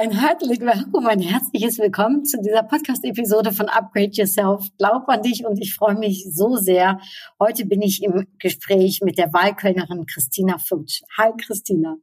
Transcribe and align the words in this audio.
Ein 0.00 0.12
herzliches 0.12 0.60
Willkommen, 0.60 1.06
ein 1.08 1.20
herzliches 1.20 1.78
Willkommen 1.78 2.24
zu 2.24 2.40
dieser 2.40 2.62
Podcast-Episode 2.62 3.52
von 3.52 3.68
Upgrade 3.68 4.12
Yourself. 4.12 4.66
Glaub 4.78 5.06
an 5.10 5.20
dich 5.20 5.44
und 5.44 5.60
ich 5.60 5.74
freue 5.74 5.94
mich 5.94 6.26
so 6.32 6.56
sehr. 6.56 6.98
Heute 7.38 7.66
bin 7.66 7.82
ich 7.82 8.02
im 8.02 8.26
Gespräch 8.38 9.02
mit 9.02 9.18
der 9.18 9.30
Wahlkölnerin 9.34 10.06
Christina 10.06 10.56
Futsch. 10.56 11.02
Hi 11.18 11.32
Christina. 11.36 11.96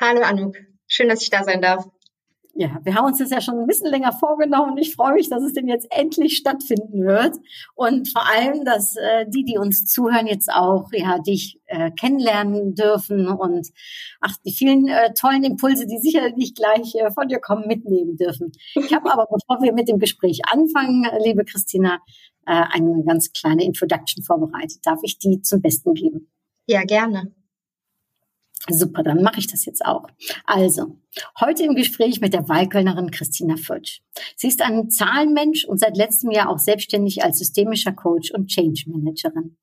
Hallo 0.00 0.22
Anouk, 0.22 0.56
schön, 0.86 1.10
dass 1.10 1.20
ich 1.22 1.28
da 1.28 1.44
sein 1.44 1.60
darf. 1.60 1.84
Ja, 2.54 2.78
wir 2.82 2.94
haben 2.94 3.06
uns 3.06 3.18
das 3.18 3.30
ja 3.30 3.40
schon 3.40 3.58
ein 3.58 3.66
bisschen 3.66 3.90
länger 3.90 4.12
vorgenommen 4.12 4.76
ich 4.76 4.94
freue 4.94 5.14
mich, 5.14 5.30
dass 5.30 5.42
es 5.42 5.54
denn 5.54 5.68
jetzt 5.68 5.86
endlich 5.90 6.36
stattfinden 6.36 7.04
wird 7.04 7.36
und 7.74 8.08
vor 8.08 8.28
allem, 8.28 8.64
dass 8.64 8.96
äh, 8.96 9.24
die, 9.28 9.44
die 9.44 9.56
uns 9.58 9.86
zuhören, 9.86 10.26
jetzt 10.26 10.52
auch 10.52 10.90
ja 10.92 11.18
dich 11.18 11.60
äh, 11.66 11.90
kennenlernen 11.92 12.74
dürfen 12.74 13.28
und 13.28 13.68
ach 14.20 14.36
die 14.44 14.52
vielen 14.52 14.88
äh, 14.88 15.14
tollen 15.14 15.44
Impulse, 15.44 15.86
die 15.86 15.98
sicherlich 15.98 16.54
gleich 16.54 16.94
äh, 16.96 17.10
von 17.12 17.28
dir 17.28 17.38
kommen, 17.38 17.66
mitnehmen 17.66 18.16
dürfen. 18.16 18.52
Ich 18.74 18.92
habe 18.92 19.10
aber, 19.10 19.26
bevor 19.26 19.62
wir 19.62 19.72
mit 19.72 19.88
dem 19.88 19.98
Gespräch 19.98 20.40
anfangen, 20.50 21.06
liebe 21.24 21.44
Christina, 21.44 22.00
äh, 22.46 22.64
eine 22.70 23.04
ganz 23.04 23.32
kleine 23.32 23.64
Introduction 23.64 24.22
vorbereitet. 24.22 24.80
Darf 24.84 24.98
ich 25.02 25.18
die 25.18 25.40
zum 25.42 25.62
Besten 25.62 25.94
geben? 25.94 26.30
Ja, 26.66 26.84
gerne. 26.84 27.32
Super, 28.68 29.02
dann 29.02 29.22
mache 29.22 29.40
ich 29.40 29.48
das 29.48 29.64
jetzt 29.64 29.84
auch. 29.84 30.06
Also, 30.44 30.98
heute 31.40 31.64
im 31.64 31.74
Gespräch 31.74 32.20
mit 32.20 32.32
der 32.32 32.48
Wahlkölnerin 32.48 33.10
Christina 33.10 33.56
Futsch. 33.56 34.00
Sie 34.36 34.46
ist 34.46 34.62
ein 34.62 34.88
Zahlenmensch 34.88 35.64
und 35.64 35.80
seit 35.80 35.96
letztem 35.96 36.30
Jahr 36.30 36.48
auch 36.48 36.60
selbstständig 36.60 37.24
als 37.24 37.38
systemischer 37.38 37.92
Coach 37.92 38.30
und 38.30 38.46
Change 38.46 38.84
Managerin. 38.86 39.56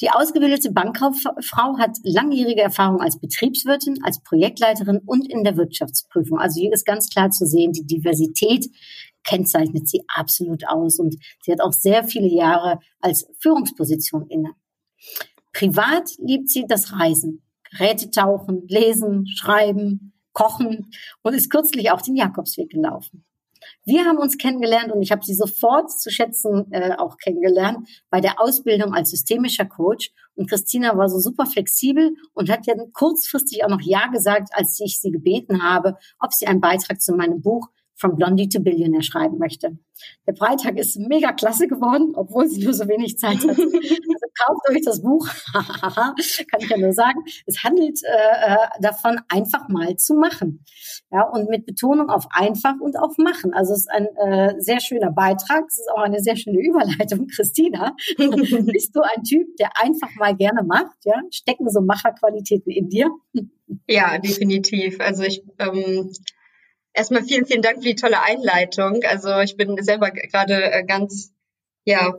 Die 0.00 0.10
ausgebildete 0.10 0.70
Bankkauffrau 0.70 1.78
hat 1.78 1.98
langjährige 2.04 2.62
Erfahrung 2.62 3.00
als 3.00 3.20
Betriebswirtin, 3.20 3.98
als 4.04 4.22
Projektleiterin 4.22 5.00
und 5.04 5.28
in 5.28 5.42
der 5.42 5.56
Wirtschaftsprüfung. 5.56 6.38
Also 6.38 6.60
hier 6.60 6.72
ist 6.72 6.86
ganz 6.86 7.08
klar 7.08 7.30
zu 7.30 7.44
sehen, 7.44 7.72
die 7.72 7.86
Diversität 7.86 8.70
kennzeichnet 9.24 9.88
sie 9.88 10.04
absolut 10.14 10.66
aus 10.68 11.00
und 11.00 11.16
sie 11.42 11.52
hat 11.52 11.60
auch 11.60 11.72
sehr 11.72 12.04
viele 12.04 12.28
Jahre 12.28 12.78
als 13.00 13.26
Führungsposition 13.40 14.26
inne. 14.28 14.52
Privat 15.52 16.10
liebt 16.18 16.48
sie 16.48 16.66
das 16.66 16.92
Reisen. 16.92 17.42
Geräte 17.70 18.10
tauchen, 18.10 18.66
lesen, 18.68 19.26
schreiben, 19.26 20.12
kochen 20.32 20.90
und 21.22 21.34
ist 21.34 21.50
kürzlich 21.50 21.90
auch 21.90 22.00
den 22.00 22.16
Jakobsweg 22.16 22.70
gelaufen. 22.70 23.24
Wir 23.84 24.04
haben 24.04 24.18
uns 24.18 24.38
kennengelernt 24.38 24.92
und 24.92 25.02
ich 25.02 25.10
habe 25.10 25.24
sie 25.24 25.34
sofort 25.34 25.90
zu 25.90 26.10
schätzen 26.10 26.70
äh, 26.70 26.94
auch 26.96 27.16
kennengelernt 27.16 27.88
bei 28.10 28.20
der 28.20 28.40
Ausbildung 28.40 28.94
als 28.94 29.10
systemischer 29.10 29.64
Coach. 29.64 30.12
Und 30.34 30.48
Christina 30.48 30.96
war 30.96 31.08
so 31.08 31.18
super 31.18 31.46
flexibel 31.46 32.14
und 32.34 32.50
hat 32.50 32.66
ja 32.66 32.74
kurzfristig 32.92 33.64
auch 33.64 33.68
noch 33.68 33.80
Ja 33.80 34.06
gesagt, 34.08 34.50
als 34.52 34.78
ich 34.80 35.00
sie 35.00 35.10
gebeten 35.10 35.62
habe, 35.62 35.96
ob 36.20 36.32
sie 36.32 36.46
einen 36.46 36.60
Beitrag 36.60 37.00
zu 37.00 37.14
meinem 37.14 37.40
Buch 37.40 37.68
From 37.96 38.14
Blondie 38.14 38.48
to 38.48 38.60
Billionaire 38.60 39.02
schreiben 39.02 39.38
möchte. 39.38 39.76
Der 40.24 40.36
Freitag 40.36 40.78
ist 40.78 40.96
mega 40.98 41.32
klasse 41.32 41.66
geworden, 41.66 42.12
obwohl 42.14 42.46
sie 42.46 42.62
nur 42.62 42.72
so 42.72 42.86
wenig 42.86 43.18
Zeit 43.18 43.38
hat. 43.38 43.56
Kauft 44.46 44.68
euch 44.70 44.82
das 44.84 45.02
Buch, 45.02 45.28
kann 45.52 46.14
ich 46.60 46.68
ja 46.68 46.76
nur 46.76 46.92
sagen. 46.92 47.20
Es 47.46 47.62
handelt 47.64 48.00
äh, 48.04 48.56
davon, 48.80 49.20
einfach 49.28 49.68
mal 49.68 49.96
zu 49.96 50.14
machen. 50.14 50.64
Ja, 51.10 51.22
und 51.22 51.48
mit 51.48 51.66
Betonung 51.66 52.10
auf 52.10 52.26
einfach 52.30 52.74
und 52.80 52.98
auf 52.98 53.16
machen. 53.18 53.52
Also 53.54 53.72
es 53.72 53.80
ist 53.80 53.90
ein 53.90 54.06
äh, 54.16 54.54
sehr 54.60 54.80
schöner 54.80 55.10
Beitrag. 55.10 55.64
Es 55.68 55.78
ist 55.78 55.90
auch 55.90 56.02
eine 56.02 56.20
sehr 56.20 56.36
schöne 56.36 56.60
Überleitung, 56.60 57.26
Christina. 57.34 57.96
Bist 58.16 58.94
du 58.94 59.00
ein 59.00 59.22
Typ, 59.24 59.56
der 59.56 59.70
einfach 59.76 60.14
mal 60.16 60.36
gerne 60.36 60.62
macht? 60.62 60.96
Ja, 61.04 61.20
stecken 61.30 61.68
so 61.70 61.80
Macherqualitäten 61.80 62.70
in 62.70 62.88
dir? 62.88 63.10
Ja, 63.86 64.18
definitiv. 64.18 65.00
Also 65.00 65.22
ich 65.24 65.42
ähm, 65.58 66.12
erstmal 66.92 67.24
vielen, 67.24 67.46
vielen 67.46 67.62
Dank 67.62 67.78
für 67.78 67.88
die 67.88 67.94
tolle 67.94 68.22
Einleitung. 68.22 69.00
Also 69.04 69.38
ich 69.40 69.56
bin 69.56 69.82
selber 69.82 70.10
gerade 70.10 70.72
äh, 70.72 70.84
ganz, 70.84 71.32
ja, 71.84 72.14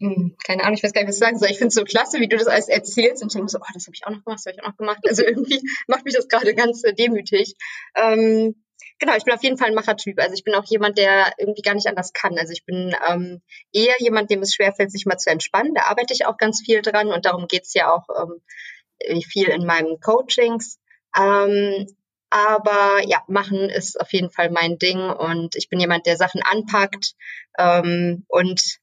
keine 0.00 0.62
Ahnung, 0.62 0.74
ich 0.74 0.82
weiß 0.82 0.92
gar 0.92 1.02
nicht, 1.02 1.08
was 1.08 1.16
ich 1.16 1.20
sagen 1.20 1.38
soll. 1.38 1.50
Ich 1.50 1.58
finde 1.58 1.68
es 1.68 1.74
so 1.74 1.84
klasse, 1.84 2.20
wie 2.20 2.28
du 2.28 2.36
das 2.36 2.46
alles 2.46 2.68
erzählst. 2.68 3.22
Und 3.22 3.28
ich 3.28 3.34
denke 3.34 3.50
so, 3.50 3.58
oh, 3.58 3.72
das 3.74 3.86
habe 3.86 3.94
ich 3.94 4.06
auch 4.06 4.10
noch 4.10 4.24
gemacht, 4.24 4.38
das 4.38 4.46
habe 4.46 4.54
ich 4.56 4.62
auch 4.62 4.68
noch 4.68 4.76
gemacht. 4.76 5.00
Also 5.08 5.24
irgendwie 5.24 5.60
macht 5.88 6.04
mich 6.04 6.14
das 6.14 6.28
gerade 6.28 6.54
ganz 6.54 6.84
äh, 6.84 6.94
demütig. 6.94 7.54
Ähm, 7.96 8.54
genau, 9.00 9.16
ich 9.16 9.24
bin 9.24 9.34
auf 9.34 9.42
jeden 9.42 9.58
Fall 9.58 9.68
ein 9.68 9.74
Machertyp. 9.74 10.20
Also 10.20 10.34
ich 10.34 10.44
bin 10.44 10.54
auch 10.54 10.64
jemand, 10.66 10.98
der 10.98 11.32
irgendwie 11.38 11.62
gar 11.62 11.74
nicht 11.74 11.88
anders 11.88 12.12
kann. 12.12 12.38
Also 12.38 12.52
ich 12.52 12.64
bin 12.64 12.94
ähm, 13.08 13.42
eher 13.72 13.94
jemand, 13.98 14.30
dem 14.30 14.42
es 14.42 14.54
schwerfällt, 14.54 14.92
sich 14.92 15.04
mal 15.04 15.18
zu 15.18 15.30
entspannen. 15.30 15.74
Da 15.74 15.86
arbeite 15.86 16.14
ich 16.14 16.26
auch 16.26 16.36
ganz 16.36 16.62
viel 16.64 16.80
dran 16.80 17.08
und 17.08 17.26
darum 17.26 17.48
geht's 17.48 17.74
ja 17.74 17.92
auch 17.92 18.06
ähm, 18.22 19.22
viel 19.22 19.48
in 19.48 19.66
meinen 19.66 20.00
Coachings. 20.00 20.78
Ähm, 21.16 21.86
aber 22.30 23.00
ja, 23.06 23.22
machen 23.26 23.70
ist 23.70 23.98
auf 24.00 24.12
jeden 24.12 24.30
Fall 24.30 24.50
mein 24.50 24.78
Ding 24.78 25.00
und 25.00 25.56
ich 25.56 25.70
bin 25.70 25.80
jemand, 25.80 26.06
der 26.06 26.16
Sachen 26.16 26.42
anpackt 26.42 27.14
ähm, 27.58 28.26
und 28.28 28.78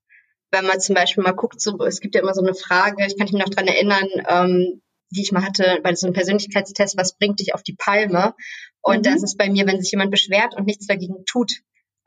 wenn 0.56 0.66
man 0.66 0.80
zum 0.80 0.96
Beispiel 0.96 1.24
mal 1.24 1.32
guckt, 1.32 1.62
so, 1.62 1.78
es 1.86 2.00
gibt 2.00 2.16
ja 2.16 2.22
immer 2.22 2.34
so 2.34 2.42
eine 2.42 2.54
Frage, 2.54 3.06
ich 3.06 3.18
kann 3.18 3.26
mich 3.26 3.34
noch 3.34 3.50
dran 3.50 3.68
erinnern, 3.68 4.08
ähm, 4.28 4.82
die 5.12 5.22
ich 5.22 5.32
mal 5.32 5.44
hatte 5.44 5.80
bei 5.84 5.94
so 5.94 6.08
einem 6.08 6.14
Persönlichkeitstest, 6.14 6.98
was 6.98 7.18
bringt 7.18 7.40
dich 7.40 7.54
auf 7.54 7.64
die 7.64 7.76
Palme? 7.76 8.34
Und 8.82 9.00
mhm. 9.00 9.04
das 9.04 9.24
ist 9.24 9.38
bei 9.38 9.50
mir, 9.50 9.68
wenn 9.68 9.82
sich 9.82 9.92
jemand 9.92 10.12
beschwert 10.12 10.56
und 10.56 10.66
nichts 10.66 10.88
dagegen 10.88 11.26
tut. 11.26 11.52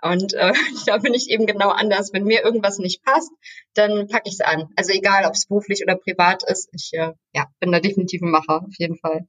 Und 0.00 0.34
äh, 0.34 0.53
da 0.87 0.98
bin 0.98 1.14
ich 1.14 1.28
eben 1.28 1.47
genau 1.47 1.69
anders. 1.69 2.12
Wenn 2.12 2.25
mir 2.25 2.42
irgendwas 2.42 2.78
nicht 2.78 3.04
passt, 3.04 3.31
dann 3.75 4.08
packe 4.08 4.28
ich 4.28 4.34
es 4.34 4.41
an. 4.41 4.69
Also 4.76 4.92
egal, 4.92 5.25
ob 5.26 5.34
es 5.34 5.47
beruflich 5.47 5.82
oder 5.82 5.97
privat 5.97 6.42
ist, 6.44 6.69
ich 6.72 6.91
äh, 6.92 7.12
ja, 7.34 7.47
bin 7.60 7.72
da 7.72 7.81
definitiv 7.81 8.22
ein 8.22 8.31
Macher, 8.31 8.62
auf 8.62 8.75
jeden 8.78 8.97
Fall. 8.97 9.26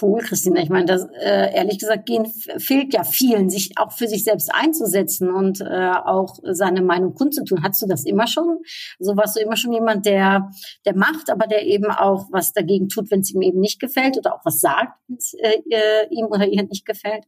Cool, 0.00 0.20
Christina. 0.20 0.60
Ich 0.60 0.68
meine, 0.68 0.86
das 0.86 1.06
äh, 1.20 1.54
ehrlich 1.54 1.78
gesagt 1.78 2.06
gehen 2.06 2.26
fehlt 2.58 2.92
ja 2.92 3.04
vielen, 3.04 3.48
sich 3.48 3.78
auch 3.78 3.92
für 3.92 4.08
sich 4.08 4.24
selbst 4.24 4.52
einzusetzen 4.52 5.30
und 5.30 5.60
äh, 5.60 5.92
auch 6.04 6.38
seine 6.42 6.82
Meinung 6.82 7.14
kundzutun. 7.14 7.62
Hattest 7.62 7.82
du 7.82 7.86
das 7.86 8.04
immer 8.04 8.26
schon? 8.26 8.58
So 8.98 9.16
warst 9.16 9.36
du 9.36 9.40
immer 9.40 9.56
schon 9.56 9.72
jemand, 9.72 10.04
der 10.04 10.50
der 10.84 10.96
macht, 10.96 11.30
aber 11.30 11.46
der 11.46 11.64
eben 11.64 11.86
auch 11.86 12.26
was 12.32 12.52
dagegen 12.52 12.88
tut, 12.88 13.10
wenn 13.12 13.20
es 13.20 13.32
ihm 13.32 13.42
eben 13.42 13.60
nicht 13.60 13.78
gefällt 13.78 14.18
oder 14.18 14.34
auch 14.34 14.44
was 14.44 14.58
sagt, 14.58 14.98
wenn 15.06 15.18
es 15.18 15.34
äh, 15.34 15.62
äh, 15.70 16.08
ihm 16.10 16.26
oder 16.26 16.46
ihr 16.48 16.64
nicht 16.64 16.84
gefällt? 16.84 17.24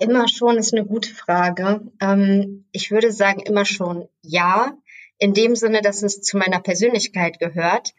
Immer 0.00 0.26
schon 0.28 0.56
ist 0.56 0.72
eine 0.72 0.86
gute 0.86 1.10
Frage. 1.14 1.92
Ähm, 2.00 2.64
ich 2.72 2.90
würde 2.90 3.12
sagen 3.12 3.40
immer 3.40 3.66
schon 3.66 4.08
ja, 4.22 4.72
in 5.18 5.34
dem 5.34 5.56
Sinne, 5.56 5.82
dass 5.82 6.02
es 6.02 6.22
zu 6.22 6.38
meiner 6.38 6.60
Persönlichkeit 6.60 7.38
gehört. 7.38 7.92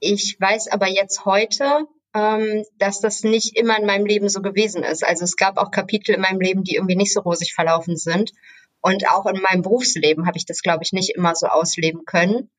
Ich 0.00 0.36
weiß 0.40 0.68
aber 0.68 0.88
jetzt 0.88 1.24
heute, 1.24 1.86
ähm, 2.14 2.64
dass 2.78 3.00
das 3.00 3.22
nicht 3.22 3.56
immer 3.56 3.78
in 3.78 3.86
meinem 3.86 4.06
Leben 4.06 4.28
so 4.28 4.42
gewesen 4.42 4.82
ist. 4.82 5.04
Also 5.04 5.24
es 5.24 5.36
gab 5.36 5.58
auch 5.58 5.70
Kapitel 5.70 6.14
in 6.14 6.20
meinem 6.20 6.40
Leben, 6.40 6.64
die 6.64 6.74
irgendwie 6.74 6.96
nicht 6.96 7.12
so 7.12 7.20
rosig 7.20 7.54
verlaufen 7.54 7.96
sind. 7.96 8.32
Und 8.80 9.08
auch 9.08 9.26
in 9.26 9.40
meinem 9.40 9.62
Berufsleben 9.62 10.26
habe 10.26 10.38
ich 10.38 10.46
das, 10.46 10.62
glaube 10.62 10.82
ich, 10.82 10.92
nicht 10.92 11.14
immer 11.14 11.34
so 11.34 11.46
ausleben 11.46 12.04
können. 12.06 12.50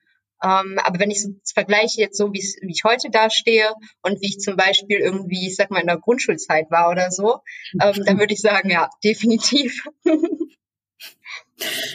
Ähm, 0.44 0.80
aber 0.84 1.00
wenn 1.00 1.12
ich 1.12 1.26
es 1.44 1.52
vergleiche 1.52 2.02
jetzt 2.02 2.18
so, 2.18 2.34
wie 2.34 2.40
ich 2.40 2.84
heute 2.84 3.10
dastehe 3.12 3.72
und 4.02 4.22
wie 4.22 4.28
ich 4.28 4.40
zum 4.40 4.56
Beispiel 4.56 4.98
irgendwie, 4.98 5.48
ich 5.48 5.56
sag 5.56 5.70
mal, 5.70 5.82
in 5.82 5.88
der 5.88 6.00
Grundschulzeit 6.00 6.72
war 6.72 6.90
oder 6.90 7.12
so, 7.12 7.40
ähm, 7.82 8.04
dann 8.06 8.20
würde 8.20 8.34
ich 8.34 8.42
sagen, 8.42 8.70
ja, 8.70 8.90
definitiv. 9.04 9.84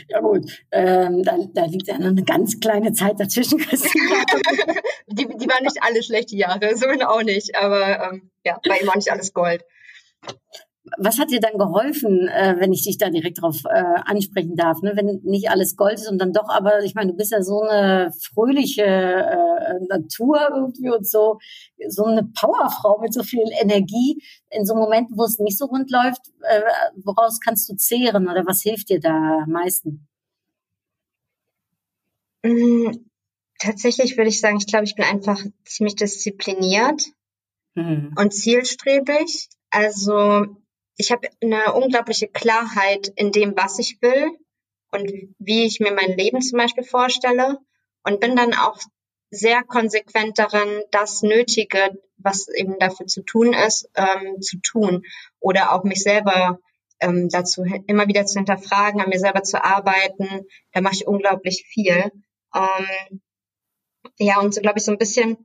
Ja 0.08 0.20
gut, 0.20 0.50
ähm, 0.70 1.22
da, 1.22 1.36
da 1.52 1.64
liegt 1.66 1.88
ja 1.88 1.98
noch 1.98 2.06
eine 2.06 2.24
ganz 2.24 2.60
kleine 2.60 2.92
Zeit 2.92 3.18
dazwischen, 3.18 3.58
die, 5.06 5.26
die 5.26 5.48
waren 5.48 5.64
nicht 5.64 5.82
alle 5.82 6.02
schlechte 6.02 6.36
Jahre, 6.36 6.76
so 6.76 6.86
auch 6.86 7.22
nicht, 7.22 7.56
aber 7.56 8.12
ähm, 8.12 8.30
ja, 8.44 8.58
war 8.66 8.80
immer 8.80 8.96
nicht 8.96 9.10
alles 9.10 9.32
Gold. 9.32 9.64
Was 10.98 11.18
hat 11.18 11.30
dir 11.30 11.40
dann 11.40 11.58
geholfen, 11.58 12.28
äh, 12.28 12.56
wenn 12.58 12.72
ich 12.72 12.84
dich 12.84 12.96
da 12.96 13.10
direkt 13.10 13.42
drauf 13.42 13.62
äh, 13.64 13.82
ansprechen 14.04 14.54
darf? 14.56 14.82
Ne? 14.82 14.92
Wenn 14.94 15.20
nicht 15.24 15.50
alles 15.50 15.76
Gold 15.76 15.94
ist 15.94 16.08
und 16.08 16.18
dann 16.18 16.32
doch, 16.32 16.48
aber 16.48 16.84
ich 16.84 16.94
meine, 16.94 17.10
du 17.10 17.16
bist 17.16 17.32
ja 17.32 17.42
so 17.42 17.62
eine 17.62 18.12
fröhliche 18.20 18.84
äh, 18.84 19.84
Natur 19.88 20.38
irgendwie 20.54 20.90
und 20.90 21.06
so, 21.06 21.38
so 21.88 22.04
eine 22.04 22.24
Powerfrau 22.24 23.00
mit 23.00 23.12
so 23.12 23.22
viel 23.22 23.44
Energie. 23.60 24.22
In 24.50 24.64
so 24.64 24.74
Momenten, 24.74 25.16
wo 25.18 25.24
es 25.24 25.38
nicht 25.38 25.58
so 25.58 25.66
rund 25.66 25.90
läuft, 25.90 26.20
äh, 26.42 26.62
woraus 27.04 27.40
kannst 27.40 27.68
du 27.68 27.74
zehren 27.74 28.28
oder 28.28 28.46
was 28.46 28.62
hilft 28.62 28.88
dir 28.88 29.00
da 29.00 29.40
am 29.42 29.50
meisten? 29.50 30.06
Mhm. 32.44 33.10
Tatsächlich 33.58 34.16
würde 34.16 34.28
ich 34.28 34.40
sagen, 34.40 34.58
ich 34.58 34.66
glaube, 34.66 34.84
ich 34.84 34.94
bin 34.94 35.04
einfach 35.04 35.42
ziemlich 35.64 35.96
diszipliniert 35.96 37.02
mhm. 37.74 38.14
und 38.16 38.32
zielstrebig. 38.32 39.48
Also 39.70 40.46
ich 40.96 41.12
habe 41.12 41.28
eine 41.42 41.74
unglaubliche 41.74 42.28
Klarheit 42.28 43.12
in 43.16 43.32
dem, 43.32 43.56
was 43.56 43.78
ich 43.78 44.00
will 44.00 44.30
und 44.92 45.10
wie 45.38 45.66
ich 45.66 45.80
mir 45.80 45.92
mein 45.92 46.16
Leben 46.16 46.40
zum 46.40 46.58
Beispiel 46.58 46.84
vorstelle 46.84 47.58
und 48.02 48.20
bin 48.20 48.36
dann 48.36 48.54
auch 48.54 48.78
sehr 49.30 49.62
konsequent 49.62 50.38
darin, 50.38 50.82
das 50.90 51.22
Nötige, 51.22 52.00
was 52.16 52.48
eben 52.48 52.78
dafür 52.78 53.06
zu 53.06 53.22
tun 53.22 53.52
ist, 53.52 53.90
ähm, 53.94 54.40
zu 54.40 54.58
tun 54.60 55.02
oder 55.40 55.72
auch 55.72 55.84
mich 55.84 56.02
selber 56.02 56.58
ähm, 57.00 57.28
dazu 57.28 57.64
immer 57.86 58.06
wieder 58.08 58.24
zu 58.24 58.38
hinterfragen, 58.38 59.00
an 59.00 59.10
mir 59.10 59.18
selber 59.18 59.42
zu 59.42 59.62
arbeiten. 59.62 60.46
Da 60.72 60.80
mache 60.80 60.94
ich 60.94 61.06
unglaublich 61.06 61.66
viel. 61.68 62.10
Ähm, 62.54 63.20
ja, 64.18 64.40
und 64.40 64.54
so 64.54 64.60
glaube 64.60 64.78
ich 64.78 64.84
so 64.84 64.92
ein 64.92 64.98
bisschen, 64.98 65.36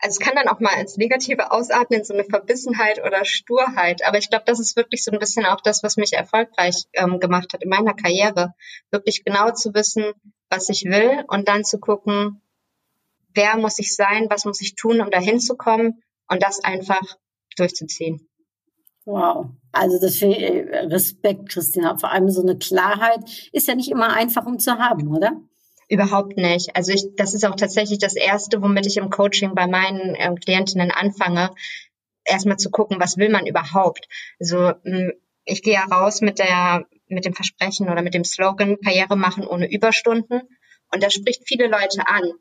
also 0.00 0.18
es 0.18 0.18
kann 0.18 0.34
dann 0.34 0.48
auch 0.48 0.60
mal 0.60 0.80
ins 0.80 0.96
Negative 0.96 1.52
ausatmen, 1.52 2.04
so 2.04 2.14
eine 2.14 2.24
Verbissenheit 2.24 3.04
oder 3.04 3.24
Sturheit. 3.24 4.04
Aber 4.06 4.18
ich 4.18 4.30
glaube, 4.30 4.44
das 4.46 4.58
ist 4.58 4.76
wirklich 4.76 5.04
so 5.04 5.10
ein 5.10 5.18
bisschen 5.18 5.44
auch 5.44 5.60
das, 5.60 5.82
was 5.82 5.96
mich 5.96 6.14
erfolgreich 6.14 6.84
ähm, 6.94 7.20
gemacht 7.20 7.52
hat 7.52 7.62
in 7.62 7.68
meiner 7.68 7.94
Karriere. 7.94 8.54
Wirklich 8.90 9.24
genau 9.24 9.50
zu 9.52 9.74
wissen, 9.74 10.12
was 10.48 10.68
ich 10.70 10.84
will 10.84 11.24
und 11.28 11.48
dann 11.48 11.64
zu 11.64 11.78
gucken, 11.78 12.40
wer 13.34 13.56
muss 13.56 13.78
ich 13.78 13.94
sein, 13.94 14.26
was 14.30 14.44
muss 14.44 14.60
ich 14.60 14.74
tun, 14.74 15.00
um 15.00 15.10
dahin 15.10 15.38
zu 15.38 15.56
kommen 15.56 16.02
und 16.28 16.42
das 16.42 16.64
einfach 16.64 17.02
durchzuziehen. 17.56 18.26
Wow. 19.04 19.46
Also 19.72 20.00
das 20.00 20.16
für 20.16 20.28
Respekt, 20.28 21.48
Christina. 21.48 21.98
Vor 21.98 22.10
allem 22.10 22.30
so 22.30 22.42
eine 22.42 22.56
Klarheit 22.56 23.48
ist 23.52 23.68
ja 23.68 23.74
nicht 23.74 23.90
immer 23.90 24.12
einfach, 24.14 24.46
um 24.46 24.58
zu 24.58 24.78
haben, 24.78 25.08
oder? 25.14 25.40
Überhaupt 25.90 26.36
nicht. 26.36 26.76
Also 26.76 26.92
ich, 26.92 27.04
das 27.16 27.34
ist 27.34 27.44
auch 27.44 27.56
tatsächlich 27.56 27.98
das 27.98 28.14
Erste, 28.14 28.62
womit 28.62 28.86
ich 28.86 28.96
im 28.96 29.10
Coaching 29.10 29.54
bei 29.54 29.66
meinen 29.66 30.14
äh, 30.14 30.34
Klientinnen 30.36 30.90
anfange, 30.90 31.50
erstmal 32.24 32.56
zu 32.56 32.70
gucken, 32.70 33.00
was 33.00 33.16
will 33.18 33.28
man 33.28 33.46
überhaupt. 33.46 34.08
Also 34.38 34.72
hm, 34.84 35.12
ich 35.44 35.62
gehe 35.62 35.74
ja 35.74 35.84
raus 35.84 36.20
mit 36.20 36.38
der, 36.38 36.86
mit 37.08 37.24
dem 37.24 37.34
Versprechen 37.34 37.90
oder 37.90 38.02
mit 38.02 38.14
dem 38.14 38.24
Slogan 38.24 38.78
Karriere 38.80 39.16
machen 39.16 39.46
ohne 39.46 39.70
Überstunden. 39.70 40.42
Und 40.92 41.02
das 41.02 41.12
spricht 41.12 41.42
viele 41.46 41.66
Leute 41.66 42.06
an 42.06 42.32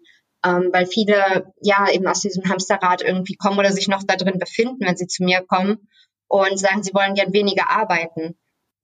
ähm, 0.45 0.69
weil 0.71 0.85
viele 0.85 1.53
ja 1.61 1.87
eben 1.91 2.07
aus 2.07 2.21
diesem 2.21 2.45
Hamsterrad 2.45 3.01
irgendwie 3.01 3.35
kommen 3.35 3.59
oder 3.59 3.71
sich 3.71 3.87
noch 3.87 4.03
da 4.03 4.15
drin 4.15 4.39
befinden, 4.39 4.85
wenn 4.85 4.97
sie 4.97 5.07
zu 5.07 5.23
mir 5.23 5.41
kommen 5.41 5.89
und 6.27 6.57
sagen, 6.59 6.83
sie 6.83 6.93
wollen 6.93 7.15
gern 7.15 7.33
weniger 7.33 7.69
arbeiten. 7.69 8.37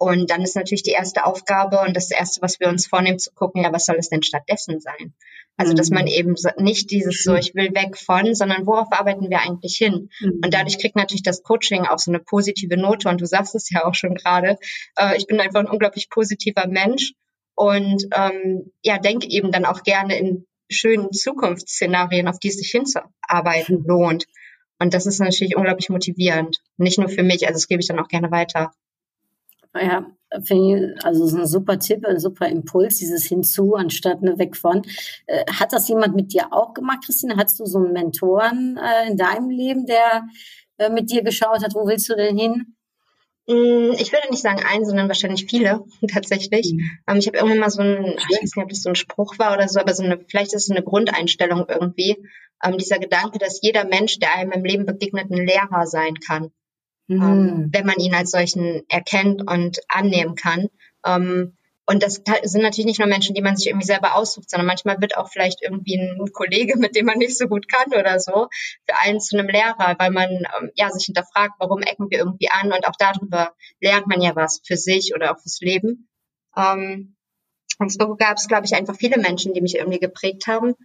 Und 0.05 0.29
dann 0.29 0.43
ist 0.43 0.55
natürlich 0.55 0.83
die 0.83 0.91
erste 0.91 1.25
Aufgabe 1.25 1.79
und 1.79 1.95
das 1.95 2.11
erste, 2.11 2.41
was 2.43 2.59
wir 2.59 2.67
uns 2.67 2.85
vornehmen, 2.85 3.17
zu 3.17 3.31
gucken, 3.33 3.63
ja, 3.63 3.73
was 3.73 3.85
soll 3.85 3.95
es 3.97 4.09
denn 4.09 4.21
stattdessen 4.21 4.79
sein? 4.79 5.15
Also, 5.57 5.73
dass 5.73 5.89
man 5.89 6.03
mhm. 6.03 6.09
eben 6.09 6.35
nicht 6.57 6.91
dieses 6.91 7.23
so, 7.23 7.33
ich 7.33 7.55
will 7.55 7.73
weg 7.73 7.97
von, 7.97 8.35
sondern 8.35 8.67
worauf 8.67 8.91
arbeiten 8.91 9.31
wir 9.31 9.39
eigentlich 9.39 9.77
hin? 9.77 10.09
Mhm. 10.19 10.41
Und 10.43 10.53
dadurch 10.53 10.77
kriegt 10.77 10.95
natürlich 10.95 11.23
das 11.23 11.41
Coaching 11.41 11.87
auch 11.87 11.97
so 11.97 12.11
eine 12.11 12.19
positive 12.19 12.77
Note. 12.77 13.09
Und 13.09 13.19
du 13.19 13.25
sagst 13.25 13.55
es 13.55 13.71
ja 13.71 13.83
auch 13.83 13.95
schon 13.95 14.13
gerade. 14.13 14.59
Äh, 14.95 15.17
ich 15.17 15.25
bin 15.25 15.39
einfach 15.39 15.61
ein 15.61 15.69
unglaublich 15.69 16.09
positiver 16.11 16.67
Mensch 16.67 17.13
und 17.55 18.05
ähm, 18.15 18.71
ja, 18.83 18.99
denke 18.99 19.27
eben 19.27 19.51
dann 19.51 19.65
auch 19.65 19.81
gerne 19.81 20.19
in 20.19 20.45
schönen 20.69 21.13
Zukunftsszenarien, 21.13 22.27
auf 22.27 22.37
die 22.37 22.49
es 22.49 22.57
sich 22.57 22.69
hinzuarbeiten 22.69 23.83
lohnt. 23.87 24.25
Und 24.77 24.93
das 24.93 25.07
ist 25.07 25.19
natürlich 25.19 25.55
unglaublich 25.55 25.89
motivierend. 25.89 26.59
Nicht 26.77 26.99
nur 26.99 27.09
für 27.09 27.23
mich, 27.23 27.47
also 27.47 27.53
das 27.53 27.67
gebe 27.67 27.81
ich 27.81 27.87
dann 27.87 27.99
auch 27.99 28.09
gerne 28.09 28.29
weiter. 28.29 28.71
Ja, 29.75 30.05
finde 30.43 30.95
ich, 30.95 31.05
also 31.05 31.25
ist 31.25 31.33
ein 31.33 31.47
super 31.47 31.79
Tipp, 31.79 32.05
ein 32.05 32.19
super 32.19 32.47
Impuls, 32.47 32.97
dieses 32.97 33.25
Hinzu 33.25 33.75
anstatt 33.75 34.19
eine 34.21 34.37
Weg 34.37 34.55
von. 34.55 34.83
Äh, 35.27 35.45
hat 35.51 35.73
das 35.73 35.87
jemand 35.87 36.15
mit 36.15 36.33
dir 36.33 36.51
auch 36.51 36.73
gemacht, 36.73 37.05
Christine? 37.05 37.35
Hattest 37.37 37.59
du 37.59 37.65
so 37.65 37.79
einen 37.79 37.93
Mentoren 37.93 38.77
äh, 38.77 39.09
in 39.09 39.17
deinem 39.17 39.49
Leben, 39.49 39.85
der 39.85 40.23
äh, 40.77 40.89
mit 40.89 41.11
dir 41.11 41.23
geschaut 41.23 41.63
hat, 41.63 41.75
wo 41.75 41.87
willst 41.87 42.09
du 42.09 42.15
denn 42.15 42.37
hin? 42.37 42.75
Mm, 43.47 43.93
ich 43.97 44.11
würde 44.11 44.29
nicht 44.31 44.41
sagen 44.41 44.63
ein, 44.65 44.85
sondern 44.85 45.07
wahrscheinlich 45.07 45.45
viele 45.47 45.83
tatsächlich. 46.11 46.73
Mhm. 46.73 46.89
Ähm, 47.07 47.17
ich 47.17 47.27
habe 47.27 47.37
irgendwann 47.37 47.59
mal 47.59 47.69
so 47.69 47.81
ein, 47.81 48.05
ich 48.05 48.29
weiß 48.29 48.41
nicht, 48.41 48.57
ob 48.57 48.69
das 48.69 48.81
so 48.81 48.89
ein 48.89 48.95
Spruch 48.95 49.37
war 49.37 49.53
oder 49.53 49.67
so, 49.67 49.79
aber 49.79 49.93
so 49.93 50.03
eine, 50.03 50.19
vielleicht 50.27 50.53
ist 50.53 50.69
es 50.69 50.71
eine 50.71 50.83
Grundeinstellung 50.83 51.65
irgendwie. 51.67 52.17
Ähm, 52.63 52.77
dieser 52.77 52.99
Gedanke, 52.99 53.37
dass 53.37 53.61
jeder 53.61 53.85
Mensch, 53.85 54.19
der 54.19 54.35
einem 54.35 54.51
im 54.51 54.63
Leben 54.63 54.85
begegnet, 54.85 55.29
ein 55.29 55.45
Lehrer 55.45 55.85
sein 55.85 56.15
kann, 56.15 56.51
mhm. 57.07 57.21
ähm, 57.21 57.69
wenn 57.71 57.85
man 57.85 57.97
ihn 57.97 58.13
als 58.13 58.31
solchen 58.31 58.83
erkennt 58.89 59.49
und 59.49 59.79
annehmen 59.87 60.35
kann. 60.35 60.67
Ähm, 61.05 61.57
und 61.87 62.01
das 62.01 62.23
sind 62.43 62.61
natürlich 62.63 62.87
nicht 62.87 62.99
nur 62.99 63.07
Menschen, 63.07 63.35
die 63.35 63.43
man 63.43 63.55
sich 63.55 63.67
irgendwie 63.67 63.85
selber 63.85 64.15
aussucht, 64.15 64.49
sondern 64.49 64.65
manchmal 64.65 64.99
wird 65.01 65.17
auch 65.17 65.29
vielleicht 65.29 65.61
irgendwie 65.61 65.95
ein 65.95 66.31
Kollege, 66.33 66.77
mit 66.79 66.95
dem 66.95 67.05
man 67.05 67.19
nicht 67.19 67.37
so 67.37 67.47
gut 67.47 67.67
kann 67.71 67.93
oder 67.97 68.19
so, 68.19 68.47
für 68.87 68.99
einen 69.01 69.19
zu 69.19 69.37
einem 69.37 69.47
Lehrer, 69.47 69.95
weil 69.99 70.11
man 70.11 70.29
ähm, 70.29 70.71
ja 70.75 70.89
sich 70.89 71.05
hinterfragt, 71.05 71.53
warum 71.59 71.81
ecken 71.81 72.09
wir 72.09 72.19
irgendwie 72.19 72.49
an 72.49 72.71
und 72.71 72.87
auch 72.87 72.95
darüber 72.97 73.53
lernt 73.79 74.07
man 74.07 74.21
ja 74.21 74.35
was 74.35 74.61
für 74.65 74.77
sich 74.77 75.13
oder 75.15 75.31
auch 75.31 75.39
fürs 75.39 75.59
Leben. 75.61 76.09
Ähm, 76.57 77.15
und 77.77 77.91
so 77.91 78.15
gab 78.15 78.37
es, 78.37 78.47
glaube 78.47 78.65
ich, 78.65 78.73
einfach 78.73 78.95
viele 78.95 79.17
Menschen, 79.17 79.53
die 79.53 79.61
mich 79.61 79.75
irgendwie 79.75 79.99
geprägt 79.99 80.47
haben. 80.47 80.75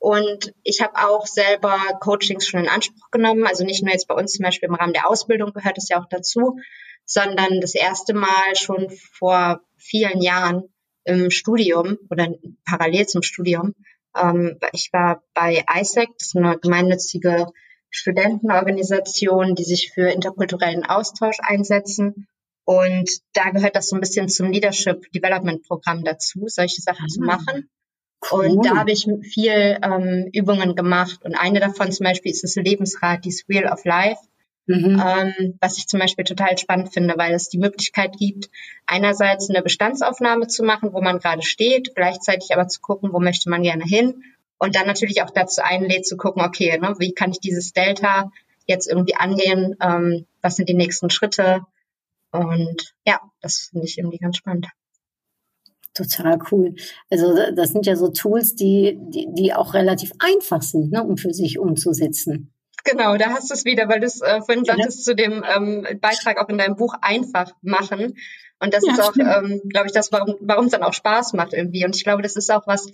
Und 0.00 0.54
ich 0.62 0.80
habe 0.80 0.94
auch 0.96 1.26
selber 1.26 1.78
Coachings 2.00 2.48
schon 2.48 2.60
in 2.60 2.68
Anspruch 2.68 3.10
genommen. 3.10 3.46
Also 3.46 3.64
nicht 3.64 3.82
nur 3.82 3.92
jetzt 3.92 4.08
bei 4.08 4.14
uns 4.14 4.32
zum 4.32 4.44
Beispiel 4.44 4.70
im 4.70 4.74
Rahmen 4.74 4.94
der 4.94 5.06
Ausbildung 5.06 5.52
gehört 5.52 5.76
es 5.76 5.90
ja 5.90 6.00
auch 6.00 6.08
dazu, 6.08 6.58
sondern 7.04 7.60
das 7.60 7.74
erste 7.74 8.14
Mal 8.14 8.56
schon 8.56 8.88
vor 8.90 9.60
vielen 9.76 10.22
Jahren 10.22 10.64
im 11.04 11.30
Studium 11.30 11.98
oder 12.08 12.34
parallel 12.64 13.08
zum 13.08 13.22
Studium. 13.22 13.74
Ähm, 14.16 14.58
ich 14.72 14.88
war 14.94 15.22
bei 15.34 15.64
ISEC, 15.78 16.08
das 16.18 16.28
ist 16.28 16.36
eine 16.36 16.58
gemeinnützige 16.58 17.48
Studentenorganisation, 17.90 19.54
die 19.54 19.64
sich 19.64 19.92
für 19.92 20.08
interkulturellen 20.08 20.86
Austausch 20.86 21.36
einsetzen. 21.42 22.26
Und 22.64 23.10
da 23.34 23.50
gehört 23.50 23.76
das 23.76 23.88
so 23.88 23.96
ein 23.96 24.00
bisschen 24.00 24.30
zum 24.30 24.50
Leadership 24.50 25.12
Development 25.12 25.62
Programm 25.62 26.04
dazu, 26.04 26.44
solche 26.46 26.80
Sachen 26.80 27.04
ah, 27.04 27.08
zu 27.08 27.20
machen. 27.20 27.70
Cool. 28.30 28.46
Und 28.46 28.66
da 28.66 28.76
habe 28.76 28.92
ich 28.92 29.08
viel 29.22 29.78
ähm, 29.82 30.28
Übungen 30.32 30.74
gemacht. 30.74 31.20
Und 31.24 31.34
eine 31.34 31.60
davon 31.60 31.90
zum 31.90 32.04
Beispiel 32.04 32.32
ist 32.32 32.44
das 32.44 32.56
Lebensrad, 32.56 33.24
dieses 33.24 33.48
Wheel 33.48 33.66
of 33.66 33.84
Life. 33.84 34.20
Mhm. 34.66 35.02
Ähm, 35.04 35.58
was 35.60 35.78
ich 35.78 35.88
zum 35.88 35.98
Beispiel 36.00 36.24
total 36.24 36.56
spannend 36.56 36.92
finde, 36.92 37.14
weil 37.16 37.34
es 37.34 37.48
die 37.48 37.58
Möglichkeit 37.58 38.16
gibt, 38.16 38.50
einerseits 38.86 39.50
eine 39.50 39.62
Bestandsaufnahme 39.62 40.46
zu 40.46 40.62
machen, 40.62 40.92
wo 40.92 41.00
man 41.00 41.18
gerade 41.18 41.42
steht, 41.42 41.94
gleichzeitig 41.96 42.50
aber 42.52 42.68
zu 42.68 42.80
gucken, 42.80 43.12
wo 43.12 43.18
möchte 43.18 43.50
man 43.50 43.62
gerne 43.62 43.84
hin 43.84 44.22
und 44.58 44.76
dann 44.76 44.86
natürlich 44.86 45.22
auch 45.22 45.30
dazu 45.30 45.62
einlädt 45.64 46.06
zu 46.06 46.16
gucken, 46.16 46.42
okay, 46.42 46.78
ne, 46.78 46.94
wie 46.98 47.12
kann 47.12 47.32
ich 47.32 47.40
dieses 47.40 47.72
Delta 47.72 48.30
jetzt 48.66 48.86
irgendwie 48.86 49.16
angehen, 49.16 49.74
ähm, 49.82 50.26
was 50.42 50.54
sind 50.56 50.68
die 50.68 50.74
nächsten 50.74 51.10
Schritte 51.10 51.62
und 52.30 52.94
ja, 53.04 53.20
das 53.40 53.70
finde 53.72 53.86
ich 53.86 53.98
irgendwie 53.98 54.18
ganz 54.18 54.36
spannend. 54.36 54.68
Total 55.94 56.38
cool. 56.50 56.74
Also 57.10 57.34
das 57.54 57.70
sind 57.70 57.86
ja 57.86 57.96
so 57.96 58.08
Tools, 58.08 58.54
die, 58.54 58.96
die, 59.00 59.26
die 59.32 59.52
auch 59.52 59.74
relativ 59.74 60.12
einfach 60.20 60.62
sind, 60.62 60.92
ne, 60.92 61.02
um 61.02 61.16
für 61.16 61.32
sich 61.32 61.58
umzusetzen. 61.58 62.52
Genau, 62.84 63.16
da 63.16 63.30
hast 63.30 63.50
du 63.50 63.54
es 63.54 63.64
wieder, 63.64 63.88
weil 63.88 64.00
du 64.00 64.06
es 64.06 64.20
äh, 64.20 64.40
vorhin 64.40 64.64
ja. 64.64 64.74
sagtest 64.74 65.04
zu 65.04 65.14
dem 65.14 65.44
ähm, 65.44 65.86
Beitrag 66.00 66.38
auch 66.38 66.48
in 66.48 66.58
deinem 66.58 66.76
Buch 66.76 66.94
einfach 67.02 67.52
machen. 67.60 68.14
Und 68.60 68.74
das 68.74 68.84
ja, 68.86 68.92
ist 68.92 69.00
auch, 69.00 69.16
ähm, 69.16 69.60
glaube 69.68 69.86
ich, 69.86 69.92
das, 69.92 70.12
warum 70.12 70.36
warum 70.40 70.66
es 70.66 70.72
dann 70.72 70.82
auch 70.82 70.92
Spaß 70.92 71.32
macht 71.32 71.52
irgendwie. 71.52 71.84
Und 71.84 71.96
ich 71.96 72.04
glaube, 72.04 72.22
das 72.22 72.36
ist 72.36 72.50
auch 72.50 72.66
was, 72.66 72.86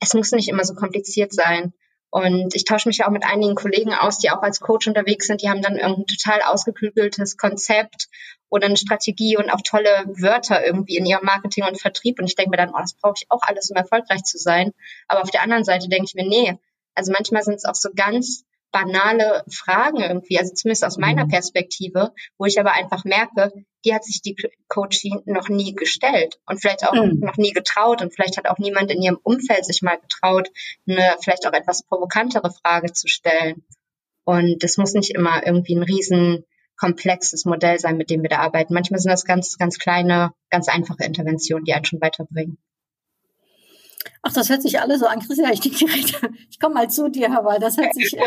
es 0.00 0.14
muss 0.14 0.32
nicht 0.32 0.48
immer 0.48 0.64
so 0.64 0.74
kompliziert 0.74 1.32
sein. 1.32 1.72
Und 2.14 2.54
ich 2.54 2.64
tausche 2.64 2.88
mich 2.88 2.98
ja 2.98 3.08
auch 3.08 3.10
mit 3.10 3.24
einigen 3.24 3.56
Kollegen 3.56 3.92
aus, 3.92 4.18
die 4.18 4.30
auch 4.30 4.40
als 4.40 4.60
Coach 4.60 4.86
unterwegs 4.86 5.26
sind. 5.26 5.42
Die 5.42 5.50
haben 5.50 5.62
dann 5.62 5.74
irgendein 5.74 6.06
total 6.06 6.42
ausgeklügeltes 6.42 7.36
Konzept 7.36 8.06
oder 8.48 8.66
eine 8.66 8.76
Strategie 8.76 9.36
und 9.36 9.50
auch 9.50 9.62
tolle 9.64 10.04
Wörter 10.06 10.64
irgendwie 10.64 10.96
in 10.96 11.06
ihrem 11.06 11.24
Marketing 11.24 11.64
und 11.64 11.80
Vertrieb. 11.80 12.20
Und 12.20 12.26
ich 12.26 12.36
denke 12.36 12.50
mir 12.50 12.56
dann, 12.56 12.70
oh, 12.70 12.78
das 12.78 12.94
brauche 12.94 13.14
ich 13.16 13.26
auch 13.30 13.42
alles, 13.42 13.68
um 13.68 13.76
erfolgreich 13.76 14.22
zu 14.22 14.38
sein. 14.38 14.72
Aber 15.08 15.22
auf 15.22 15.30
der 15.32 15.42
anderen 15.42 15.64
Seite 15.64 15.88
denke 15.88 16.04
ich 16.06 16.14
mir, 16.14 16.24
nee, 16.24 16.56
also 16.94 17.10
manchmal 17.10 17.42
sind 17.42 17.56
es 17.56 17.64
auch 17.64 17.74
so 17.74 17.88
ganz 17.96 18.44
banale 18.74 19.44
Fragen 19.48 20.00
irgendwie, 20.00 20.36
also 20.36 20.52
zumindest 20.52 20.84
aus 20.84 20.98
meiner 20.98 21.26
mhm. 21.26 21.28
Perspektive, 21.28 22.12
wo 22.38 22.44
ich 22.44 22.58
aber 22.58 22.72
einfach 22.72 23.04
merke, 23.04 23.52
die 23.84 23.94
hat 23.94 24.04
sich 24.04 24.20
die 24.20 24.36
Coaching 24.66 25.22
noch 25.26 25.48
nie 25.48 25.74
gestellt 25.74 26.40
und 26.46 26.60
vielleicht 26.60 26.84
auch 26.84 26.92
mhm. 26.92 27.20
noch 27.20 27.36
nie 27.36 27.52
getraut 27.52 28.02
und 28.02 28.12
vielleicht 28.12 28.36
hat 28.36 28.48
auch 28.48 28.58
niemand 28.58 28.90
in 28.90 29.00
ihrem 29.00 29.18
Umfeld 29.22 29.64
sich 29.64 29.82
mal 29.82 29.96
getraut, 29.96 30.50
eine 30.88 31.14
vielleicht 31.22 31.46
auch 31.46 31.52
etwas 31.52 31.84
provokantere 31.84 32.50
Frage 32.50 32.92
zu 32.92 33.06
stellen. 33.06 33.62
Und 34.24 34.64
das 34.64 34.76
muss 34.76 34.94
nicht 34.94 35.14
immer 35.14 35.46
irgendwie 35.46 35.76
ein 35.76 35.84
riesen 35.84 36.44
komplexes 36.76 37.44
Modell 37.44 37.78
sein, 37.78 37.96
mit 37.96 38.10
dem 38.10 38.22
wir 38.22 38.30
da 38.30 38.38
arbeiten. 38.38 38.74
Manchmal 38.74 38.98
sind 38.98 39.12
das 39.12 39.24
ganz, 39.24 39.56
ganz 39.56 39.78
kleine, 39.78 40.32
ganz 40.50 40.66
einfache 40.66 41.04
Interventionen, 41.04 41.64
die 41.64 41.74
einen 41.74 41.84
schon 41.84 42.00
weiterbringen. 42.00 42.58
Ach, 44.26 44.32
das 44.32 44.48
hört 44.48 44.62
sich 44.62 44.80
alles 44.80 45.00
so 45.00 45.06
an, 45.06 45.20
Christian. 45.20 45.52
Ich 45.52 45.60
ich 46.50 46.60
komme 46.60 46.74
mal 46.74 46.90
zu 46.90 47.10
dir, 47.10 47.28
weil 47.42 47.60
das 47.60 47.76
hört 47.76 47.94
sich, 47.94 48.16
äh, 48.16 48.22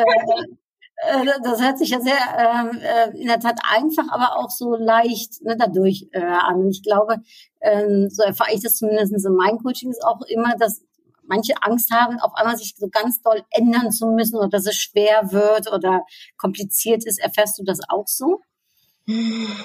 äh, 0.97 1.25
das 1.43 1.61
hört 1.61 1.79
sich 1.79 1.89
ja 1.89 1.99
sehr 1.99 2.17
ähm, 2.37 2.79
äh, 2.79 3.19
in 3.19 3.27
der 3.27 3.39
Tat 3.39 3.59
einfach, 3.67 4.05
aber 4.09 4.37
auch 4.37 4.51
so 4.51 4.75
leicht 4.75 5.41
ne, 5.41 5.57
dadurch 5.57 6.07
äh, 6.11 6.21
an. 6.21 6.69
Ich 6.69 6.83
glaube, 6.83 7.17
ähm, 7.61 8.09
so 8.11 8.21
erfahre 8.21 8.53
ich 8.53 8.61
das 8.61 8.75
zumindest 8.75 9.11
in 9.13 9.35
meinen 9.35 9.57
Coachings 9.57 9.99
auch 10.03 10.21
immer, 10.27 10.55
dass 10.57 10.83
manche 11.23 11.53
Angst 11.61 11.91
haben, 11.91 12.19
auf 12.19 12.35
einmal 12.35 12.57
sich 12.57 12.75
so 12.77 12.87
ganz 12.89 13.21
doll 13.23 13.43
ändern 13.49 13.91
zu 13.91 14.05
müssen 14.07 14.37
oder 14.37 14.49
dass 14.49 14.67
es 14.67 14.75
schwer 14.75 15.31
wird 15.31 15.71
oder 15.71 16.05
kompliziert 16.37 17.05
ist. 17.05 17.19
Erfährst 17.19 17.57
du 17.57 17.63
das 17.63 17.79
auch 17.89 18.07
so? 18.07 18.41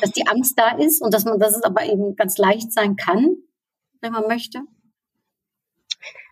Dass 0.01 0.13
die 0.13 0.27
Angst 0.27 0.59
da 0.59 0.77
ist 0.77 1.03
und 1.03 1.13
dass 1.13 1.25
man, 1.25 1.39
dass 1.39 1.57
es 1.57 1.63
aber 1.63 1.85
eben 1.85 2.17
ganz 2.17 2.39
leicht 2.39 2.73
sein 2.73 2.97
kann, 2.97 3.37
wenn 4.01 4.13
man 4.13 4.27
möchte? 4.29 4.61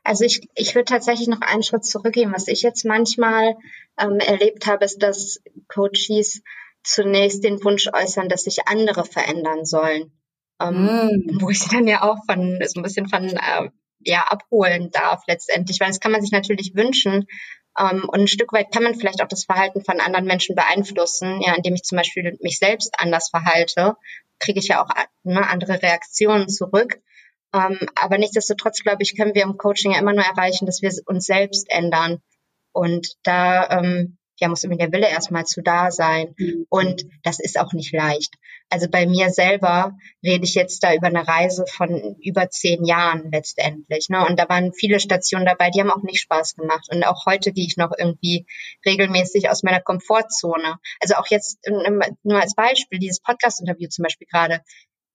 Also 0.02 0.25
ich, 0.25 0.49
ich 0.54 0.75
würde 0.75 0.87
tatsächlich 0.87 1.28
noch 1.28 1.40
einen 1.40 1.62
Schritt 1.62 1.85
zurückgehen. 1.85 2.33
Was 2.33 2.49
ich 2.49 2.62
jetzt 2.62 2.85
manchmal 2.85 3.57
ähm, 3.99 4.19
erlebt 4.19 4.66
habe, 4.66 4.85
ist, 4.85 5.02
dass 5.02 5.40
Coaches 5.69 6.42
zunächst 6.83 7.45
den 7.45 7.62
Wunsch 7.62 7.88
äußern, 7.92 8.28
dass 8.28 8.45
sich 8.45 8.66
andere 8.66 9.04
verändern 9.04 9.64
sollen. 9.64 10.12
Ähm, 10.61 10.85
mm. 10.85 11.40
Wo 11.40 11.50
ich 11.50 11.61
sie 11.61 11.75
dann 11.75 11.87
ja 11.87 12.02
auch 12.02 12.19
von 12.26 12.59
so 12.66 12.80
ein 12.80 12.83
bisschen 12.83 13.09
von 13.09 13.25
äh, 13.25 13.71
ja 14.00 14.23
abholen 14.23 14.90
darf 14.90 15.23
letztendlich, 15.26 15.80
weil 15.80 15.88
das 15.88 16.00
kann 16.00 16.12
man 16.12 16.23
sich 16.23 16.33
natürlich 16.33 16.75
wünschen. 16.75 17.26
Ähm, 17.78 18.09
und 18.09 18.21
ein 18.21 18.28
Stück 18.28 18.52
weit 18.52 18.73
kann 18.73 18.83
man 18.83 18.95
vielleicht 18.95 19.23
auch 19.23 19.28
das 19.28 19.45
Verhalten 19.45 19.85
von 19.85 20.00
anderen 20.00 20.25
Menschen 20.25 20.57
beeinflussen, 20.57 21.40
ja, 21.40 21.54
indem 21.54 21.75
ich 21.75 21.83
zum 21.83 21.97
Beispiel 21.97 22.37
mich 22.40 22.59
selbst 22.59 22.95
anders 22.99 23.28
verhalte, 23.30 23.97
kriege 24.38 24.59
ich 24.59 24.69
ja 24.69 24.83
auch 24.83 24.88
ne, 25.23 25.47
andere 25.49 25.83
Reaktionen 25.83 26.49
zurück. 26.49 27.00
Ähm, 27.52 27.78
aber 27.95 28.19
nichtsdestotrotz, 28.19 28.83
glaube 28.83 29.02
ich, 29.02 29.16
können 29.16 29.35
wir 29.35 29.42
im 29.42 29.57
Coaching 29.57 29.92
ja 29.92 29.99
immer 29.99 30.12
nur 30.12 30.25
erreichen, 30.25 30.66
dass 30.66 30.83
wir 30.83 30.92
uns 31.07 31.26
selbst 31.26 31.66
ändern. 31.71 32.21
Und 32.73 33.16
da 33.25 33.69
ähm, 33.71 34.19
ja, 34.40 34.49
muss 34.49 34.64
irgendwie 34.64 34.78
der 34.78 34.92
Wille 34.92 35.09
erstmal 35.09 35.45
zu 35.45 35.61
da 35.62 35.90
sein. 35.90 36.35
Mhm. 36.38 36.66
Und 36.71 37.04
das 37.23 37.40
ist 37.40 37.59
auch 37.59 37.73
nicht 37.73 37.92
leicht. 37.92 38.35
Also 38.71 38.88
bei 38.88 39.07
mir 39.07 39.30
selber 39.30 39.97
rede 40.25 40.45
ich 40.45 40.54
jetzt 40.54 40.83
da 40.83 40.95
über 40.95 41.09
eine 41.09 41.26
Reise 41.26 41.64
von 41.66 42.16
über 42.23 42.49
zehn 42.49 42.85
Jahren 42.85 43.30
letztendlich. 43.30 44.09
Ne? 44.09 44.25
Und 44.26 44.38
da 44.38 44.49
waren 44.49 44.73
viele 44.73 44.99
Stationen 44.99 45.45
dabei, 45.45 45.71
die 45.71 45.80
haben 45.80 45.90
auch 45.90 46.02
nicht 46.02 46.21
Spaß 46.21 46.54
gemacht. 46.54 46.87
Und 46.90 47.04
auch 47.04 47.26
heute 47.26 47.52
gehe 47.52 47.66
ich 47.66 47.76
noch 47.76 47.90
irgendwie 47.97 48.47
regelmäßig 48.87 49.50
aus 49.50 49.62
meiner 49.62 49.80
Komfortzone. 49.80 50.76
Also 51.00 51.16
auch 51.16 51.26
jetzt 51.28 51.59
nur 52.23 52.40
als 52.40 52.54
Beispiel, 52.54 52.99
dieses 52.99 53.21
Podcast-Interview 53.21 53.88
zum 53.88 54.04
Beispiel 54.04 54.28
gerade. 54.30 54.62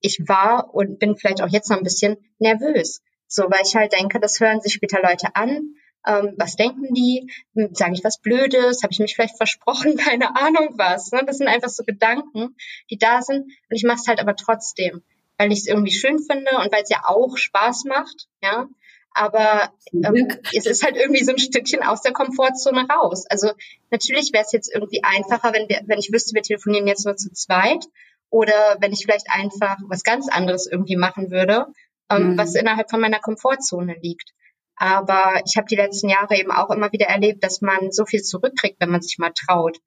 Ich 0.01 0.19
war 0.27 0.73
und 0.73 0.99
bin 0.99 1.15
vielleicht 1.15 1.41
auch 1.41 1.49
jetzt 1.49 1.69
noch 1.69 1.77
ein 1.77 1.83
bisschen 1.83 2.17
nervös. 2.39 3.01
So, 3.27 3.43
weil 3.43 3.61
ich 3.65 3.75
halt 3.75 3.93
denke, 3.93 4.19
das 4.19 4.39
hören 4.39 4.61
sich 4.61 4.73
später 4.73 5.01
Leute 5.01 5.35
an 5.35 5.75
ähm, 6.05 6.35
was 6.37 6.55
denken 6.55 6.93
die? 6.93 7.31
Hm, 7.55 7.73
Sage 7.73 7.93
ich 7.93 8.03
was 8.03 8.19
Blödes? 8.19 8.83
Habe 8.83 8.93
ich 8.93 8.99
mich 8.99 9.15
vielleicht 9.15 9.37
versprochen? 9.37 9.97
Keine 9.97 10.35
Ahnung 10.35 10.75
was. 10.77 11.11
Ne? 11.11 11.23
Das 11.25 11.37
sind 11.37 11.47
einfach 11.47 11.69
so 11.69 11.83
Gedanken, 11.83 12.55
die 12.89 12.97
da 12.97 13.21
sind. 13.21 13.43
Und 13.43 13.75
ich 13.75 13.83
mache 13.83 13.99
es 14.01 14.07
halt 14.07 14.19
aber 14.19 14.35
trotzdem, 14.35 15.01
weil 15.37 15.51
ich 15.51 15.59
es 15.59 15.67
irgendwie 15.67 15.93
schön 15.93 16.19
finde 16.19 16.51
und 16.57 16.71
weil 16.71 16.83
es 16.83 16.89
ja 16.89 17.01
auch 17.05 17.37
Spaß 17.37 17.85
macht. 17.85 18.27
Ja, 18.41 18.67
aber 19.11 19.73
ähm, 19.93 20.27
es 20.53 20.65
ist 20.65 20.83
halt 20.83 20.97
irgendwie 20.97 21.23
so 21.23 21.31
ein 21.31 21.39
Stückchen 21.39 21.81
aus 21.81 22.01
der 22.01 22.13
Komfortzone 22.13 22.85
raus. 22.87 23.25
Also 23.29 23.51
natürlich 23.89 24.31
wäre 24.33 24.43
es 24.43 24.51
jetzt 24.51 24.71
irgendwie 24.73 25.03
einfacher, 25.03 25.53
wenn, 25.53 25.69
wir, 25.69 25.81
wenn 25.85 25.99
ich 25.99 26.11
wüsste, 26.11 26.35
wir 26.35 26.43
telefonieren 26.43 26.87
jetzt 26.87 27.05
nur 27.05 27.15
zu 27.15 27.31
zweit 27.31 27.85
oder 28.29 28.77
wenn 28.79 28.91
ich 28.91 29.03
vielleicht 29.03 29.27
einfach 29.29 29.77
was 29.87 30.03
ganz 30.03 30.29
anderes 30.29 30.67
irgendwie 30.69 30.97
machen 30.97 31.31
würde, 31.31 31.67
ähm, 32.09 32.31
mhm. 32.31 32.37
was 32.37 32.55
innerhalb 32.55 32.89
von 32.89 33.01
meiner 33.01 33.19
Komfortzone 33.19 33.95
liegt. 34.01 34.31
Aber 34.77 35.41
ich 35.45 35.55
habe 35.55 35.67
die 35.67 35.75
letzten 35.75 36.09
Jahre 36.09 36.37
eben 36.37 36.51
auch 36.51 36.69
immer 36.69 36.91
wieder 36.91 37.05
erlebt, 37.05 37.43
dass 37.43 37.61
man 37.61 37.91
so 37.91 38.05
viel 38.05 38.21
zurückkriegt, 38.21 38.79
wenn 38.79 38.89
man 38.89 39.01
sich 39.01 39.17
mal 39.17 39.31
traut. 39.31 39.77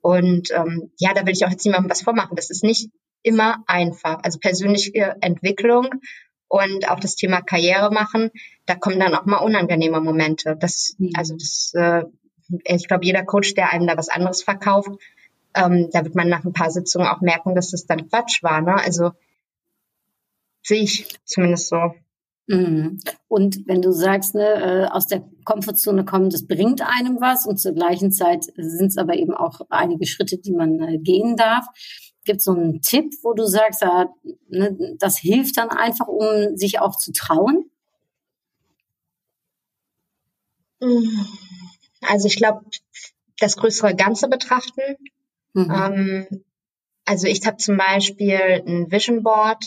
Und 0.00 0.50
ähm, 0.52 0.92
ja, 0.98 1.12
da 1.12 1.26
will 1.26 1.34
ich 1.34 1.44
auch 1.44 1.50
jetzt 1.50 1.64
niemandem 1.66 1.90
was 1.90 2.02
vormachen. 2.02 2.36
Das 2.36 2.48
ist 2.48 2.64
nicht 2.64 2.90
immer 3.22 3.62
einfach. 3.66 4.20
Also 4.22 4.38
persönliche 4.38 5.16
Entwicklung 5.20 5.90
und 6.48 6.88
auch 6.90 6.98
das 6.98 7.16
Thema 7.16 7.42
Karriere 7.42 7.92
machen, 7.92 8.30
da 8.66 8.74
kommen 8.74 8.98
dann 8.98 9.14
auch 9.14 9.26
mal 9.26 9.38
unangenehme 9.38 10.00
Momente. 10.00 10.56
Das, 10.58 10.94
mhm. 10.98 11.10
also 11.14 11.34
das, 11.34 11.72
äh, 11.74 12.04
ich 12.64 12.88
glaube, 12.88 13.04
jeder 13.04 13.24
Coach, 13.24 13.54
der 13.54 13.72
einem 13.72 13.86
da 13.86 13.96
was 13.96 14.08
anderes 14.08 14.42
verkauft, 14.42 14.90
ähm, 15.54 15.88
da 15.92 16.04
wird 16.04 16.14
man 16.14 16.28
nach 16.28 16.44
ein 16.44 16.52
paar 16.52 16.70
Sitzungen 16.70 17.06
auch 17.06 17.20
merken, 17.20 17.54
dass 17.54 17.70
das 17.70 17.86
dann 17.86 18.08
Quatsch 18.08 18.42
war. 18.42 18.60
Ne? 18.60 18.74
Also 18.74 19.12
sehe 20.62 20.82
ich 20.82 21.06
zumindest 21.24 21.68
so. 21.68 21.94
Mhm. 22.46 22.98
Und 23.28 23.66
wenn 23.66 23.80
du 23.80 23.92
sagst, 23.92 24.34
ne, 24.34 24.44
äh, 24.44 24.86
aus 24.86 25.06
der 25.06 25.24
Komfortzone 25.44 26.04
kommen, 26.04 26.30
das 26.30 26.46
bringt 26.46 26.82
einem 26.82 27.20
was 27.20 27.46
und 27.46 27.58
zur 27.58 27.72
gleichen 27.72 28.10
Zeit 28.10 28.44
sind 28.56 28.88
es 28.88 28.96
aber 28.96 29.14
eben 29.14 29.34
auch 29.34 29.60
einige 29.70 30.06
Schritte, 30.06 30.38
die 30.38 30.52
man 30.52 30.80
äh, 30.80 30.98
gehen 30.98 31.36
darf. 31.36 31.64
Gibt 32.24 32.38
es 32.38 32.44
so 32.44 32.52
einen 32.52 32.82
Tipp, 32.82 33.14
wo 33.22 33.34
du 33.34 33.46
sagst, 33.46 33.84
ne, 34.48 34.96
das 34.98 35.16
hilft 35.18 35.58
dann 35.58 35.70
einfach, 35.70 36.08
um 36.08 36.56
sich 36.56 36.80
auch 36.80 36.96
zu 36.96 37.12
trauen? 37.12 37.70
Also 42.02 42.26
ich 42.26 42.36
glaube, 42.36 42.64
das 43.38 43.56
größere 43.56 43.94
Ganze 43.94 44.28
betrachten. 44.28 44.96
Mhm. 45.54 45.70
Ähm, 45.70 46.44
also 47.04 47.26
ich 47.26 47.44
habe 47.46 47.56
zum 47.56 47.76
Beispiel 47.76 48.62
ein 48.66 48.90
Vision 48.90 49.22
Board, 49.22 49.66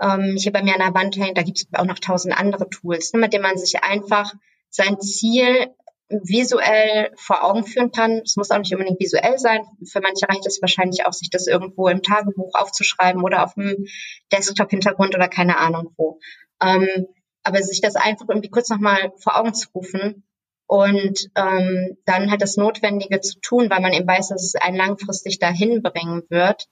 ähm, 0.00 0.36
hier 0.38 0.52
bei 0.52 0.62
mir 0.62 0.74
an 0.74 0.80
der 0.80 0.94
Wand 0.94 1.16
hängt, 1.16 1.36
da 1.36 1.42
gibt 1.42 1.58
es 1.58 1.66
auch 1.72 1.84
noch 1.84 1.98
tausend 1.98 2.38
andere 2.38 2.68
Tools, 2.68 3.12
ne, 3.12 3.20
mit 3.20 3.32
denen 3.32 3.42
man 3.42 3.58
sich 3.58 3.82
einfach 3.82 4.32
sein 4.70 5.00
Ziel 5.00 5.68
visuell 6.08 7.10
vor 7.16 7.44
Augen 7.44 7.64
führen 7.64 7.92
kann. 7.92 8.22
Es 8.24 8.36
muss 8.36 8.50
auch 8.50 8.58
nicht 8.58 8.72
unbedingt 8.72 9.00
visuell 9.00 9.38
sein. 9.38 9.60
Für 9.84 10.00
manche 10.00 10.28
reicht 10.28 10.46
es 10.46 10.62
wahrscheinlich 10.62 11.04
auch, 11.04 11.12
sich 11.12 11.30
das 11.30 11.46
irgendwo 11.46 11.88
im 11.88 12.02
Tagebuch 12.02 12.54
aufzuschreiben 12.54 13.22
oder 13.22 13.44
auf 13.44 13.54
dem 13.54 13.86
Desktop-Hintergrund 14.32 15.14
oder 15.14 15.28
keine 15.28 15.58
Ahnung 15.58 15.92
wo. 15.96 16.18
Ähm, 16.62 17.06
aber 17.42 17.62
sich 17.62 17.80
das 17.80 17.96
einfach 17.96 18.26
irgendwie 18.28 18.50
kurz 18.50 18.68
nochmal 18.68 19.12
vor 19.18 19.38
Augen 19.38 19.54
zu 19.54 19.68
rufen 19.74 20.24
und 20.68 21.28
ähm, 21.34 21.96
dann 22.04 22.30
halt 22.30 22.42
das 22.42 22.56
Notwendige 22.56 23.20
zu 23.20 23.40
tun, 23.40 23.68
weil 23.68 23.80
man 23.80 23.92
eben 23.92 24.06
weiß, 24.06 24.28
dass 24.28 24.44
es 24.44 24.54
einen 24.54 24.76
langfristig 24.76 25.40
dahin 25.40 25.82
bringen 25.82 26.22
wird, 26.28 26.68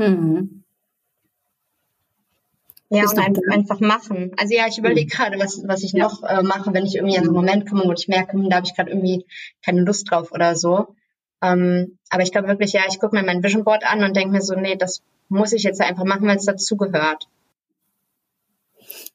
Mhm. 0.00 0.64
Ja, 2.92 3.08
und 3.08 3.18
einfach, 3.18 3.42
einfach 3.50 3.80
machen. 3.80 4.32
Also 4.36 4.54
ja, 4.54 4.66
ich 4.66 4.78
überlege 4.78 5.06
mhm. 5.06 5.08
gerade, 5.16 5.38
was, 5.38 5.62
was 5.66 5.84
ich 5.84 5.92
ja. 5.92 6.04
noch 6.04 6.24
äh, 6.24 6.42
mache, 6.42 6.72
wenn 6.72 6.86
ich 6.86 6.96
irgendwie 6.96 7.18
an 7.18 7.24
so 7.24 7.30
einen 7.30 7.36
Moment 7.36 7.68
komme, 7.68 7.84
wo 7.84 7.92
ich 7.92 8.08
merke, 8.08 8.32
hm, 8.32 8.50
da 8.50 8.56
habe 8.56 8.66
ich 8.66 8.74
gerade 8.74 8.90
irgendwie 8.90 9.26
keine 9.64 9.82
Lust 9.82 10.10
drauf 10.10 10.32
oder 10.32 10.56
so. 10.56 10.96
Ähm, 11.42 11.98
aber 12.10 12.22
ich 12.22 12.32
glaube 12.32 12.48
wirklich, 12.48 12.72
ja, 12.72 12.82
ich 12.88 12.98
gucke 12.98 13.14
mir 13.14 13.22
mein 13.22 13.42
Vision 13.42 13.64
Board 13.64 13.84
an 13.86 14.02
und 14.02 14.16
denke 14.16 14.32
mir 14.32 14.42
so, 14.42 14.54
nee, 14.54 14.76
das 14.76 15.02
muss 15.28 15.52
ich 15.52 15.62
jetzt 15.62 15.80
einfach 15.80 16.04
machen, 16.04 16.26
weil 16.26 16.36
es 16.36 16.46
dazugehört. 16.46 17.28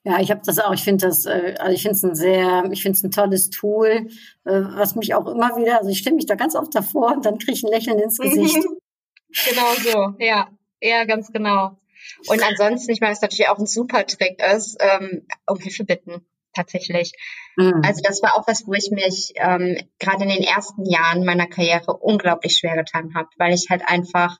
Ja, 0.06 0.20
ich 0.20 0.30
habe 0.30 0.42
das 0.46 0.60
auch. 0.60 0.72
Ich 0.74 0.84
finde 0.84 1.08
das, 1.08 1.26
äh, 1.26 1.56
also 1.58 1.74
ich 1.74 1.82
finde 1.82 1.96
es 1.96 2.04
ein 2.04 2.16
sehr, 2.16 2.70
ich 2.72 2.84
finde 2.84 2.96
es 2.96 3.04
ein 3.04 3.10
tolles 3.10 3.50
Tool, 3.50 4.08
äh, 4.46 4.62
was 4.76 4.96
mich 4.96 5.16
auch 5.16 5.26
immer 5.26 5.58
wieder, 5.58 5.80
also 5.80 5.90
ich 5.90 5.98
stelle 5.98 6.16
mich 6.16 6.28
da 6.28 6.36
ganz 6.36 6.56
oft 6.56 6.76
davor 6.76 7.14
und 7.14 7.26
dann 7.26 7.40
kriege 7.40 7.54
ich 7.54 7.64
ein 7.64 7.72
Lächeln 7.72 7.98
ins 7.98 8.20
Gesicht. 8.20 8.56
genau 9.46 9.74
so, 9.84 10.14
ja. 10.20 10.48
Ja, 10.80 11.06
ganz 11.06 11.32
genau. 11.32 11.80
Und 12.28 12.44
ansonsten, 12.44 12.92
ich 12.92 13.02
meine, 13.02 13.14
was 13.14 13.22
natürlich 13.22 13.50
auch 13.50 13.58
ein 13.58 13.66
super 13.66 14.06
Trick 14.06 14.40
ist, 14.54 14.78
ähm, 14.80 15.26
um 15.48 15.58
Hilfe 15.58 15.86
bitten, 15.86 16.24
tatsächlich. 16.54 17.14
Mhm. 17.58 17.82
Also 17.84 18.02
das 18.04 18.22
war 18.22 18.36
auch 18.36 18.48
was, 18.48 18.68
wo 18.68 18.74
ich 18.74 18.92
mich 18.92 19.34
ähm, 19.38 19.76
gerade 19.98 20.24
in 20.24 20.30
den 20.30 20.44
ersten 20.44 20.86
Jahren 20.86 21.26
meiner 21.26 21.48
Karriere 21.48 21.98
unglaublich 21.98 22.58
schwer 22.58 22.76
getan 22.76 23.16
habe, 23.16 23.30
weil 23.38 23.56
ich 23.56 23.68
halt 23.72 23.82
einfach 23.88 24.38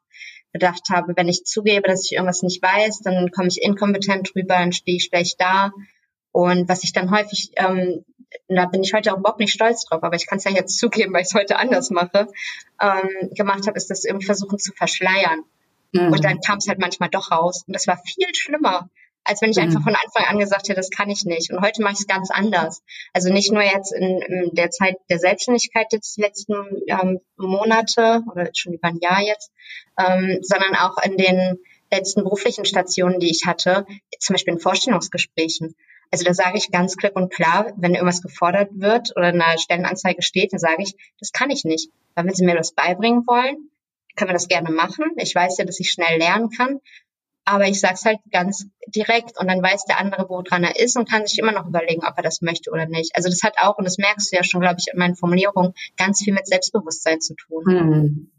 gedacht 0.56 0.84
habe, 0.90 1.18
wenn 1.18 1.28
ich 1.28 1.44
zugebe, 1.44 1.90
dass 1.90 2.06
ich 2.06 2.14
irgendwas 2.14 2.42
nicht 2.42 2.64
weiß, 2.64 3.02
dann 3.02 3.30
komme 3.32 3.50
ich 3.50 3.62
inkompetent 3.62 4.34
drüber, 4.34 4.56
dann 4.58 4.72
stehe 4.72 4.96
ich 4.96 5.04
schlecht 5.04 5.36
da. 5.42 5.72
Und 6.32 6.70
was 6.70 6.86
ich 6.86 6.94
dann 6.94 7.12
häufig, 7.12 7.52
ähm, 7.58 8.06
da 8.48 8.66
bin 8.66 8.82
ich 8.82 8.94
heute 8.94 9.14
auch 9.14 9.18
überhaupt 9.18 9.42
nicht 9.42 9.52
stolz 9.52 9.84
drauf, 9.84 10.02
aber 10.02 10.16
ich 10.16 10.28
kann 10.28 10.38
es 10.38 10.46
ja 10.46 10.52
jetzt 10.52 10.80
zugeben, 10.80 11.14
weil 11.14 11.24
ich 11.24 11.28
es 11.28 11.34
heute 11.34 11.58
anders 11.58 11.90
mache, 11.90 12.30
ähm, 12.82 13.32
gemacht 13.36 13.68
habe, 13.68 13.76
ist 13.76 13.90
das 13.90 14.06
irgendwie 14.06 14.26
versuchen 14.26 14.58
zu 14.58 14.72
verschleiern. 14.72 15.42
Mhm. 15.92 16.14
Und 16.14 16.24
dann 16.24 16.40
kam 16.40 16.60
es 16.60 16.70
halt 16.70 16.80
manchmal 16.80 17.10
doch 17.10 17.32
raus. 17.32 17.66
Und 17.68 17.74
das 17.74 17.86
war 17.88 17.98
viel 17.98 18.34
schlimmer, 18.34 18.90
als 19.26 19.42
wenn 19.42 19.50
ich 19.50 19.58
mhm. 19.58 19.64
einfach 19.64 19.84
von 19.84 19.96
Anfang 19.96 20.26
an 20.30 20.40
gesagt 20.40 20.70
hätte, 20.70 20.80
das 20.80 20.90
kann 20.90 21.10
ich 21.10 21.26
nicht. 21.26 21.52
Und 21.52 21.62
heute 21.62 21.82
mache 21.82 21.94
ich 21.94 22.00
es 22.00 22.08
ganz 22.08 22.30
anders. 22.32 22.82
Also 23.14 23.34
nicht 23.34 23.52
nur 23.52 23.64
jetzt 23.64 23.92
in, 23.92 24.22
in, 24.22 24.52
der 24.54 24.70
Zeit 24.70 24.96
der 25.10 25.20
Selbstständigkeit 25.20 25.88
jetzt 25.92 26.16
die 26.16 26.22
letzten 26.22 26.54
ähm, 26.88 27.20
Monate 27.36 28.22
oder 28.32 28.50
schon 28.54 28.74
über 28.74 28.88
ein 28.88 29.00
Jahr 29.02 29.22
jetzt, 29.22 29.52
ähm, 30.00 30.40
sondern 30.42 30.76
auch 30.76 30.98
in 31.04 31.18
den 31.18 31.58
letzten 31.92 32.24
beruflichen 32.24 32.66
Stationen, 32.66 33.20
die 33.20 33.30
ich 33.30 33.46
hatte, 33.46 33.86
zum 34.20 34.36
Beispiel 34.36 34.54
in 34.54 34.60
Vorstellungsgesprächen. 34.60 35.76
Also 36.12 36.24
da 36.24 36.34
sage 36.34 36.58
ich 36.58 36.72
ganz 36.72 36.96
klipp 36.96 37.16
und 37.16 37.34
klar, 37.34 37.74
wenn 37.78 37.94
irgendwas 37.94 38.22
gefordert 38.22 38.70
wird 38.74 39.12
oder 39.16 39.28
eine 39.28 39.58
Stellenanzeige 39.58 40.22
steht, 40.22 40.54
dann 40.54 40.60
sage 40.60 40.84
ich, 40.84 40.96
das 41.20 41.32
kann 41.32 41.50
ich 41.50 41.66
nicht. 41.66 41.90
Weil 42.14 42.26
wenn 42.26 42.34
Sie 42.34 42.46
mir 42.46 42.56
das 42.56 42.74
beibringen 42.74 43.26
wollen, 43.28 43.70
können 44.16 44.30
wir 44.30 44.34
das 44.34 44.48
gerne 44.48 44.72
machen. 44.72 45.12
Ich 45.18 45.36
weiß 45.36 45.58
ja, 45.58 45.66
dass 45.66 45.80
ich 45.80 45.92
schnell 45.92 46.18
lernen 46.20 46.50
kann. 46.50 46.80
Aber 47.46 47.68
ich 47.68 47.80
sage 47.80 47.94
es 47.94 48.06
halt 48.06 48.20
ganz 48.32 48.66
direkt 48.88 49.40
und 49.40 49.48
dann 49.48 49.62
weiß 49.62 49.86
der 49.86 50.00
andere, 50.00 50.28
woran 50.30 50.64
er 50.64 50.80
ist 50.80 50.98
und 50.98 51.10
kann 51.10 51.26
sich 51.26 51.38
immer 51.38 51.52
noch 51.52 51.68
überlegen, 51.68 52.04
ob 52.06 52.18
er 52.18 52.24
das 52.24 52.42
möchte 52.42 52.72
oder 52.72 52.88
nicht. 52.88 53.16
Also 53.16 53.30
das 53.30 53.44
hat 53.44 53.56
auch, 53.60 53.78
und 53.78 53.86
das 53.86 53.98
merkst 53.98 54.32
du 54.32 54.36
ja 54.36 54.44
schon, 54.44 54.62
glaube 54.62 54.78
ich, 54.80 54.88
in 54.92 54.98
meinen 54.98 55.16
Formulierungen, 55.16 55.74
ganz 55.96 56.24
viel 56.24 56.34
mit 56.34 56.48
Selbstbewusstsein 56.48 57.22
zu 57.22 57.36
tun. 57.36 57.64
Mhm. 57.66 58.32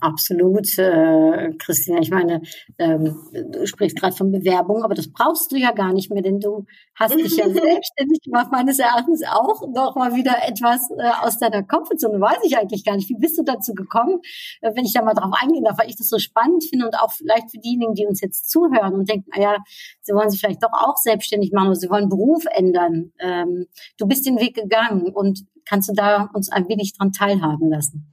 Absolut, 0.00 0.76
äh, 0.76 1.52
Christina. 1.56 2.00
Ich 2.00 2.10
meine, 2.10 2.42
ähm, 2.78 3.16
du 3.32 3.64
sprichst 3.64 3.96
gerade 3.96 4.14
von 4.14 4.32
Bewerbung, 4.32 4.82
aber 4.82 4.94
das 4.94 5.12
brauchst 5.12 5.52
du 5.52 5.56
ja 5.56 5.70
gar 5.70 5.92
nicht 5.92 6.10
mehr, 6.10 6.20
denn 6.20 6.40
du 6.40 6.66
hast 6.96 7.14
dich 7.14 7.36
ja 7.36 7.44
selbstständig 7.48 8.22
gemacht, 8.24 8.48
meines 8.50 8.80
Erachtens 8.80 9.22
auch 9.24 9.62
noch 9.68 9.94
mal 9.94 10.16
wieder 10.16 10.34
etwas 10.48 10.90
äh, 10.98 11.12
aus 11.22 11.38
deiner 11.38 11.62
Komfortzone. 11.62 12.20
Weiß 12.20 12.38
ich 12.42 12.58
eigentlich 12.58 12.84
gar 12.84 12.96
nicht. 12.96 13.08
Wie 13.08 13.16
bist 13.16 13.38
du 13.38 13.44
dazu 13.44 13.72
gekommen, 13.72 14.18
äh, 14.62 14.72
wenn 14.74 14.84
ich 14.84 14.94
da 14.94 15.02
mal 15.02 15.14
drauf 15.14 15.32
eingehen 15.40 15.62
darf, 15.62 15.78
weil 15.78 15.88
ich 15.88 15.96
das 15.96 16.08
so 16.08 16.18
spannend 16.18 16.64
finde 16.64 16.86
und 16.86 16.96
auch 16.96 17.12
vielleicht 17.12 17.52
für 17.52 17.58
diejenigen, 17.58 17.94
die 17.94 18.06
uns 18.06 18.20
jetzt 18.20 18.50
zuhören 18.50 18.94
und 18.94 19.08
denken, 19.08 19.30
naja, 19.32 19.58
sie 20.00 20.12
wollen 20.12 20.28
sich 20.28 20.40
vielleicht 20.40 20.64
doch 20.64 20.72
auch 20.72 20.96
selbstständig 20.96 21.52
machen 21.52 21.68
oder 21.68 21.76
sie 21.76 21.88
wollen 21.88 22.08
Beruf 22.08 22.44
ändern. 22.50 23.12
Ähm, 23.20 23.66
du 23.96 24.08
bist 24.08 24.26
den 24.26 24.40
Weg 24.40 24.56
gegangen 24.56 25.12
und 25.14 25.44
kannst 25.64 25.88
du 25.88 25.92
da 25.94 26.28
uns 26.34 26.50
ein 26.50 26.68
wenig 26.68 26.94
dran 26.98 27.12
teilhaben 27.12 27.70
lassen? 27.70 28.12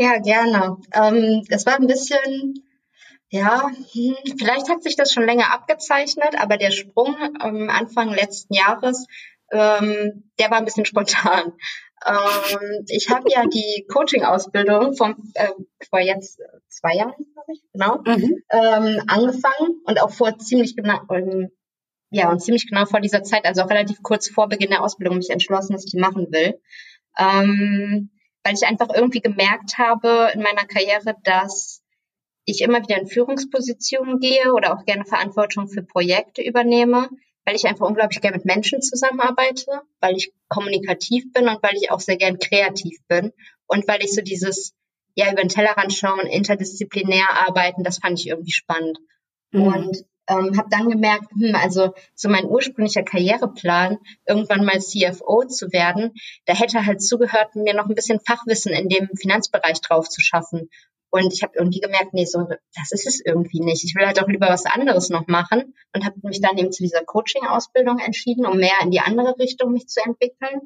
Ja, 0.00 0.16
gerne. 0.16 0.78
Ähm, 0.94 1.44
es 1.50 1.66
war 1.66 1.78
ein 1.78 1.86
bisschen, 1.86 2.54
ja, 3.28 3.68
hm, 3.92 4.16
vielleicht 4.38 4.70
hat 4.70 4.82
sich 4.82 4.96
das 4.96 5.12
schon 5.12 5.26
länger 5.26 5.52
abgezeichnet, 5.52 6.40
aber 6.40 6.56
der 6.56 6.70
Sprung 6.70 7.14
ähm, 7.44 7.68
Anfang 7.68 8.08
letzten 8.08 8.54
Jahres, 8.54 9.06
ähm, 9.52 10.30
der 10.38 10.50
war 10.50 10.56
ein 10.56 10.64
bisschen 10.64 10.86
spontan. 10.86 11.52
Ähm, 12.06 12.86
ich 12.88 13.10
habe 13.10 13.28
ja 13.28 13.44
die 13.44 13.86
Coaching-Ausbildung 13.92 14.96
vom, 14.96 15.16
äh, 15.34 15.50
vor 15.90 16.00
jetzt 16.00 16.40
zwei 16.68 16.94
Jahren, 16.94 17.12
glaube 17.34 17.52
ich, 17.52 17.60
genau, 17.74 17.98
mhm. 17.98 18.42
ähm, 18.52 19.02
angefangen 19.06 19.82
und 19.84 20.00
auch 20.00 20.12
vor 20.12 20.38
ziemlich 20.38 20.76
genau, 20.76 21.00
ähm, 21.12 21.50
ja, 22.08 22.30
und 22.30 22.40
ziemlich 22.40 22.66
genau 22.66 22.86
vor 22.86 23.00
dieser 23.00 23.22
Zeit, 23.22 23.44
also 23.44 23.60
auch 23.60 23.68
relativ 23.68 24.02
kurz 24.02 24.30
vor 24.30 24.48
Beginn 24.48 24.70
der 24.70 24.82
Ausbildung, 24.82 25.18
mich 25.18 25.28
entschlossen, 25.28 25.74
dass 25.74 25.84
ich 25.84 25.90
die 25.90 26.00
machen 26.00 26.28
will. 26.32 26.58
Ähm, 27.18 28.08
weil 28.44 28.54
ich 28.54 28.64
einfach 28.64 28.88
irgendwie 28.94 29.20
gemerkt 29.20 29.78
habe 29.78 30.30
in 30.34 30.42
meiner 30.42 30.64
Karriere, 30.64 31.16
dass 31.24 31.82
ich 32.44 32.62
immer 32.62 32.82
wieder 32.82 32.98
in 32.98 33.06
Führungspositionen 33.06 34.18
gehe 34.18 34.52
oder 34.52 34.74
auch 34.74 34.84
gerne 34.84 35.04
Verantwortung 35.04 35.68
für 35.68 35.82
Projekte 35.82 36.42
übernehme, 36.42 37.08
weil 37.44 37.56
ich 37.56 37.66
einfach 37.66 37.86
unglaublich 37.86 38.20
gerne 38.20 38.38
mit 38.38 38.46
Menschen 38.46 38.82
zusammenarbeite, 38.82 39.82
weil 40.00 40.16
ich 40.16 40.32
kommunikativ 40.48 41.32
bin 41.32 41.48
und 41.48 41.62
weil 41.62 41.76
ich 41.76 41.90
auch 41.90 42.00
sehr 42.00 42.16
gern 42.16 42.38
kreativ 42.38 42.98
bin 43.08 43.32
und 43.66 43.86
weil 43.88 44.02
ich 44.02 44.12
so 44.12 44.22
dieses, 44.22 44.74
ja, 45.14 45.30
über 45.30 45.42
den 45.42 45.48
Tellerrand 45.48 45.92
schauen, 45.92 46.26
interdisziplinär 46.26 47.26
arbeiten, 47.46 47.84
das 47.84 47.98
fand 47.98 48.18
ich 48.18 48.28
irgendwie 48.28 48.52
spannend. 48.52 48.98
Mhm. 49.52 49.62
Und 49.62 50.04
ähm, 50.30 50.56
habe 50.56 50.68
dann 50.70 50.88
gemerkt, 50.88 51.30
hm, 51.32 51.54
also 51.54 51.92
so 52.14 52.28
mein 52.28 52.46
ursprünglicher 52.46 53.02
Karriereplan, 53.02 53.98
irgendwann 54.26 54.64
mal 54.64 54.80
CFO 54.80 55.44
zu 55.44 55.72
werden, 55.72 56.12
da 56.46 56.54
hätte 56.54 56.86
halt 56.86 57.02
zugehört, 57.02 57.56
mir 57.56 57.74
noch 57.74 57.88
ein 57.88 57.94
bisschen 57.94 58.20
Fachwissen 58.20 58.72
in 58.72 58.88
dem 58.88 59.08
Finanzbereich 59.16 59.80
drauf 59.80 60.08
zu 60.08 60.20
schaffen. 60.20 60.70
Und 61.10 61.32
ich 61.32 61.42
habe 61.42 61.54
irgendwie 61.56 61.80
gemerkt, 61.80 62.14
nee, 62.14 62.24
so 62.24 62.46
das 62.76 62.92
ist 62.92 63.06
es 63.06 63.20
irgendwie 63.24 63.60
nicht. 63.60 63.84
Ich 63.84 63.96
will 63.96 64.06
halt 64.06 64.22
auch 64.22 64.28
lieber 64.28 64.48
was 64.48 64.64
anderes 64.64 65.10
noch 65.10 65.26
machen 65.26 65.74
und 65.92 66.04
habe 66.04 66.14
mich 66.22 66.40
dann 66.40 66.56
eben 66.56 66.70
zu 66.70 66.84
dieser 66.84 67.02
Coaching-Ausbildung 67.04 67.98
entschieden, 67.98 68.46
um 68.46 68.58
mehr 68.58 68.78
in 68.82 68.92
die 68.92 69.00
andere 69.00 69.36
Richtung 69.38 69.72
mich 69.72 69.88
zu 69.88 70.00
entwickeln 70.04 70.60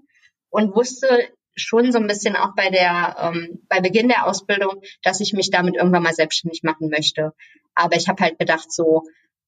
und 0.50 0.76
wusste 0.76 1.28
schon 1.56 1.92
so 1.92 1.99
ein 1.99 2.06
bisschen 2.06 2.37
auch 2.37 2.54
bei 2.54 2.68
der 2.68 3.16
ähm, 3.18 3.62
bei 3.68 3.80
Beginn 3.80 4.09
der 4.09 4.26
Ausbildung, 4.26 4.83
dass 5.02 5.21
ich 5.21 5.33
mich 5.33 5.50
damit 5.50 5.76
irgendwann 5.76 6.02
mal 6.02 6.12
selbstständig 6.12 6.62
machen 6.62 6.90
möchte. 6.90 7.33
Aber 7.75 7.97
ich 7.97 8.09
habe 8.09 8.23
halt 8.23 8.38
gedacht, 8.38 8.71
so 8.71 9.04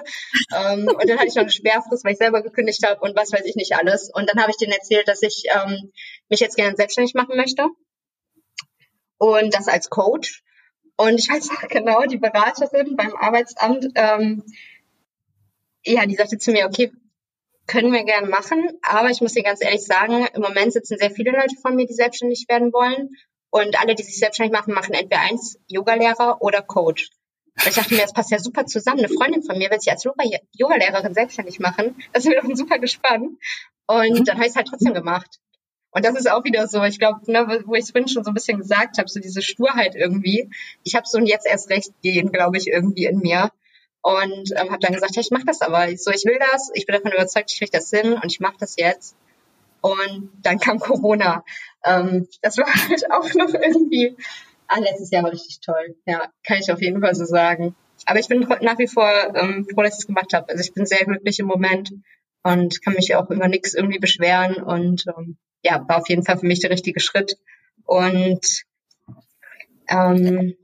ähm, 0.55 0.87
und 0.87 1.07
dann 1.07 1.17
hatte 1.17 1.27
ich 1.27 1.35
noch 1.35 1.43
eine 1.43 1.51
Sperrfrist, 1.51 2.03
weil 2.03 2.13
ich 2.13 2.17
selber 2.17 2.41
gekündigt 2.41 2.85
habe 2.85 2.99
und 3.01 3.15
was 3.15 3.31
weiß 3.31 3.45
ich 3.45 3.55
nicht 3.55 3.75
alles. 3.75 4.09
Und 4.11 4.27
dann 4.29 4.41
habe 4.41 4.49
ich 4.49 4.57
denen 4.57 4.71
erzählt, 4.71 5.07
dass 5.07 5.21
ich 5.21 5.43
ähm, 5.53 5.91
mich 6.29 6.39
jetzt 6.39 6.55
gerne 6.55 6.75
selbstständig 6.75 7.13
machen 7.13 7.37
möchte 7.37 7.67
und 9.17 9.53
das 9.53 9.67
als 9.67 9.89
Coach 9.89 10.43
und 10.97 11.19
ich 11.19 11.29
weiß 11.29 11.49
noch 11.49 11.61
genau, 11.69 12.01
die 12.03 12.17
Beraterin 12.17 12.95
beim 12.95 13.15
Arbeitsamt, 13.15 13.87
ähm, 13.95 14.43
ja, 15.83 16.05
die 16.05 16.15
sagte 16.15 16.37
zu 16.37 16.51
mir, 16.51 16.65
okay, 16.65 16.91
können 17.67 17.91
wir 17.91 18.03
gerne 18.03 18.27
machen, 18.27 18.69
aber 18.83 19.09
ich 19.09 19.21
muss 19.21 19.33
dir 19.33 19.43
ganz 19.43 19.63
ehrlich 19.63 19.83
sagen, 19.83 20.27
im 20.33 20.41
Moment 20.41 20.73
sitzen 20.73 20.97
sehr 20.97 21.11
viele 21.11 21.31
Leute 21.31 21.55
von 21.61 21.75
mir, 21.75 21.87
die 21.87 21.93
selbstständig 21.93 22.45
werden 22.47 22.71
wollen. 22.73 23.09
Und 23.49 23.79
alle, 23.79 23.95
die 23.95 24.03
sich 24.03 24.19
selbstständig 24.19 24.51
machen, 24.51 24.73
machen 24.73 24.93
entweder 24.93 25.21
eins, 25.21 25.57
Yogalehrer 25.67 26.41
oder 26.41 26.61
Coach. 26.61 27.09
Und 27.57 27.69
ich 27.69 27.75
dachte 27.75 27.93
mir, 27.93 28.01
das 28.01 28.11
passt 28.11 28.31
ja 28.31 28.39
super 28.39 28.65
zusammen. 28.65 28.99
Eine 28.99 29.09
Freundin 29.09 29.43
von 29.43 29.57
mir 29.57 29.71
will 29.71 29.79
sich 29.79 29.91
als 29.91 30.03
Yogalehrerin 30.03 31.13
selbstständig 31.13 31.59
machen. 31.59 31.95
Das 32.11 32.25
ist 32.25 32.29
mir 32.29 32.41
doch 32.41 32.49
super 32.53 32.79
gespannt. 32.79 33.39
Und 33.87 34.27
dann 34.27 34.35
habe 34.35 34.45
ich 34.45 34.51
es 34.51 34.55
halt 34.57 34.67
trotzdem 34.67 34.93
gemacht. 34.93 35.39
Und 35.95 36.03
das 36.03 36.15
ist 36.15 36.29
auch 36.29 36.43
wieder 36.43 36.67
so, 36.67 36.83
ich 36.83 36.99
glaube, 36.99 37.19
ne, 37.31 37.63
wo 37.65 37.73
ich 37.73 37.85
es 37.85 37.91
vorhin 37.91 38.09
schon 38.09 38.25
so 38.25 38.31
ein 38.31 38.33
bisschen 38.33 38.57
gesagt 38.57 38.97
habe, 38.97 39.07
so 39.07 39.21
diese 39.21 39.41
Sturheit 39.41 39.95
irgendwie. 39.95 40.49
Ich 40.83 40.93
habe 40.93 41.07
so 41.07 41.17
ein 41.17 41.25
jetzt 41.25 41.47
erst 41.47 41.69
recht 41.69 41.93
gehen, 42.03 42.33
glaube 42.33 42.57
ich, 42.57 42.67
irgendwie 42.67 43.05
in 43.05 43.19
mir. 43.19 43.49
Und 44.01 44.51
ähm, 44.57 44.71
habe 44.71 44.79
dann 44.81 44.91
gesagt, 44.91 45.15
ja, 45.15 45.21
ich 45.21 45.31
mache 45.31 45.45
das 45.45 45.61
aber. 45.61 45.87
Ich 45.87 46.03
so, 46.03 46.11
ich 46.11 46.25
will 46.25 46.37
das, 46.51 46.69
ich 46.73 46.85
bin 46.85 46.95
davon 46.95 47.13
überzeugt, 47.13 47.49
ich 47.49 47.59
kriege 47.59 47.71
das 47.71 47.89
hin 47.89 48.11
und 48.11 48.25
ich 48.25 48.41
mache 48.41 48.57
das 48.59 48.75
jetzt. 48.77 49.15
Und 49.79 50.31
dann 50.41 50.59
kam 50.59 50.79
Corona. 50.79 51.45
Ähm, 51.85 52.27
das 52.41 52.57
war 52.57 52.65
halt 52.89 53.09
auch 53.11 53.33
noch 53.33 53.53
irgendwie, 53.53 54.17
ah, 54.67 54.79
letztes 54.79 55.11
Jahr 55.11 55.23
war 55.23 55.31
richtig 55.31 55.61
toll. 55.61 55.95
Ja, 56.05 56.29
kann 56.45 56.57
ich 56.59 56.69
auf 56.73 56.81
jeden 56.81 56.99
Fall 56.99 57.15
so 57.15 57.23
sagen. 57.23 57.73
Aber 58.05 58.19
ich 58.19 58.27
bin 58.27 58.41
nach 58.41 58.79
wie 58.79 58.87
vor 58.87 59.09
ähm, 59.33 59.65
froh, 59.73 59.81
dass 59.81 59.93
ich 59.93 59.99
es 59.99 60.07
gemacht 60.07 60.33
habe. 60.33 60.49
Also 60.49 60.61
ich 60.61 60.73
bin 60.73 60.85
sehr 60.85 61.05
glücklich 61.05 61.39
im 61.39 61.47
Moment 61.47 61.93
und 62.43 62.83
kann 62.83 62.95
mich 62.95 63.15
auch 63.15 63.29
über 63.29 63.47
nichts 63.47 63.73
irgendwie 63.73 63.99
beschweren 63.99 64.55
und 64.55 65.05
ähm, 65.07 65.37
ja, 65.65 65.83
war 65.87 65.97
auf 65.97 66.09
jeden 66.09 66.23
Fall 66.23 66.37
für 66.37 66.45
mich 66.45 66.59
der 66.59 66.69
richtige 66.69 66.99
Schritt. 66.99 67.37
Und 67.85 68.63
ähm, 69.89 70.55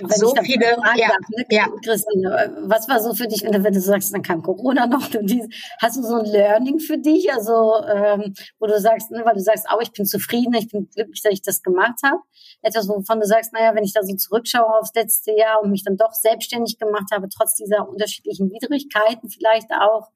wenn 0.00 0.10
So 0.10 0.34
viele, 0.42 0.74
fragen 0.74 0.98
ja, 0.98 1.08
darf, 1.08 1.28
ne, 1.30 1.44
ja. 1.50 1.66
Christine, 1.82 2.62
was 2.66 2.88
war 2.88 3.00
so 3.00 3.14
für 3.14 3.26
dich, 3.26 3.42
wenn 3.42 3.52
du, 3.52 3.64
wenn 3.64 3.72
du 3.72 3.80
sagst, 3.80 4.12
dann 4.12 4.22
kam 4.22 4.42
Corona 4.42 4.86
noch, 4.86 5.12
und 5.14 5.30
dies, 5.30 5.48
hast 5.80 5.96
du 5.96 6.02
so 6.02 6.16
ein 6.16 6.26
Learning 6.26 6.78
für 6.78 6.98
dich, 6.98 7.32
also 7.32 7.82
ähm, 7.86 8.34
wo 8.58 8.66
du 8.66 8.78
sagst, 8.78 9.10
ne, 9.10 9.22
weil 9.24 9.34
du 9.34 9.40
sagst, 9.40 9.66
oh, 9.74 9.78
ich 9.80 9.90
bin 9.92 10.04
zufrieden, 10.04 10.52
ich 10.54 10.68
bin 10.68 10.90
glücklich, 10.90 11.22
dass 11.22 11.32
ich 11.32 11.42
das 11.42 11.62
gemacht 11.62 12.00
habe, 12.04 12.20
etwas, 12.60 12.86
wovon 12.86 13.20
du 13.20 13.26
sagst, 13.26 13.54
naja, 13.54 13.74
wenn 13.74 13.84
ich 13.84 13.94
da 13.94 14.02
so 14.02 14.14
zurückschaue 14.14 14.78
aufs 14.78 14.92
letzte 14.94 15.32
Jahr 15.32 15.62
und 15.62 15.70
mich 15.70 15.84
dann 15.84 15.96
doch 15.96 16.12
selbstständig 16.12 16.78
gemacht 16.78 17.10
habe, 17.10 17.28
trotz 17.30 17.54
dieser 17.54 17.88
unterschiedlichen 17.88 18.50
Widrigkeiten 18.50 19.30
vielleicht 19.30 19.70
auch, 19.72 20.10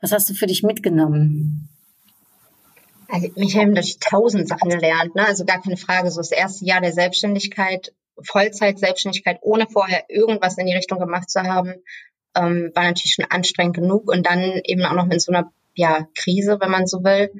was 0.00 0.12
hast 0.12 0.30
du 0.30 0.34
für 0.34 0.46
dich 0.46 0.62
mitgenommen? 0.62 1.68
Also 3.12 3.28
mich 3.36 3.56
haben 3.56 3.74
durch 3.74 3.98
tausend 3.98 4.48
Sachen 4.48 4.68
gelernt, 4.70 5.14
ne? 5.14 5.26
Also 5.26 5.44
gar 5.44 5.60
keine 5.60 5.76
Frage. 5.76 6.10
So 6.10 6.20
das 6.20 6.32
erste 6.32 6.64
Jahr 6.64 6.80
der 6.80 6.92
Selbstständigkeit, 6.92 7.92
Vollzeit-Selbstständigkeit, 8.22 9.38
ohne 9.42 9.66
vorher 9.66 10.04
irgendwas 10.08 10.58
in 10.58 10.66
die 10.66 10.74
Richtung 10.74 10.98
gemacht 10.98 11.30
zu 11.30 11.42
haben, 11.42 11.74
ähm, 12.36 12.70
war 12.74 12.84
natürlich 12.84 13.14
schon 13.14 13.24
anstrengend 13.28 13.76
genug. 13.76 14.10
Und 14.10 14.26
dann 14.26 14.60
eben 14.64 14.84
auch 14.84 14.94
noch 14.94 15.06
mit 15.06 15.20
so 15.20 15.32
einer 15.32 15.52
ja, 15.74 16.06
Krise, 16.16 16.58
wenn 16.60 16.70
man 16.70 16.86
so 16.86 17.02
will, 17.02 17.30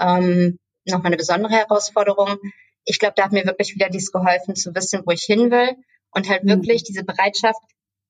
ähm, 0.00 0.58
nochmal 0.86 1.08
eine 1.08 1.16
besondere 1.16 1.52
Herausforderung. 1.52 2.38
Ich 2.84 2.98
glaube, 2.98 3.14
da 3.16 3.24
hat 3.24 3.32
mir 3.32 3.44
wirklich 3.44 3.74
wieder 3.74 3.88
dies 3.88 4.10
geholfen, 4.10 4.56
zu 4.56 4.74
wissen, 4.74 5.02
wo 5.04 5.12
ich 5.12 5.22
hin 5.22 5.50
will 5.50 5.76
und 6.10 6.28
halt 6.28 6.44
Mhm. 6.44 6.48
wirklich 6.48 6.82
diese 6.84 7.04
Bereitschaft, 7.04 7.60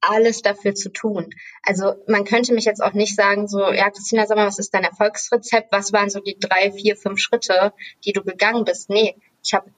alles 0.02 0.42
dafür 0.42 0.74
zu 0.74 0.90
tun. 0.90 1.30
Also 1.62 1.94
man 2.06 2.24
könnte 2.24 2.52
mich 2.52 2.64
jetzt 2.64 2.82
auch 2.82 2.92
nicht 2.92 3.14
sagen, 3.14 3.48
so, 3.48 3.60
ja, 3.72 3.90
Christina, 3.90 4.26
sag 4.26 4.36
mal, 4.36 4.46
was 4.46 4.58
ist 4.58 4.74
dein 4.74 4.84
Erfolgsrezept? 4.84 5.72
Was 5.72 5.92
waren 5.92 6.10
so 6.10 6.20
die 6.20 6.38
drei, 6.38 6.72
vier, 6.72 6.96
fünf 6.96 7.18
Schritte, 7.20 7.72
die 8.04 8.12
du 8.12 8.22
gegangen 8.22 8.64
bist? 8.64 8.90
Nee, 8.90 9.16
ich 9.42 9.54
habe 9.54 9.72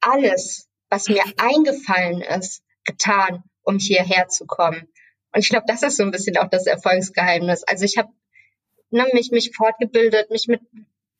alles, 0.00 0.68
was 0.88 1.08
mir 1.08 1.24
eingefallen 1.38 2.20
ist, 2.20 2.62
getan, 2.84 3.42
um 3.62 3.78
hierher 3.78 4.28
zu 4.28 4.46
kommen. 4.46 4.88
Und 5.32 5.40
ich 5.40 5.48
glaube, 5.48 5.66
das 5.66 5.82
ist 5.82 5.96
so 5.96 6.02
ein 6.02 6.10
bisschen 6.10 6.36
auch 6.36 6.48
das 6.48 6.66
Erfolgsgeheimnis. 6.66 7.62
Also 7.62 7.84
ich 7.84 7.96
habe 7.98 8.10
ne, 8.90 9.06
mich, 9.12 9.30
mich 9.30 9.52
fortgebildet, 9.56 10.30
mich 10.30 10.46
mit 10.48 10.60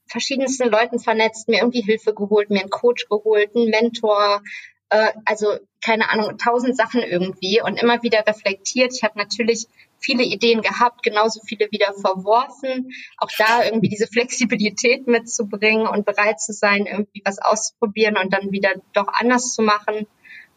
verschiedensten 0.06 0.68
Leuten 0.68 0.98
vernetzt, 0.98 1.48
mir 1.48 1.60
irgendwie 1.60 1.82
Hilfe 1.82 2.12
geholt, 2.12 2.50
mir 2.50 2.60
einen 2.60 2.70
Coach 2.70 3.08
geholt, 3.08 3.54
einen 3.54 3.70
Mentor, 3.70 4.42
äh, 4.90 5.12
also 5.24 5.58
keine 5.82 6.10
Ahnung, 6.10 6.36
tausend 6.36 6.76
Sachen 6.76 7.02
irgendwie 7.02 7.62
und 7.62 7.80
immer 7.80 8.02
wieder 8.02 8.26
reflektiert. 8.26 8.92
Ich 8.94 9.02
habe 9.02 9.18
natürlich 9.18 9.66
viele 9.98 10.24
Ideen 10.24 10.62
gehabt, 10.62 11.02
genauso 11.02 11.40
viele 11.46 11.70
wieder 11.70 11.92
verworfen. 11.94 12.92
Auch 13.18 13.30
da 13.38 13.64
irgendwie 13.64 13.88
diese 13.88 14.06
Flexibilität 14.06 15.06
mitzubringen 15.06 15.86
und 15.86 16.04
bereit 16.06 16.40
zu 16.40 16.52
sein, 16.52 16.86
irgendwie 16.86 17.22
was 17.24 17.38
auszuprobieren 17.38 18.16
und 18.16 18.32
dann 18.32 18.52
wieder 18.52 18.74
doch 18.92 19.08
anders 19.08 19.52
zu 19.52 19.62
machen. 19.62 20.06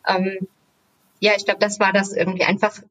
Ähm, 0.08 0.48
ja, 1.19 1.34
ich 1.38 1.46
glaube, 1.46 1.60
das 1.60 1.80
war 1.80 1.93
das 1.93 2.12
irgendwie 2.13 2.43
einfach 2.43 2.82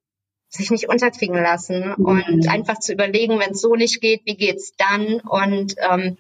sich 0.49 0.71
nicht 0.71 0.89
unterkriegen 0.89 1.37
lassen 1.37 1.95
und 1.95 2.29
Mhm. 2.29 2.49
einfach 2.49 2.79
zu 2.79 2.93
überlegen, 2.93 3.39
wenn 3.39 3.53
es 3.53 3.61
so 3.63 3.75
nicht 3.75 4.01
geht, 4.01 4.23
wie 4.27 4.37
geht's 4.37 4.75
dann? 4.77 5.21
Und 5.21 5.75
ähm, 5.79 6.19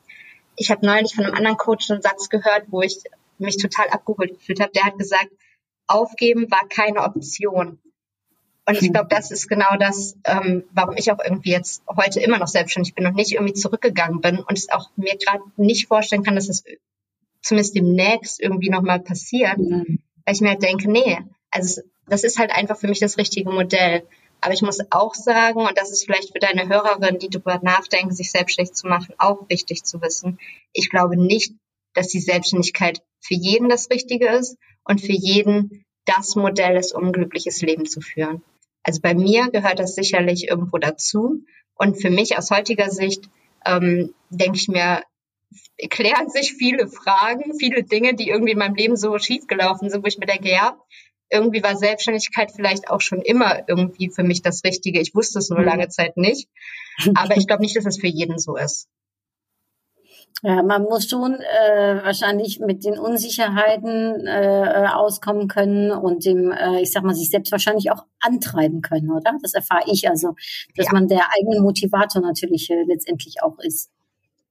ich 0.56 0.70
habe 0.70 0.84
neulich 0.86 1.14
von 1.14 1.24
einem 1.24 1.34
anderen 1.34 1.56
Coach 1.58 1.90
einen 1.90 2.02
Satz 2.02 2.28
gehört, 2.30 2.64
wo 2.68 2.82
ich 2.82 2.98
mich 3.38 3.56
total 3.56 3.88
abgeholt 3.88 4.34
gefühlt 4.34 4.60
habe. 4.60 4.72
Der 4.72 4.84
hat 4.84 4.98
gesagt, 4.98 5.30
aufgeben 5.86 6.50
war 6.50 6.66
keine 6.68 7.00
Option. 7.02 7.78
Und 8.64 8.80
ich 8.80 8.92
glaube, 8.92 9.08
das 9.10 9.32
ist 9.32 9.48
genau 9.48 9.76
das, 9.78 10.16
ähm, 10.24 10.64
warum 10.72 10.96
ich 10.96 11.10
auch 11.10 11.18
irgendwie 11.22 11.50
jetzt 11.50 11.82
heute 11.88 12.20
immer 12.20 12.38
noch 12.38 12.46
selbstständig 12.46 12.94
bin 12.94 13.06
und 13.06 13.16
nicht 13.16 13.32
irgendwie 13.32 13.54
zurückgegangen 13.54 14.20
bin 14.20 14.38
und 14.38 14.56
es 14.56 14.70
auch 14.70 14.90
mir 14.96 15.16
gerade 15.16 15.42
nicht 15.56 15.88
vorstellen 15.88 16.22
kann, 16.22 16.36
dass 16.36 16.48
es 16.48 16.62
zumindest 17.42 17.74
demnächst 17.74 18.40
irgendwie 18.40 18.70
nochmal 18.70 19.00
passiert, 19.00 19.58
Mhm. 19.58 19.98
weil 20.24 20.34
ich 20.34 20.40
mir 20.40 20.50
halt 20.50 20.62
denke, 20.62 20.88
nee, 20.90 21.18
also 21.50 21.82
das 22.06 22.22
ist 22.22 22.38
halt 22.38 22.52
einfach 22.52 22.76
für 22.76 22.86
mich 22.86 23.00
das 23.00 23.18
richtige 23.18 23.50
Modell. 23.50 24.06
Aber 24.40 24.54
ich 24.54 24.62
muss 24.62 24.78
auch 24.90 25.14
sagen, 25.14 25.60
und 25.60 25.76
das 25.76 25.90
ist 25.90 26.04
vielleicht 26.04 26.32
für 26.32 26.40
deine 26.40 26.68
Hörerin, 26.68 27.18
die 27.18 27.28
darüber 27.28 27.60
nachdenken, 27.62 28.12
sich 28.12 28.30
selbstständig 28.30 28.74
zu 28.74 28.86
machen, 28.86 29.14
auch 29.18 29.48
wichtig 29.48 29.84
zu 29.84 30.00
wissen. 30.02 30.38
Ich 30.72 30.88
glaube 30.88 31.16
nicht, 31.16 31.52
dass 31.94 32.08
die 32.08 32.20
Selbstständigkeit 32.20 33.02
für 33.22 33.34
jeden 33.34 33.68
das 33.68 33.90
Richtige 33.90 34.28
ist 34.28 34.56
und 34.84 35.00
für 35.00 35.12
jeden 35.12 35.84
das 36.04 36.34
Modell 36.34 36.76
ist, 36.76 36.94
um 36.94 37.06
ein 37.06 37.12
glückliches 37.12 37.62
Leben 37.62 37.86
zu 37.86 38.00
führen. 38.00 38.42
Also 38.82 39.00
bei 39.00 39.14
mir 39.14 39.48
gehört 39.50 39.78
das 39.78 39.94
sicherlich 39.94 40.48
irgendwo 40.48 40.78
dazu. 40.78 41.44
Und 41.74 42.00
für 42.00 42.10
mich 42.10 42.36
aus 42.36 42.50
heutiger 42.50 42.90
Sicht 42.90 43.28
ähm, 43.64 44.12
denke 44.30 44.58
ich 44.58 44.68
mir, 44.68 45.02
klären 45.90 46.28
sich 46.28 46.54
viele 46.54 46.88
Fragen, 46.88 47.58
viele 47.58 47.84
Dinge, 47.84 48.14
die 48.14 48.28
irgendwie 48.28 48.52
in 48.52 48.58
meinem 48.58 48.74
Leben 48.74 48.96
so 48.96 49.16
schiefgelaufen 49.18 49.90
sind, 49.90 50.02
wo 50.02 50.08
ich 50.08 50.18
mir 50.18 50.26
denke, 50.26 50.50
ja, 50.50 50.76
irgendwie 51.30 51.62
war 51.62 51.76
Selbstständigkeit 51.76 52.52
vielleicht 52.54 52.90
auch 52.90 53.00
schon 53.00 53.22
immer 53.22 53.66
irgendwie 53.68 54.10
für 54.10 54.22
mich 54.22 54.42
das 54.42 54.64
Richtige. 54.64 55.00
Ich 55.00 55.14
wusste 55.14 55.38
es 55.38 55.48
nur 55.48 55.60
Mhm. 55.60 55.64
lange 55.64 55.88
Zeit 55.88 56.16
nicht. 56.16 56.48
Aber 57.14 57.36
ich 57.36 57.46
glaube 57.46 57.62
nicht, 57.62 57.76
dass 57.76 57.86
es 57.86 57.98
für 57.98 58.08
jeden 58.08 58.38
so 58.38 58.56
ist. 58.56 58.88
Ja, 60.44 60.60
man 60.64 60.82
muss 60.82 61.08
schon 61.08 61.34
äh, 61.34 62.00
wahrscheinlich 62.02 62.58
mit 62.58 62.84
den 62.84 62.98
Unsicherheiten 62.98 64.26
äh, 64.26 64.86
auskommen 64.92 65.46
können 65.46 65.92
und 65.92 66.24
dem, 66.24 66.50
äh, 66.50 66.80
ich 66.82 66.90
sag 66.90 67.04
mal, 67.04 67.14
sich 67.14 67.30
selbst 67.30 67.52
wahrscheinlich 67.52 67.92
auch 67.92 68.06
antreiben 68.18 68.82
können, 68.82 69.12
oder? 69.12 69.38
Das 69.40 69.54
erfahre 69.54 69.84
ich 69.86 70.08
also, 70.08 70.34
dass 70.76 70.86
Ja. 70.86 70.92
man 70.94 71.06
der 71.06 71.26
eigene 71.38 71.60
Motivator 71.60 72.20
natürlich 72.22 72.68
äh, 72.70 72.82
letztendlich 72.82 73.40
auch 73.40 73.60
ist. 73.60 73.90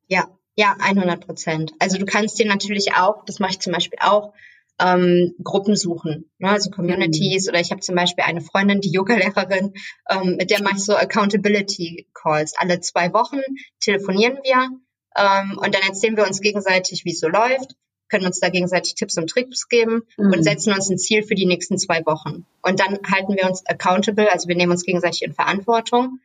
Ja, 0.07 0.29
ja, 0.55 0.77
100 0.79 1.25
Prozent. 1.25 1.73
Also 1.79 1.97
du 1.97 2.05
kannst 2.05 2.39
dir 2.39 2.47
natürlich 2.47 2.93
auch, 2.95 3.25
das 3.25 3.39
mache 3.39 3.51
ich 3.51 3.59
zum 3.59 3.73
Beispiel 3.73 3.99
auch, 4.01 4.31
ähm, 4.79 5.35
Gruppen 5.43 5.75
suchen, 5.75 6.31
ne? 6.39 6.51
also 6.51 6.69
Communities. 6.71 7.49
Oder 7.49 7.59
ich 7.59 7.71
habe 7.71 7.81
zum 7.81 7.95
Beispiel 7.95 8.23
eine 8.23 8.39
Freundin, 8.39 8.79
die 8.79 8.91
Yoga-Lehrerin, 8.91 9.73
ähm, 10.09 10.37
mit 10.37 10.51
der 10.51 10.63
mache 10.63 10.77
ich 10.77 10.85
so 10.85 10.95
Accountability 10.95 12.07
Calls. 12.13 12.53
Alle 12.57 12.79
zwei 12.79 13.11
Wochen 13.13 13.41
telefonieren 13.81 14.39
wir 14.43 14.69
ähm, 15.15 15.57
und 15.57 15.73
dann 15.75 15.81
erzählen 15.83 16.15
wir 16.17 16.25
uns 16.25 16.41
gegenseitig, 16.41 17.05
wie 17.05 17.11
es 17.11 17.19
so 17.19 17.27
läuft, 17.27 17.75
können 18.09 18.25
uns 18.25 18.39
da 18.39 18.49
gegenseitig 18.49 18.95
Tipps 18.95 19.17
und 19.17 19.29
Tricks 19.29 19.69
geben 19.69 20.03
Mhm. 20.17 20.33
und 20.33 20.43
setzen 20.43 20.73
uns 20.73 20.89
ein 20.89 20.97
Ziel 20.97 21.23
für 21.23 21.35
die 21.35 21.45
nächsten 21.45 21.77
zwei 21.77 22.05
Wochen. 22.05 22.45
Und 22.61 22.79
dann 22.79 22.99
halten 23.09 23.35
wir 23.35 23.45
uns 23.47 23.65
accountable, 23.65 24.31
also 24.31 24.47
wir 24.49 24.55
nehmen 24.55 24.71
uns 24.73 24.83
gegenseitig 24.83 25.21
in 25.21 25.33
Verantwortung. 25.33 26.19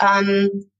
Ähm, 0.00 0.70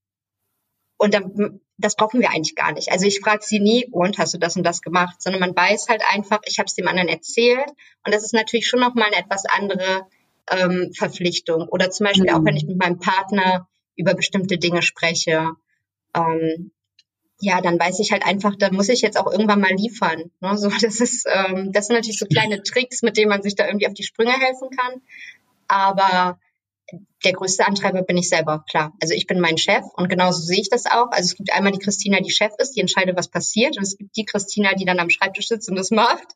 und 0.96 1.14
dann, 1.14 1.60
das 1.76 1.94
brauchen 1.94 2.20
wir 2.20 2.30
eigentlich 2.30 2.56
gar 2.56 2.72
nicht. 2.72 2.90
Also 2.90 3.06
ich 3.06 3.20
frage 3.20 3.44
sie 3.44 3.60
nie, 3.60 3.86
und 3.92 4.18
hast 4.18 4.34
du 4.34 4.38
das 4.38 4.56
und 4.56 4.64
das 4.64 4.82
gemacht, 4.82 5.22
sondern 5.22 5.40
man 5.40 5.54
weiß 5.54 5.88
halt 5.88 6.02
einfach, 6.12 6.40
ich 6.44 6.58
habe 6.58 6.66
es 6.66 6.74
dem 6.74 6.88
anderen 6.88 7.08
erzählt. 7.08 7.68
Und 8.04 8.12
das 8.12 8.24
ist 8.24 8.34
natürlich 8.34 8.66
schon 8.66 8.80
nochmal 8.80 9.06
eine 9.12 9.16
etwas 9.24 9.44
andere 9.46 10.06
ähm, 10.50 10.92
Verpflichtung. 10.92 11.68
Oder 11.68 11.90
zum 11.90 12.06
Beispiel 12.06 12.30
Mhm. 12.32 12.36
auch, 12.36 12.44
wenn 12.44 12.56
ich 12.56 12.64
mit 12.66 12.78
meinem 12.78 12.98
Partner 12.98 13.68
über 13.94 14.14
bestimmte 14.14 14.58
Dinge 14.58 14.82
spreche. 14.82 15.50
Ähm, 16.16 16.72
ja, 17.40 17.60
dann 17.60 17.78
weiß 17.78 18.00
ich 18.00 18.10
halt 18.10 18.24
einfach, 18.26 18.56
da 18.56 18.70
muss 18.72 18.88
ich 18.88 19.00
jetzt 19.00 19.18
auch 19.18 19.30
irgendwann 19.30 19.60
mal 19.60 19.72
liefern. 19.72 20.30
Ne? 20.40 20.58
So, 20.58 20.68
das 20.80 21.00
ist, 21.00 21.26
ähm, 21.32 21.72
das 21.72 21.86
sind 21.86 21.96
natürlich 21.96 22.18
so 22.18 22.26
kleine 22.26 22.62
Tricks, 22.62 23.02
mit 23.02 23.16
denen 23.16 23.28
man 23.28 23.42
sich 23.42 23.54
da 23.54 23.66
irgendwie 23.66 23.86
auf 23.86 23.94
die 23.94 24.02
Sprünge 24.02 24.32
helfen 24.32 24.70
kann. 24.70 25.00
Aber 25.68 26.38
der 27.24 27.32
größte 27.32 27.66
Antreiber 27.66 28.02
bin 28.02 28.16
ich 28.16 28.28
selber, 28.28 28.64
klar. 28.70 28.94
Also 29.02 29.12
ich 29.12 29.26
bin 29.26 29.40
mein 29.40 29.58
Chef 29.58 29.84
und 29.94 30.08
genauso 30.08 30.40
sehe 30.40 30.60
ich 30.60 30.70
das 30.70 30.86
auch. 30.86 31.10
Also 31.10 31.26
es 31.26 31.36
gibt 31.36 31.52
einmal 31.52 31.72
die 31.72 31.78
Christina, 31.78 32.20
die 32.20 32.30
Chef 32.30 32.52
ist, 32.58 32.72
die 32.72 32.80
entscheidet, 32.80 33.16
was 33.16 33.28
passiert. 33.28 33.76
Und 33.76 33.82
es 33.82 33.98
gibt 33.98 34.16
die 34.16 34.24
Christina, 34.24 34.72
die 34.74 34.84
dann 34.84 34.98
am 34.98 35.10
Schreibtisch 35.10 35.48
sitzt 35.48 35.68
und 35.68 35.76
das 35.76 35.90
macht. 35.90 36.26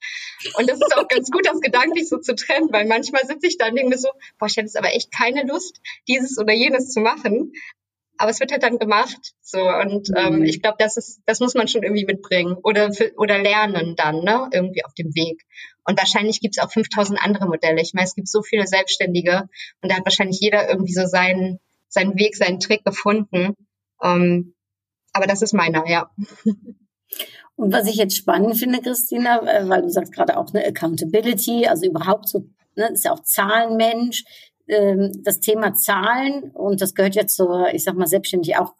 Und 0.59 0.69
das 0.69 0.79
ist 0.79 0.97
auch 0.97 1.09
ganz 1.09 1.31
gut, 1.31 1.47
das 1.47 1.61
gedanklich 1.61 2.09
so 2.09 2.19
zu 2.19 2.35
trennen, 2.35 2.69
weil 2.73 2.87
manchmal 2.87 3.27
sitze 3.27 3.47
ich 3.47 3.59
da 3.59 3.69
und 3.69 3.77
denke 3.77 3.91
mir 3.91 3.99
so, 3.99 4.09
boah, 4.39 4.47
ich 4.47 4.57
hätte 4.57 4.67
jetzt 4.67 4.77
aber 4.77 4.93
echt 4.93 5.11
keine 5.17 5.45
Lust, 5.45 5.81
dieses 6.09 6.39
oder 6.39 6.53
jenes 6.53 6.91
zu 6.91 7.01
machen. 7.01 7.53
Aber 8.19 8.31
es 8.31 8.41
wird 8.41 8.53
halt 8.53 8.63
dann 8.63 8.79
gemacht. 8.79 9.33
So 9.41 9.59
und 9.61 10.09
ähm, 10.17 10.39
Mhm. 10.41 10.45
ich 10.45 10.63
glaube, 10.63 10.77
das 10.79 10.97
ist, 10.97 11.23
das 11.27 11.41
muss 11.41 11.55
man 11.55 11.69
schon 11.69 11.83
irgendwie 11.83 12.05
mitbringen 12.05 12.57
oder 12.63 12.93
für, 12.93 13.13
oder 13.17 13.39
lernen 13.39 13.97
dann, 13.97 14.21
ne, 14.23 14.49
irgendwie 14.53 14.85
auf 14.85 14.95
dem 14.95 15.15
Weg. 15.15 15.43
Und 15.85 15.99
wahrscheinlich 15.99 16.41
gibt 16.41 16.57
es 16.57 16.63
auch 16.63 16.71
5000 16.71 17.21
andere 17.21 17.47
Modelle. 17.47 17.81
Ich 17.81 17.93
meine, 17.95 18.07
es 18.07 18.15
gibt 18.15 18.29
so 18.29 18.43
viele 18.43 18.67
Selbstständige 18.67 19.49
und 19.81 19.91
da 19.91 19.97
hat 19.97 20.05
wahrscheinlich 20.05 20.39
jeder 20.41 20.69
irgendwie 20.69 20.93
so 20.93 21.07
seinen 21.07 21.59
seinen 21.89 22.17
Weg, 22.17 22.37
seinen 22.37 22.59
Trick 22.61 22.85
gefunden. 22.85 23.55
Ähm, 24.03 24.55
aber 25.13 25.27
das 25.27 25.43
ist 25.43 25.53
meiner, 25.53 25.87
ja. 25.89 26.11
Und 27.55 27.73
was 27.73 27.87
ich 27.87 27.97
jetzt 27.97 28.17
spannend 28.17 28.59
finde, 28.59 28.81
Christina, 28.81 29.43
äh, 29.43 29.69
weil 29.69 29.83
du 29.83 29.91
sagst 29.91 30.13
gerade 30.13 30.39
auch 30.39 30.53
eine 30.55 30.65
Accountability, 30.65 31.67
also 31.67 31.87
überhaupt 31.87 32.29
so, 32.29 32.47
ne, 32.77 32.89
ist 32.93 33.05
ja 33.05 33.13
auch 33.13 33.23
Zahlenmensch, 33.23 34.25
das 35.23 35.41
Thema 35.41 35.75
Zahlen 35.75 36.51
und 36.53 36.81
das 36.81 36.95
gehört 36.95 37.15
ja 37.15 37.27
zur, 37.27 37.69
ich 37.75 37.85
sag 37.85 37.95
mal, 37.97 38.07
selbstständig 38.07 38.57
auch 38.57 38.75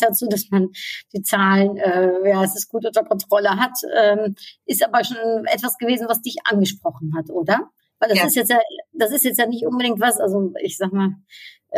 dazu, 0.00 0.26
dass 0.28 0.50
man 0.50 0.68
die 1.14 1.22
Zahlen, 1.22 1.76
äh, 1.78 2.28
ja, 2.28 2.44
es 2.44 2.54
ist 2.56 2.68
gut 2.68 2.84
unter 2.86 3.04
Kontrolle 3.04 3.50
hat, 3.50 3.78
ähm, 3.96 4.34
ist 4.66 4.84
aber 4.84 5.04
schon 5.04 5.44
etwas 5.46 5.78
gewesen, 5.78 6.06
was 6.08 6.22
dich 6.22 6.36
angesprochen 6.44 7.12
hat, 7.16 7.30
oder? 7.30 7.70
Weil 7.98 8.10
das 8.10 8.18
Ja. 8.18 8.26
ist 8.26 8.36
jetzt 8.36 8.50
ja, 8.50 8.58
das 8.92 9.10
ist 9.10 9.24
jetzt 9.24 9.38
ja 9.38 9.46
nicht 9.46 9.66
unbedingt 9.66 10.00
was, 10.00 10.20
also 10.20 10.52
ich 10.62 10.76
sag 10.76 10.92
mal, 10.92 11.10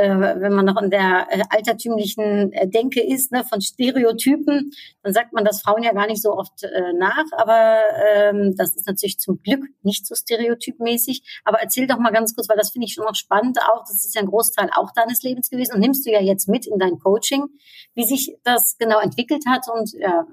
wenn 0.01 0.53
man 0.53 0.65
noch 0.65 0.81
in 0.81 0.91
der 0.91 1.27
äh, 1.31 1.43
altertümlichen 1.51 2.53
äh, 2.53 2.69
Denke 2.69 3.01
ist, 3.01 3.33
ne, 3.33 3.45
von 3.45 3.61
Stereotypen, 3.61 4.71
dann 5.03 5.13
sagt 5.13 5.33
man 5.33 5.45
das 5.45 5.63
Frauen 5.63 5.83
ja 5.83 5.93
gar 5.93 6.07
nicht 6.07 6.23
so 6.23 6.33
oft 6.33 6.63
äh, 6.63 6.93
nach, 6.95 7.25
aber 7.33 7.81
ähm, 8.15 8.55
das 8.57 8.77
ist 8.77 8.87
natürlich 8.87 9.19
zum 9.19 9.41
Glück 9.43 9.65
nicht 9.83 10.07
so 10.07 10.15
stereotypmäßig. 10.15 11.41
Aber 11.45 11.59
erzähl 11.61 11.87
doch 11.87 11.99
mal 11.99 12.13
ganz 12.13 12.35
kurz, 12.35 12.49
weil 12.49 12.57
das 12.57 12.71
finde 12.71 12.87
ich 12.87 12.95
schon 12.95 13.05
noch 13.05 13.15
spannend 13.15 13.59
auch, 13.61 13.81
das 13.81 14.05
ist 14.05 14.15
ja 14.15 14.21
ein 14.21 14.29
Großteil 14.29 14.71
auch 14.75 14.93
deines 14.93 15.23
Lebens 15.23 15.51
gewesen 15.51 15.75
und 15.75 15.81
nimmst 15.81 16.07
du 16.07 16.11
ja 16.11 16.21
jetzt 16.21 16.49
mit 16.49 16.67
in 16.67 16.79
dein 16.79 16.99
Coaching, 16.99 17.47
wie 17.95 18.05
sich 18.05 18.37
das 18.45 18.77
genau 18.79 19.01
entwickelt 19.01 19.45
hat 19.47 19.67
und 19.73 19.93
ja, 19.93 20.27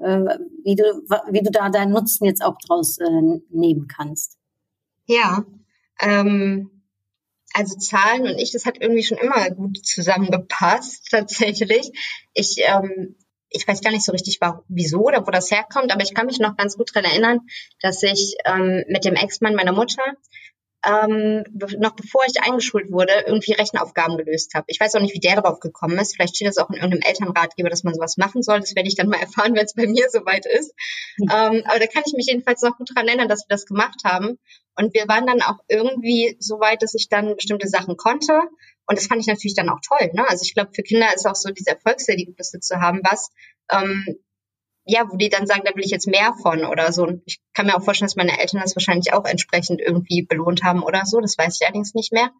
äh, 0.00 0.04
äh, 0.04 0.38
wie 0.64 0.76
du 0.76 0.84
wie 1.30 1.42
du 1.42 1.50
da 1.50 1.68
deinen 1.70 1.92
Nutzen 1.92 2.24
jetzt 2.24 2.44
auch 2.44 2.56
draus 2.66 2.98
äh, 2.98 3.40
nehmen 3.50 3.88
kannst. 3.88 4.38
Ja, 5.06 5.44
ähm, 6.00 6.77
also 7.54 7.76
Zahlen 7.76 8.22
und 8.22 8.38
ich, 8.38 8.52
das 8.52 8.66
hat 8.66 8.78
irgendwie 8.80 9.02
schon 9.02 9.18
immer 9.18 9.50
gut 9.50 9.84
zusammengepasst, 9.84 11.06
tatsächlich. 11.10 11.90
Ich, 12.34 12.56
ähm, 12.58 13.16
ich 13.50 13.66
weiß 13.66 13.80
gar 13.80 13.90
nicht 13.90 14.04
so 14.04 14.12
richtig, 14.12 14.38
wieso 14.68 15.00
oder 15.00 15.26
wo 15.26 15.30
das 15.30 15.50
herkommt, 15.50 15.92
aber 15.92 16.02
ich 16.02 16.14
kann 16.14 16.26
mich 16.26 16.38
noch 16.38 16.56
ganz 16.56 16.76
gut 16.76 16.94
dran 16.94 17.04
erinnern, 17.04 17.40
dass 17.80 18.02
ich 18.02 18.36
ähm, 18.44 18.84
mit 18.88 19.04
dem 19.04 19.14
Ex-Mann 19.14 19.54
meiner 19.54 19.72
Mutter 19.72 20.02
ähm, 20.84 21.44
noch 21.78 21.96
bevor 21.96 22.22
ich 22.26 22.40
eingeschult 22.40 22.92
wurde, 22.92 23.12
irgendwie 23.26 23.52
Rechenaufgaben 23.52 24.16
gelöst 24.16 24.54
habe. 24.54 24.66
Ich 24.68 24.78
weiß 24.78 24.94
auch 24.94 25.00
nicht, 25.00 25.14
wie 25.14 25.20
der 25.20 25.36
darauf 25.36 25.58
gekommen 25.58 25.98
ist. 25.98 26.14
Vielleicht 26.14 26.36
steht 26.36 26.48
das 26.48 26.58
auch 26.58 26.70
in 26.70 26.76
irgendeinem 26.76 27.02
Elternratgeber, 27.02 27.68
dass 27.68 27.82
man 27.82 27.94
sowas 27.94 28.16
machen 28.16 28.42
soll. 28.42 28.60
Das 28.60 28.76
werde 28.76 28.88
ich 28.88 28.94
dann 28.94 29.08
mal 29.08 29.20
erfahren, 29.20 29.54
wenn 29.54 29.64
es 29.64 29.74
bei 29.74 29.86
mir 29.86 30.08
soweit 30.10 30.46
ist. 30.46 30.72
Mhm. 31.18 31.28
Ähm, 31.30 31.62
aber 31.64 31.78
da 31.80 31.86
kann 31.86 32.04
ich 32.06 32.12
mich 32.14 32.26
jedenfalls 32.26 32.62
noch 32.62 32.76
gut 32.76 32.90
dran 32.94 33.08
erinnern, 33.08 33.28
dass 33.28 33.40
wir 33.40 33.54
das 33.54 33.66
gemacht 33.66 34.02
haben. 34.04 34.38
Und 34.76 34.94
wir 34.94 35.08
waren 35.08 35.26
dann 35.26 35.42
auch 35.42 35.58
irgendwie 35.66 36.36
so 36.38 36.60
weit, 36.60 36.82
dass 36.82 36.94
ich 36.94 37.08
dann 37.08 37.34
bestimmte 37.34 37.66
Sachen 37.66 37.96
konnte. 37.96 38.40
Und 38.86 38.96
das 38.96 39.08
fand 39.08 39.20
ich 39.20 39.26
natürlich 39.26 39.56
dann 39.56 39.68
auch 39.68 39.80
toll. 39.86 40.10
Ne? 40.14 40.24
Also 40.28 40.42
ich 40.44 40.54
glaube, 40.54 40.70
für 40.72 40.82
Kinder 40.82 41.08
ist 41.14 41.26
auch 41.26 41.34
so 41.34 41.50
diese 41.50 41.70
Erfolgserlebnisse 41.70 42.60
zu 42.60 42.80
haben, 42.80 43.00
was 43.02 43.30
ähm, 43.70 44.04
ja, 44.88 45.04
wo 45.06 45.16
die 45.16 45.28
dann 45.28 45.46
sagen, 45.46 45.62
da 45.66 45.74
will 45.74 45.84
ich 45.84 45.90
jetzt 45.90 46.06
mehr 46.06 46.32
von 46.42 46.64
oder 46.64 46.92
so. 46.92 47.02
Und 47.02 47.22
ich 47.26 47.40
kann 47.52 47.66
mir 47.66 47.76
auch 47.76 47.84
vorstellen, 47.84 48.08
dass 48.08 48.16
meine 48.16 48.40
Eltern 48.40 48.62
das 48.62 48.74
wahrscheinlich 48.74 49.12
auch 49.12 49.26
entsprechend 49.26 49.82
irgendwie 49.82 50.22
belohnt 50.22 50.64
haben 50.64 50.82
oder 50.82 51.04
so. 51.04 51.20
Das 51.20 51.36
weiß 51.36 51.58
ich 51.60 51.66
allerdings 51.66 51.92
nicht 51.92 52.10
mehr. 52.10 52.30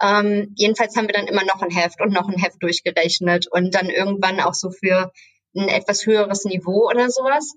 Ähm, 0.00 0.54
jedenfalls 0.56 0.96
haben 0.96 1.06
wir 1.06 1.12
dann 1.12 1.26
immer 1.26 1.44
noch 1.44 1.60
ein 1.60 1.70
Heft 1.70 2.00
und 2.00 2.12
noch 2.12 2.28
ein 2.28 2.38
Heft 2.38 2.62
durchgerechnet 2.62 3.46
und 3.46 3.74
dann 3.74 3.90
irgendwann 3.90 4.40
auch 4.40 4.54
so 4.54 4.70
für 4.70 5.12
ein 5.54 5.68
etwas 5.68 6.06
höheres 6.06 6.46
Niveau 6.46 6.88
oder 6.88 7.10
sowas. 7.10 7.52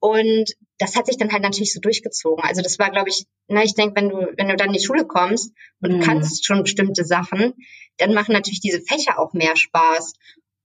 Und 0.00 0.52
das 0.78 0.96
hat 0.96 1.06
sich 1.06 1.16
dann 1.16 1.32
halt 1.32 1.44
natürlich 1.44 1.72
so 1.72 1.80
durchgezogen. 1.80 2.44
Also 2.44 2.62
das 2.62 2.80
war, 2.80 2.90
glaube 2.90 3.10
ich, 3.10 3.26
na, 3.46 3.62
ich 3.62 3.74
denke, 3.74 3.94
wenn 3.94 4.08
du, 4.08 4.16
wenn 4.36 4.48
du 4.48 4.56
dann 4.56 4.68
in 4.68 4.74
die 4.74 4.84
Schule 4.84 5.06
kommst 5.06 5.52
und 5.80 5.92
mhm. 5.92 6.00
du 6.00 6.06
kannst 6.06 6.44
schon 6.44 6.64
bestimmte 6.64 7.04
Sachen, 7.04 7.54
dann 7.98 8.12
machen 8.12 8.32
natürlich 8.32 8.60
diese 8.60 8.80
Fächer 8.80 9.20
auch 9.20 9.34
mehr 9.34 9.56
Spaß. 9.56 10.14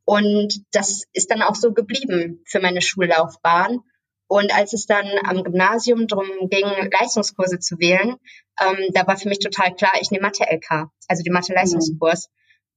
Und 0.06 0.64
das 0.72 1.04
ist 1.14 1.32
dann 1.32 1.42
auch 1.42 1.56
so 1.56 1.74
geblieben 1.74 2.42
für 2.46 2.60
meine 2.60 2.82
Schullaufbahn. 2.82 3.80
Und 4.28 4.54
als 4.56 4.74
es 4.74 4.86
dann 4.86 5.06
am 5.26 5.44
Gymnasium 5.44 6.08
darum 6.08 6.28
ging, 6.50 6.66
Leistungskurse 6.92 7.60
zu 7.60 7.80
wählen, 7.80 8.16
ähm, 8.60 8.78
da 8.94 9.06
war 9.06 9.18
für 9.18 9.30
mich 9.30 9.40
total 9.40 9.76
klar, 9.76 9.92
ich 10.02 10.12
nehme 10.12 10.24
Mathe-LK, 10.24 10.90
also 11.08 11.24
die 11.24 11.30
Mathe-Leistungskurs. 11.30 12.30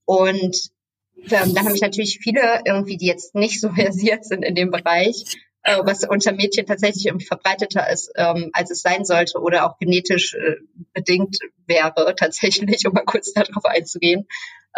Und 0.05 0.57
ähm, 1.17 1.55
dann 1.55 1.65
habe 1.65 1.75
ich 1.75 1.81
natürlich 1.81 2.19
viele 2.23 2.63
irgendwie, 2.65 2.97
die 2.97 3.07
jetzt 3.07 3.35
nicht 3.35 3.61
so 3.61 3.71
versiert 3.75 4.25
sind 4.25 4.43
in 4.43 4.55
dem 4.55 4.71
Bereich, 4.71 5.25
äh, 5.63 5.79
was 5.83 6.05
unter 6.05 6.33
Mädchen 6.33 6.67
tatsächlich 6.67 7.07
irgendwie 7.07 7.27
verbreiteter 7.27 7.91
ist, 7.91 8.13
ähm, 8.17 8.51
als 8.53 8.71
es 8.71 8.83
sein 8.83 9.05
sollte 9.05 9.41
oder 9.41 9.67
auch 9.67 9.79
genetisch 9.79 10.35
äh, 10.35 10.57
bedingt 10.93 11.39
wäre, 11.67 12.15
tatsächlich, 12.17 12.87
um 12.87 12.93
mal 12.93 13.05
kurz 13.05 13.33
darauf 13.33 13.65
einzugehen. 13.65 14.27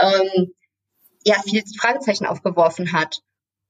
Ähm, 0.00 0.52
ja 1.24 1.36
viel 1.42 1.62
Fragezeichen 1.80 2.26
aufgeworfen 2.26 2.92
hat. 2.92 3.20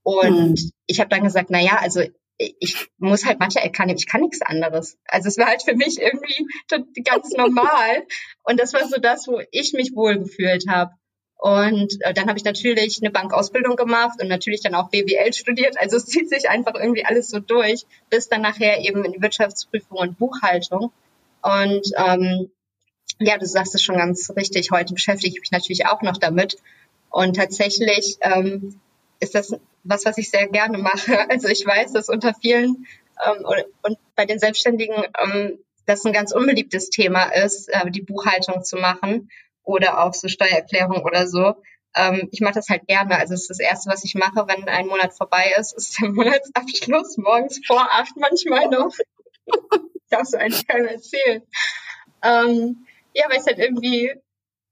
Und 0.02 0.50
mhm. 0.50 0.70
ich 0.86 1.00
habe 1.00 1.10
dann 1.10 1.24
gesagt, 1.24 1.50
na 1.50 1.60
ja, 1.60 1.78
also 1.78 2.02
ich 2.38 2.88
muss 2.98 3.26
halt 3.26 3.40
Mathe 3.40 3.60
erkennen, 3.60 3.96
ich 3.96 4.06
kann 4.06 4.20
nichts 4.20 4.42
anderes. 4.42 4.96
Also 5.06 5.28
es 5.28 5.38
war 5.38 5.46
halt 5.46 5.62
für 5.62 5.74
mich 5.74 6.00
irgendwie 6.00 6.46
ganz 7.02 7.32
normal. 7.32 8.06
Und 8.44 8.60
das 8.60 8.72
war 8.72 8.86
so 8.86 9.00
das, 9.00 9.26
wo 9.26 9.42
ich 9.50 9.72
mich 9.72 9.94
wohl 9.94 10.18
gefühlt 10.18 10.68
habe. 10.68 10.92
Und 11.36 11.96
äh, 12.00 12.14
dann 12.14 12.28
habe 12.28 12.38
ich 12.38 12.44
natürlich 12.44 12.98
eine 13.00 13.12
Bankausbildung 13.12 13.76
gemacht 13.76 14.20
und 14.20 14.28
natürlich 14.28 14.60
dann 14.60 14.74
auch 14.74 14.90
BWL 14.90 15.32
studiert. 15.32 15.78
Also 15.78 15.96
es 15.96 16.06
zieht 16.06 16.28
sich 16.28 16.48
einfach 16.48 16.74
irgendwie 16.74 17.04
alles 17.04 17.28
so 17.28 17.38
durch, 17.38 17.86
bis 18.10 18.28
dann 18.28 18.42
nachher 18.42 18.80
eben 18.80 19.04
in 19.04 19.12
die 19.12 19.22
Wirtschaftsprüfung 19.22 19.98
und 19.98 20.18
Buchhaltung. 20.18 20.92
Und 21.42 21.92
ähm, 21.96 22.50
ja, 23.20 23.38
du 23.38 23.46
sagst 23.46 23.74
es 23.74 23.82
schon 23.82 23.96
ganz 23.96 24.30
richtig. 24.36 24.70
Heute 24.70 24.94
beschäftige 24.94 25.34
ich 25.34 25.40
mich 25.40 25.50
natürlich 25.50 25.86
auch 25.86 26.02
noch 26.02 26.18
damit. 26.18 26.56
Und 27.10 27.36
tatsächlich 27.36 28.18
ähm, 28.20 28.80
ist 29.20 29.34
das 29.34 29.54
was, 29.84 30.04
was 30.04 30.18
ich 30.18 30.30
sehr 30.30 30.48
gerne 30.48 30.78
mache. 30.78 31.18
Also 31.30 31.48
ich 31.48 31.64
weiß, 31.64 31.92
dass 31.92 32.08
unter 32.08 32.34
vielen 32.34 32.86
ähm, 33.24 33.44
und, 33.44 33.64
und 33.82 33.98
bei 34.14 34.26
den 34.26 34.38
Selbstständigen 34.38 35.04
ähm, 35.18 35.58
das 35.86 36.04
ein 36.04 36.12
ganz 36.12 36.32
unbeliebtes 36.32 36.90
Thema 36.90 37.24
ist, 37.34 37.68
äh, 37.68 37.90
die 37.90 38.02
Buchhaltung 38.02 38.62
zu 38.62 38.76
machen 38.76 39.30
oder 39.64 40.04
auch 40.04 40.14
so 40.14 40.28
Steuererklärung 40.28 41.02
oder 41.02 41.26
so. 41.26 41.54
Ähm, 41.94 42.28
ich 42.30 42.40
mache 42.40 42.54
das 42.54 42.68
halt 42.68 42.86
gerne. 42.86 43.18
Also 43.18 43.34
es 43.34 43.42
ist 43.42 43.50
das 43.50 43.60
Erste, 43.60 43.90
was 43.90 44.04
ich 44.04 44.14
mache, 44.14 44.46
wenn 44.46 44.68
ein 44.68 44.86
Monat 44.86 45.14
vorbei 45.14 45.52
ist, 45.58 45.74
ist 45.74 46.00
der 46.00 46.08
Monatsabschluss 46.12 47.16
morgens 47.16 47.60
vor 47.66 47.88
acht 47.90 48.16
manchmal 48.16 48.68
noch. 48.68 48.94
Darfst 50.10 50.34
du 50.34 50.38
eigentlich 50.38 50.66
keiner 50.66 50.90
erzählen. 50.90 51.42
Ähm, 52.22 52.86
ja, 53.14 53.26
weil 53.28 53.38
es 53.38 53.46
halt 53.46 53.58
irgendwie 53.58 54.12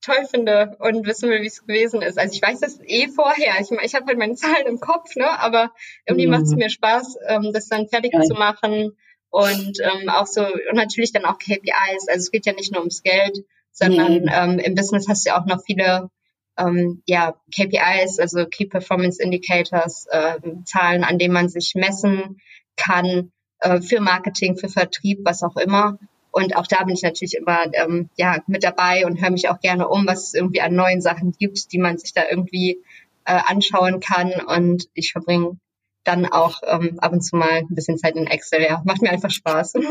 toll 0.06 0.26
finde 0.30 0.76
und 0.78 1.06
wissen 1.06 1.28
will, 1.28 1.42
wie 1.42 1.46
es 1.46 1.66
gewesen 1.66 2.00
ist. 2.02 2.18
Also 2.18 2.34
ich 2.34 2.42
weiß 2.42 2.60
das 2.60 2.80
eh 2.84 3.08
vorher. 3.08 3.54
Ich, 3.60 3.70
ich 3.70 3.94
habe 3.94 4.06
halt 4.06 4.18
meine 4.18 4.34
Zahlen 4.36 4.66
im 4.66 4.80
Kopf, 4.80 5.16
ne? 5.16 5.28
aber 5.40 5.72
irgendwie 6.06 6.26
mhm. 6.26 6.32
macht 6.32 6.44
es 6.44 6.54
mir 6.54 6.70
Spaß, 6.70 7.16
ähm, 7.28 7.50
das 7.52 7.68
dann 7.68 7.88
fertig 7.88 8.12
ja. 8.14 8.22
zu 8.22 8.34
machen 8.34 8.96
und 9.30 9.78
ähm, 9.80 10.08
auch 10.08 10.26
so 10.26 10.42
und 10.42 10.76
natürlich 10.76 11.12
dann 11.12 11.24
auch 11.24 11.38
KPIs. 11.38 12.08
Also 12.08 12.18
es 12.18 12.30
geht 12.30 12.46
ja 12.46 12.52
nicht 12.52 12.72
nur 12.72 12.80
ums 12.80 13.02
Geld, 13.02 13.44
sondern 13.72 14.24
nee. 14.24 14.32
ähm, 14.32 14.58
im 14.58 14.74
Business 14.74 15.08
hast 15.08 15.26
du 15.26 15.30
ja 15.30 15.40
auch 15.40 15.46
noch 15.46 15.62
viele 15.64 16.10
ähm, 16.58 17.02
ja, 17.06 17.34
KPIs, 17.54 18.18
also 18.18 18.46
Key 18.46 18.66
Performance 18.66 19.22
Indicators, 19.22 20.06
äh, 20.10 20.38
Zahlen, 20.64 21.04
an 21.04 21.18
denen 21.18 21.34
man 21.34 21.48
sich 21.48 21.74
messen 21.74 22.40
kann 22.76 23.32
äh, 23.60 23.80
für 23.80 24.00
Marketing, 24.00 24.56
für 24.56 24.68
Vertrieb, 24.68 25.20
was 25.24 25.42
auch 25.42 25.56
immer. 25.56 25.98
Und 26.36 26.54
auch 26.54 26.66
da 26.66 26.84
bin 26.84 26.94
ich 26.94 27.00
natürlich 27.00 27.32
immer 27.32 27.64
ähm, 27.72 28.10
ja, 28.18 28.42
mit 28.46 28.62
dabei 28.62 29.06
und 29.06 29.22
höre 29.22 29.30
mich 29.30 29.48
auch 29.48 29.58
gerne 29.58 29.88
um, 29.88 30.06
was 30.06 30.24
es 30.24 30.34
irgendwie 30.34 30.60
an 30.60 30.74
neuen 30.74 31.00
Sachen 31.00 31.32
gibt, 31.32 31.72
die 31.72 31.78
man 31.78 31.96
sich 31.96 32.12
da 32.12 32.24
irgendwie 32.28 32.82
äh, 33.24 33.40
anschauen 33.46 34.00
kann. 34.00 34.32
Und 34.46 34.86
ich 34.92 35.12
verbringe 35.12 35.56
dann 36.04 36.26
auch 36.26 36.60
ähm, 36.66 36.98
ab 37.00 37.12
und 37.12 37.22
zu 37.22 37.36
mal 37.36 37.60
ein 37.60 37.74
bisschen 37.74 37.96
Zeit 37.96 38.16
in 38.16 38.26
Excel. 38.26 38.60
Ja, 38.60 38.82
macht 38.84 39.00
mir 39.00 39.10
einfach 39.10 39.30
Spaß. 39.30 39.74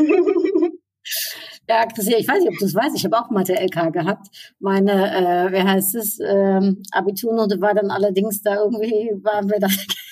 Ja, 1.68 1.86
Christian, 1.86 2.20
ich 2.20 2.26
weiß 2.26 2.40
nicht, 2.40 2.48
ob 2.48 2.58
du 2.58 2.64
es 2.64 2.74
weißt. 2.74 2.96
Ich 2.96 3.04
habe 3.04 3.16
auch 3.16 3.30
Mathe-LK 3.30 3.92
gehabt. 3.92 4.26
Meine, 4.58 4.92
äh, 4.92 5.52
wie 5.52 5.62
heißt 5.62 5.94
es, 5.94 6.18
ähm, 6.20 6.82
Abiturnote 6.90 7.60
war 7.60 7.74
dann 7.74 7.92
allerdings 7.92 8.42
da 8.42 8.56
irgendwie, 8.56 9.12
waren 9.22 9.48
wir 9.48 9.60
da 9.60 9.68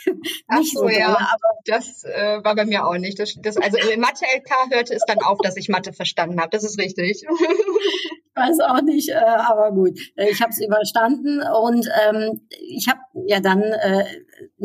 nicht 0.58 0.72
so, 0.72 0.80
so 0.80 0.88
ja, 0.88 1.08
aber 1.08 1.58
das 1.64 2.04
äh, 2.04 2.42
war 2.42 2.54
bei 2.54 2.64
mir 2.64 2.86
auch 2.86 2.96
nicht. 2.98 3.18
Das, 3.18 3.34
das, 3.40 3.56
also 3.56 3.78
in 3.78 4.00
Mathe-LK 4.00 4.70
hörte 4.70 4.94
es 4.94 5.02
dann 5.06 5.18
auf, 5.18 5.38
dass 5.42 5.56
ich 5.56 5.68
Mathe 5.68 5.92
verstanden 5.92 6.40
habe. 6.40 6.50
Das 6.50 6.64
ist 6.64 6.78
richtig. 6.78 7.24
weiß 8.34 8.60
auch 8.60 8.82
nicht, 8.82 9.10
äh, 9.10 9.14
aber 9.14 9.72
gut. 9.72 9.98
Äh, 10.16 10.30
ich 10.30 10.42
habe 10.42 10.50
es 10.50 10.64
überstanden 10.64 11.40
und 11.40 11.88
ähm, 12.06 12.40
ich 12.50 12.88
habe 12.88 13.00
ja 13.26 13.40
dann 13.40 13.62
äh, 13.62 14.04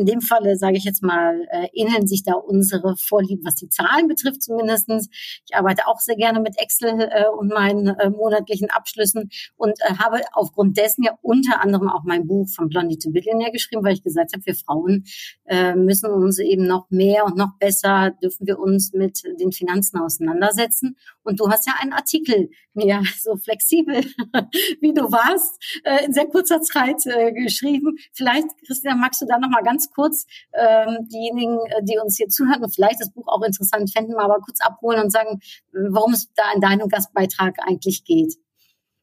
in 0.00 0.06
dem 0.06 0.22
Falle, 0.22 0.56
sage 0.56 0.78
ich 0.78 0.84
jetzt 0.84 1.02
mal, 1.02 1.46
äh, 1.50 1.68
ähneln 1.74 2.06
sich 2.06 2.22
da 2.24 2.32
unsere 2.32 2.96
Vorlieben, 2.96 3.44
was 3.44 3.56
die 3.56 3.68
Zahlen 3.68 4.08
betrifft 4.08 4.42
zumindestens. 4.42 5.10
Ich 5.46 5.54
arbeite 5.54 5.86
auch 5.86 6.00
sehr 6.00 6.16
gerne 6.16 6.40
mit 6.40 6.58
Excel 6.58 7.08
äh, 7.10 7.26
und 7.28 7.48
meinen 7.48 7.88
äh, 7.88 8.08
monatlichen 8.08 8.70
Abschlüssen 8.70 9.30
und 9.56 9.78
äh, 9.80 9.94
habe 9.98 10.22
aufgrund 10.32 10.78
dessen 10.78 11.04
ja 11.04 11.18
unter 11.20 11.60
anderem 11.62 11.90
auch 11.90 12.04
mein 12.04 12.26
Buch 12.26 12.48
von 12.48 12.70
Blondie 12.70 12.98
to 12.98 13.10
Billionaire 13.10 13.52
geschrieben, 13.52 13.84
weil 13.84 13.92
ich 13.92 14.02
gesagt 14.02 14.32
habe, 14.32 14.46
wir 14.46 14.54
Frauen 14.54 15.04
äh, 15.44 15.74
müssen 15.74 16.10
uns 16.10 16.38
eben 16.38 16.66
noch 16.66 16.90
mehr 16.90 17.26
und 17.26 17.36
noch 17.36 17.58
besser, 17.58 18.12
dürfen 18.22 18.46
wir 18.46 18.58
uns 18.58 18.94
mit 18.94 19.22
den 19.38 19.52
Finanzen 19.52 19.98
auseinandersetzen. 19.98 20.96
Und 21.22 21.40
du 21.40 21.50
hast 21.50 21.66
ja 21.66 21.74
einen 21.78 21.92
Artikel 21.92 22.50
mir 22.74 23.02
so 23.20 23.36
flexibel, 23.36 23.96
wie 24.80 24.94
du 24.94 25.02
warst, 25.10 25.80
äh, 25.84 26.04
in 26.04 26.12
sehr 26.12 26.26
kurzer 26.26 26.60
Zeit 26.62 27.04
äh, 27.06 27.32
geschrieben. 27.32 27.96
Vielleicht, 28.12 28.48
Christian, 28.66 29.00
magst 29.00 29.20
du 29.22 29.26
da 29.26 29.38
noch 29.38 29.50
mal 29.50 29.62
ganz 29.62 29.90
kurz 29.90 30.26
ähm, 30.52 31.08
diejenigen, 31.12 31.58
äh, 31.66 31.82
die 31.82 31.98
uns 31.98 32.16
hier 32.16 32.28
zuhören 32.28 32.62
und 32.62 32.74
vielleicht 32.74 33.00
das 33.00 33.12
Buch 33.12 33.26
auch 33.28 33.42
interessant 33.42 33.92
fänden, 33.92 34.14
mal 34.14 34.24
aber 34.24 34.40
kurz 34.44 34.60
abholen 34.60 35.02
und 35.02 35.10
sagen, 35.10 35.40
worum 35.72 36.12
es 36.12 36.32
da 36.34 36.52
in 36.54 36.60
deinem 36.60 36.88
Gastbeitrag 36.88 37.56
eigentlich 37.66 38.04
geht. 38.04 38.34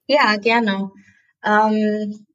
Ja, 0.07 0.37
gerne. 0.37 0.91
Ähm, 1.43 2.26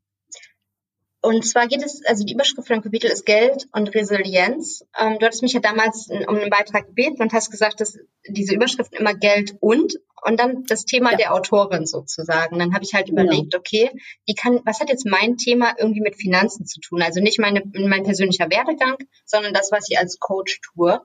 und 1.22 1.46
zwar 1.46 1.66
geht 1.68 1.82
es, 1.84 2.04
also 2.04 2.24
die 2.24 2.34
Überschrift 2.34 2.66
von 2.68 2.76
dem 2.78 2.82
Kapitel 2.82 3.10
ist 3.10 3.24
Geld 3.24 3.66
und 3.72 3.94
Resilienz. 3.94 4.84
Ähm, 4.98 5.18
du 5.18 5.26
hattest 5.26 5.42
mich 5.42 5.52
ja 5.54 5.60
damals 5.60 6.08
um 6.10 6.36
einen 6.36 6.50
Beitrag 6.50 6.86
gebeten 6.88 7.22
und 7.22 7.32
hast 7.32 7.50
gesagt, 7.50 7.80
dass 7.80 7.98
diese 8.28 8.54
Überschriften 8.54 8.98
immer 8.98 9.14
Geld 9.14 9.56
und 9.60 9.94
Und 10.24 10.38
dann 10.38 10.62
das 10.68 10.84
Thema 10.84 11.10
Ja. 11.12 11.16
der 11.16 11.34
Autorin 11.34 11.84
sozusagen. 11.84 12.58
Dann 12.60 12.72
habe 12.74 12.84
ich 12.84 12.94
halt 12.94 13.08
überlegt, 13.08 13.56
okay, 13.56 13.90
wie 14.24 14.34
kann, 14.34 14.60
was 14.64 14.78
hat 14.78 14.88
jetzt 14.88 15.04
mein 15.04 15.36
Thema 15.36 15.74
irgendwie 15.76 16.00
mit 16.00 16.14
Finanzen 16.14 16.64
zu 16.64 16.78
tun? 16.80 17.02
Also 17.02 17.20
nicht 17.20 17.40
meine, 17.40 17.62
mein 17.74 18.04
persönlicher 18.04 18.48
Werdegang, 18.48 18.96
sondern 19.24 19.52
das, 19.52 19.72
was 19.72 19.90
ich 19.90 19.98
als 19.98 20.20
Coach 20.20 20.60
tue. 20.60 21.00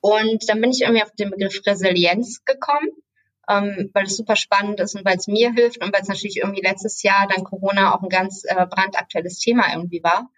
Und 0.00 0.48
dann 0.50 0.60
bin 0.60 0.70
ich 0.70 0.82
irgendwie 0.82 1.02
auf 1.02 1.12
den 1.12 1.30
Begriff 1.30 1.62
Resilienz 1.66 2.44
gekommen, 2.44 2.90
ähm, 3.48 3.90
weil 3.94 4.04
es 4.04 4.16
super 4.16 4.36
spannend 4.36 4.80
ist 4.80 4.94
und 4.94 5.04
weil 5.04 5.16
es 5.16 5.26
mir 5.26 5.52
hilft 5.52 5.82
und 5.82 5.92
weil 5.92 6.02
es 6.02 6.08
natürlich 6.08 6.36
irgendwie 6.36 6.62
letztes 6.62 7.02
Jahr 7.02 7.26
dann 7.34 7.44
Corona 7.44 7.94
auch 7.94 8.02
ein 8.02 8.08
ganz 8.08 8.44
äh, 8.44 8.66
brandaktuelles 8.66 9.38
Thema 9.38 9.72
irgendwie 9.72 10.02
war. 10.02 10.30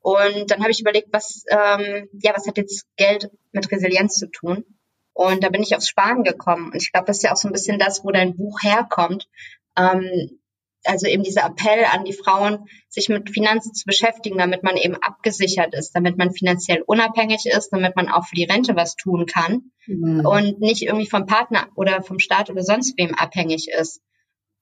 Und 0.00 0.50
dann 0.50 0.60
habe 0.60 0.70
ich 0.70 0.80
überlegt, 0.80 1.08
was, 1.12 1.44
ähm, 1.48 2.08
ja, 2.12 2.32
was 2.34 2.46
hat 2.46 2.56
jetzt 2.56 2.86
Geld 2.96 3.30
mit 3.52 3.70
Resilienz 3.70 4.14
zu 4.14 4.30
tun? 4.30 4.64
Und 5.12 5.42
da 5.42 5.48
bin 5.48 5.62
ich 5.62 5.74
aufs 5.74 5.88
Sparen 5.88 6.22
gekommen. 6.22 6.66
Und 6.72 6.76
ich 6.76 6.92
glaube, 6.92 7.06
das 7.06 7.18
ist 7.18 7.22
ja 7.24 7.32
auch 7.32 7.36
so 7.36 7.48
ein 7.48 7.52
bisschen 7.52 7.78
das, 7.78 8.04
wo 8.04 8.10
dein 8.10 8.36
Buch 8.36 8.60
herkommt. 8.62 9.28
Ähm, 9.76 10.37
also 10.84 11.06
eben 11.06 11.22
dieser 11.22 11.44
Appell 11.44 11.84
an 11.84 12.04
die 12.04 12.12
Frauen, 12.12 12.64
sich 12.88 13.08
mit 13.08 13.30
Finanzen 13.30 13.74
zu 13.74 13.84
beschäftigen, 13.86 14.38
damit 14.38 14.62
man 14.62 14.76
eben 14.76 14.94
abgesichert 14.96 15.74
ist, 15.74 15.92
damit 15.92 16.16
man 16.18 16.32
finanziell 16.32 16.82
unabhängig 16.86 17.46
ist, 17.46 17.70
damit 17.70 17.96
man 17.96 18.08
auch 18.08 18.26
für 18.26 18.36
die 18.36 18.44
Rente 18.44 18.76
was 18.76 18.94
tun 18.94 19.26
kann 19.26 19.72
Mhm. 19.88 20.26
und 20.26 20.60
nicht 20.60 20.82
irgendwie 20.82 21.08
vom 21.08 21.24
Partner 21.26 21.68
oder 21.74 22.02
vom 22.02 22.18
Staat 22.18 22.50
oder 22.50 22.62
sonst 22.62 22.98
wem 22.98 23.14
abhängig 23.14 23.68
ist, 23.68 24.02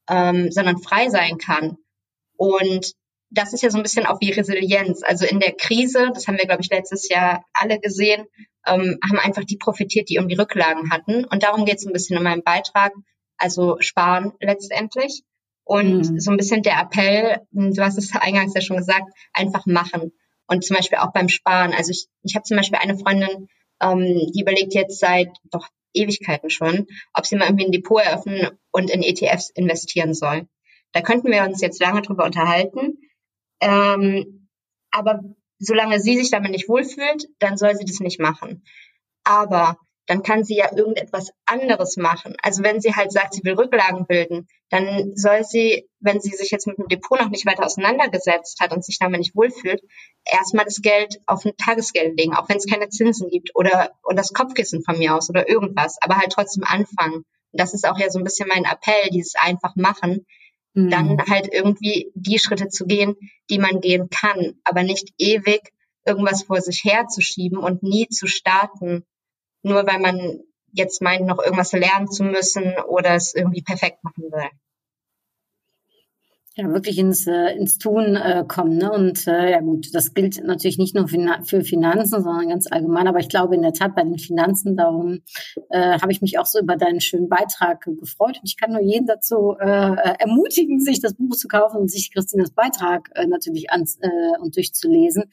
ähm, 0.08 0.52
sondern 0.52 0.78
frei 0.78 1.08
sein 1.08 1.36
kann. 1.38 1.76
Und 2.36 2.92
das 3.30 3.52
ist 3.52 3.62
ja 3.62 3.70
so 3.70 3.76
ein 3.76 3.82
bisschen 3.82 4.06
auch 4.06 4.20
wie 4.20 4.30
Resilienz. 4.30 5.02
Also 5.02 5.26
in 5.26 5.40
der 5.40 5.52
Krise, 5.52 6.10
das 6.14 6.28
haben 6.28 6.38
wir, 6.38 6.46
glaube 6.46 6.62
ich, 6.62 6.70
letztes 6.70 7.08
Jahr 7.08 7.44
alle 7.54 7.80
gesehen, 7.80 8.24
ähm, 8.66 8.98
haben 9.02 9.18
einfach 9.18 9.42
die 9.44 9.56
profitiert, 9.56 10.08
die 10.08 10.14
irgendwie 10.14 10.36
Rücklagen 10.36 10.90
hatten. 10.92 11.24
Und 11.24 11.42
darum 11.42 11.64
geht 11.64 11.78
es 11.78 11.86
ein 11.86 11.92
bisschen 11.92 12.16
in 12.16 12.22
meinem 12.22 12.44
Beitrag, 12.44 12.92
also 13.36 13.76
sparen 13.80 14.32
letztendlich. 14.40 15.22
Und 15.66 15.98
Mhm. 16.12 16.20
so 16.20 16.30
ein 16.30 16.36
bisschen 16.36 16.62
der 16.62 16.80
Appell, 16.80 17.40
du 17.50 17.82
hast 17.82 17.98
es 17.98 18.14
eingangs 18.14 18.54
ja 18.54 18.60
schon 18.60 18.76
gesagt, 18.76 19.12
einfach 19.32 19.66
machen. 19.66 20.12
Und 20.46 20.64
zum 20.64 20.76
Beispiel 20.76 20.98
auch 20.98 21.12
beim 21.12 21.28
Sparen. 21.28 21.72
Also 21.74 21.90
ich, 21.90 22.06
ich 22.22 22.36
habe 22.36 22.44
zum 22.44 22.56
Beispiel 22.56 22.78
eine 22.78 22.96
Freundin, 22.96 23.48
ähm, 23.82 24.30
die 24.32 24.40
überlegt 24.40 24.74
jetzt 24.74 25.00
seit 25.00 25.28
doch 25.50 25.68
Ewigkeiten 25.92 26.50
schon, 26.50 26.86
ob 27.14 27.26
sie 27.26 27.34
mal 27.34 27.46
irgendwie 27.46 27.66
ein 27.66 27.72
Depot 27.72 28.00
eröffnen 28.00 28.50
und 28.70 28.90
in 28.90 29.02
ETFs 29.02 29.50
investieren 29.50 30.14
soll. 30.14 30.46
Da 30.92 31.00
könnten 31.00 31.32
wir 31.32 31.42
uns 31.42 31.60
jetzt 31.60 31.80
lange 31.80 32.00
drüber 32.02 32.24
unterhalten. 32.24 32.98
Ähm, 33.60 34.48
aber 34.92 35.20
solange 35.58 35.98
sie 35.98 36.16
sich 36.16 36.30
damit 36.30 36.52
nicht 36.52 36.68
wohlfühlt, 36.68 37.26
dann 37.40 37.56
soll 37.56 37.74
sie 37.74 37.86
das 37.86 37.98
nicht 37.98 38.20
machen. 38.20 38.62
Aber 39.24 39.78
dann 40.06 40.22
kann 40.22 40.44
sie 40.44 40.56
ja 40.56 40.70
irgendetwas 40.76 41.30
anderes 41.46 41.96
machen. 41.96 42.36
Also 42.42 42.62
wenn 42.62 42.80
sie 42.80 42.94
halt 42.94 43.12
sagt, 43.12 43.34
sie 43.34 43.44
will 43.44 43.54
Rücklagen 43.54 44.06
bilden, 44.06 44.46
dann 44.70 45.12
soll 45.16 45.44
sie, 45.44 45.88
wenn 46.00 46.20
sie 46.20 46.30
sich 46.30 46.50
jetzt 46.50 46.66
mit 46.66 46.78
dem 46.78 46.88
Depot 46.88 47.20
noch 47.20 47.30
nicht 47.30 47.46
weiter 47.46 47.64
auseinandergesetzt 47.64 48.60
hat 48.60 48.72
und 48.72 48.84
sich 48.84 48.98
damit 48.98 49.18
nicht 49.18 49.34
wohlfühlt, 49.34 49.80
erstmal 50.24 50.64
das 50.64 50.80
Geld 50.82 51.20
auf 51.26 51.44
ein 51.44 51.56
Tagesgeld 51.56 52.18
legen, 52.18 52.34
auch 52.34 52.48
wenn 52.48 52.58
es 52.58 52.66
keine 52.66 52.88
Zinsen 52.88 53.28
gibt 53.30 53.50
oder 53.54 53.90
und 54.02 54.16
das 54.16 54.32
Kopfkissen 54.32 54.82
von 54.82 54.98
mir 54.98 55.14
aus 55.14 55.28
oder 55.30 55.48
irgendwas, 55.48 55.96
aber 56.00 56.16
halt 56.16 56.32
trotzdem 56.32 56.64
anfangen. 56.64 57.24
Und 57.52 57.60
das 57.60 57.74
ist 57.74 57.86
auch 57.88 57.98
ja 57.98 58.10
so 58.10 58.18
ein 58.18 58.24
bisschen 58.24 58.48
mein 58.48 58.64
Appell, 58.64 59.10
dieses 59.10 59.34
einfach 59.36 59.76
machen, 59.76 60.26
Mhm. 60.76 60.90
dann 60.90 61.22
halt 61.28 61.48
irgendwie 61.52 62.12
die 62.14 62.38
Schritte 62.38 62.68
zu 62.68 62.84
gehen, 62.84 63.16
die 63.50 63.58
man 63.58 63.80
gehen 63.80 64.08
kann, 64.10 64.54
aber 64.62 64.82
nicht 64.82 65.08
ewig 65.18 65.62
irgendwas 66.04 66.44
vor 66.44 66.60
sich 66.60 66.84
herzuschieben 66.84 67.58
und 67.58 67.82
nie 67.82 68.08
zu 68.08 68.26
starten, 68.26 69.04
nur 69.66 69.86
weil 69.86 70.00
man 70.00 70.40
jetzt 70.72 71.02
meint, 71.02 71.26
noch 71.26 71.38
irgendwas 71.38 71.72
lernen 71.72 72.08
zu 72.08 72.24
müssen 72.24 72.74
oder 72.88 73.14
es 73.14 73.34
irgendwie 73.34 73.62
perfekt 73.62 74.02
machen 74.04 74.24
will. 74.30 74.50
ja, 76.58 76.70
wirklich 76.70 76.96
ins, 76.96 77.26
äh, 77.26 77.54
ins 77.54 77.76
Tun 77.76 78.16
äh, 78.16 78.42
kommen. 78.48 78.78
Ne? 78.78 78.90
Und 78.90 79.26
äh, 79.26 79.50
ja 79.50 79.60
gut, 79.60 79.94
das 79.94 80.14
gilt 80.14 80.42
natürlich 80.42 80.78
nicht 80.78 80.94
nur 80.94 81.06
für 81.06 81.60
Finanzen, 81.60 82.22
sondern 82.22 82.48
ganz 82.48 82.66
allgemein. 82.70 83.08
Aber 83.08 83.18
ich 83.18 83.28
glaube 83.28 83.54
in 83.54 83.60
der 83.60 83.74
Tat 83.74 83.94
bei 83.94 84.02
den 84.02 84.18
Finanzen, 84.18 84.74
darum 84.74 85.20
äh, 85.68 86.00
habe 86.00 86.12
ich 86.12 86.22
mich 86.22 86.38
auch 86.38 86.46
so 86.46 86.58
über 86.58 86.76
deinen 86.76 87.02
schönen 87.02 87.28
Beitrag 87.28 87.86
äh, 87.86 87.94
gefreut. 87.94 88.38
Und 88.40 88.48
ich 88.48 88.56
kann 88.56 88.72
nur 88.72 88.80
jeden 88.80 89.06
dazu 89.06 89.54
äh, 89.60 89.66
äh, 89.66 90.14
ermutigen, 90.18 90.80
sich 90.80 91.00
das 91.00 91.14
Buch 91.14 91.36
zu 91.36 91.46
kaufen 91.46 91.76
und 91.76 91.90
sich 91.90 92.10
Christinas 92.10 92.52
Beitrag 92.52 93.10
äh, 93.14 93.26
natürlich 93.26 93.70
an, 93.70 93.84
äh, 94.00 94.40
und 94.40 94.56
durchzulesen. 94.56 95.24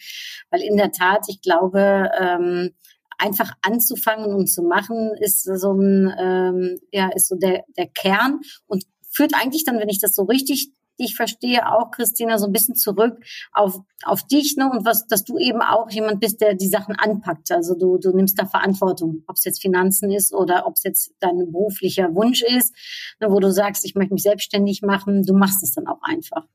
Weil 0.50 0.62
in 0.62 0.76
der 0.76 0.92
Tat, 0.92 1.28
ich 1.30 1.42
glaube, 1.42 2.12
ähm, 2.20 2.74
einfach 3.24 3.52
anzufangen 3.62 4.34
und 4.34 4.48
zu 4.48 4.64
machen, 4.64 5.12
ist 5.20 5.44
so 5.44 5.72
ein, 5.74 6.14
ähm, 6.20 6.80
ja, 6.92 7.10
ist 7.16 7.30
so 7.30 7.36
der, 7.36 7.64
der 7.78 7.88
Kern 7.88 8.42
und 8.68 8.84
führt 9.10 9.34
eigentlich 9.34 9.64
dann, 9.64 9.80
wenn 9.80 9.90
ich 9.90 10.00
das 10.00 10.16
so 10.16 10.24
richtig 10.24 10.72
ich 10.98 11.16
verstehe 11.16 11.72
auch, 11.72 11.92
Christina, 11.92 12.38
so 12.38 12.46
ein 12.46 12.52
bisschen 12.52 12.76
zurück 12.76 13.18
auf, 13.52 13.80
auf 14.04 14.24
dich, 14.28 14.56
ne, 14.58 14.70
und 14.70 14.86
was, 14.86 15.08
dass 15.08 15.24
du 15.24 15.38
eben 15.38 15.62
auch 15.62 15.90
jemand 15.90 16.20
bist, 16.20 16.42
der 16.42 16.54
die 16.54 16.68
Sachen 16.68 16.96
anpackt. 16.96 17.52
Also 17.52 17.76
du, 17.76 17.98
du 17.98 18.16
nimmst 18.16 18.40
da 18.40 18.46
Verantwortung, 18.46 19.24
ob 19.28 19.36
es 19.36 19.44
jetzt 19.44 19.62
Finanzen 19.62 20.12
ist 20.12 20.34
oder 20.34 20.68
ob 20.68 20.76
es 20.76 20.84
jetzt 20.84 21.14
dein 21.20 21.52
beruflicher 21.52 22.14
Wunsch 22.14 22.44
ist, 22.44 22.76
ne, 23.20 23.32
wo 23.32 23.40
du 23.40 23.52
sagst, 23.52 23.86
ich 23.86 23.96
möchte 23.96 24.14
mich 24.14 24.24
selbstständig 24.24 24.82
machen, 24.82 25.24
du 25.24 25.34
machst 25.34 25.64
es 25.64 25.74
dann 25.74 25.88
auch 25.88 26.02
einfach. 26.04 26.46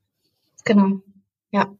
Genau. 0.65 1.01
Ja. 1.51 1.75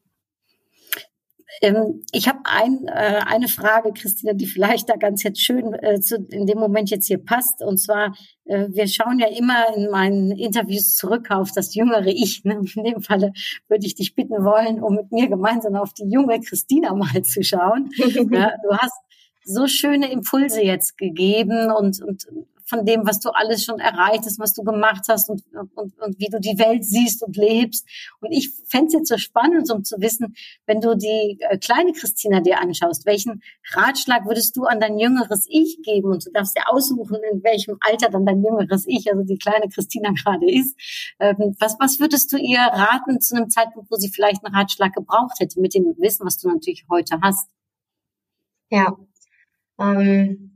Ähm, 1.62 2.04
ich 2.12 2.28
habe 2.28 2.40
ein, 2.44 2.88
äh, 2.88 3.22
eine 3.26 3.48
Frage, 3.48 3.92
Christina, 3.94 4.34
die 4.34 4.46
vielleicht 4.46 4.90
da 4.90 4.96
ganz 4.96 5.24
jetzt 5.24 5.42
schön 5.42 5.74
äh, 5.74 6.00
zu, 6.00 6.16
in 6.30 6.46
dem 6.46 6.60
Moment 6.60 6.90
jetzt 6.90 7.08
hier 7.08 7.18
passt. 7.18 7.62
Und 7.64 7.78
zwar, 7.78 8.16
äh, 8.46 8.68
wir 8.70 8.88
schauen 8.88 9.20
ja 9.20 9.28
immer 9.28 9.76
in 9.76 9.90
meinen 9.90 10.32
Interviews 10.32 10.96
zurück 10.96 11.32
auf 11.32 11.52
das 11.52 11.76
jüngere 11.76 12.08
Ich. 12.08 12.44
Ne? 12.44 12.62
In 12.76 12.84
dem 12.84 13.02
Falle 13.02 13.34
würde 13.68 13.86
ich 13.86 13.96
dich 13.96 14.16
bitten 14.16 14.44
wollen, 14.44 14.82
um 14.82 14.96
mit 14.96 15.12
mir 15.12 15.28
gemeinsam 15.28 15.76
auf 15.76 15.94
die 15.94 16.10
junge 16.10 16.40
Christina 16.40 16.94
mal 16.94 17.22
zu 17.24 17.44
schauen. 17.44 17.90
Ja, 18.32 18.54
du 18.64 18.78
hast 18.78 19.00
so 19.44 19.68
schöne 19.68 20.12
Impulse 20.12 20.62
jetzt 20.62 20.98
gegeben 20.98 21.72
und, 21.72 22.02
und 22.02 22.28
von 22.70 22.86
dem, 22.86 23.06
was 23.06 23.20
du 23.20 23.30
alles 23.30 23.64
schon 23.64 23.80
erreicht 23.80 24.26
hast, 24.26 24.40
was 24.40 24.54
du 24.54 24.64
gemacht 24.64 25.06
hast 25.10 25.30
und, 25.30 25.44
und, 25.54 26.00
und 26.00 26.20
wie 26.20 26.30
du 26.30 26.40
die 26.40 26.60
Welt 26.60 26.86
siehst 26.86 27.24
und 27.24 27.36
lebst. 27.36 27.88
Und 28.22 28.32
ich 28.32 28.52
fände 28.68 28.88
es 28.88 28.94
jetzt 28.94 29.10
so 29.10 29.18
spannend, 29.18 29.72
um 29.72 29.84
zu 29.84 30.00
wissen, 30.00 30.36
wenn 30.68 30.80
du 30.80 30.96
die 30.96 31.38
äh, 31.40 31.58
kleine 31.58 31.94
Christina 31.94 32.42
dir 32.42 32.60
anschaust, 32.60 33.06
welchen 33.06 33.42
Ratschlag 33.72 34.26
würdest 34.26 34.56
du 34.56 34.66
an 34.66 34.80
dein 34.80 35.00
jüngeres 35.00 35.48
Ich 35.50 35.82
geben? 35.84 36.12
Und 36.12 36.26
du 36.26 36.32
darfst 36.32 36.56
dir 36.56 36.70
aussuchen, 36.70 37.18
in 37.32 37.44
welchem 37.44 37.78
Alter 37.82 38.10
dann 38.10 38.26
dein 38.26 38.44
jüngeres 38.44 38.86
Ich, 38.88 39.12
also 39.12 39.24
die 39.24 39.38
kleine 39.38 39.70
Christina 39.70 40.12
gerade 40.24 40.50
ist. 40.50 40.76
Ähm, 41.20 41.56
was, 41.60 41.76
was 41.80 42.00
würdest 42.00 42.32
du 42.32 42.38
ihr 42.38 42.60
raten 42.60 43.20
zu 43.20 43.36
einem 43.36 43.50
Zeitpunkt, 43.50 43.90
wo 43.90 43.96
sie 43.96 44.10
vielleicht 44.10 44.46
einen 44.46 44.56
Ratschlag 44.56 44.94
gebraucht 44.94 45.40
hätte, 45.40 45.60
mit 45.60 45.74
dem 45.74 45.96
Wissen, 45.98 46.26
was 46.26 46.38
du 46.38 46.48
natürlich 46.48 46.86
heute 46.90 47.20
hast? 47.22 47.48
Ja. 48.70 48.96
Ähm, 49.80 50.49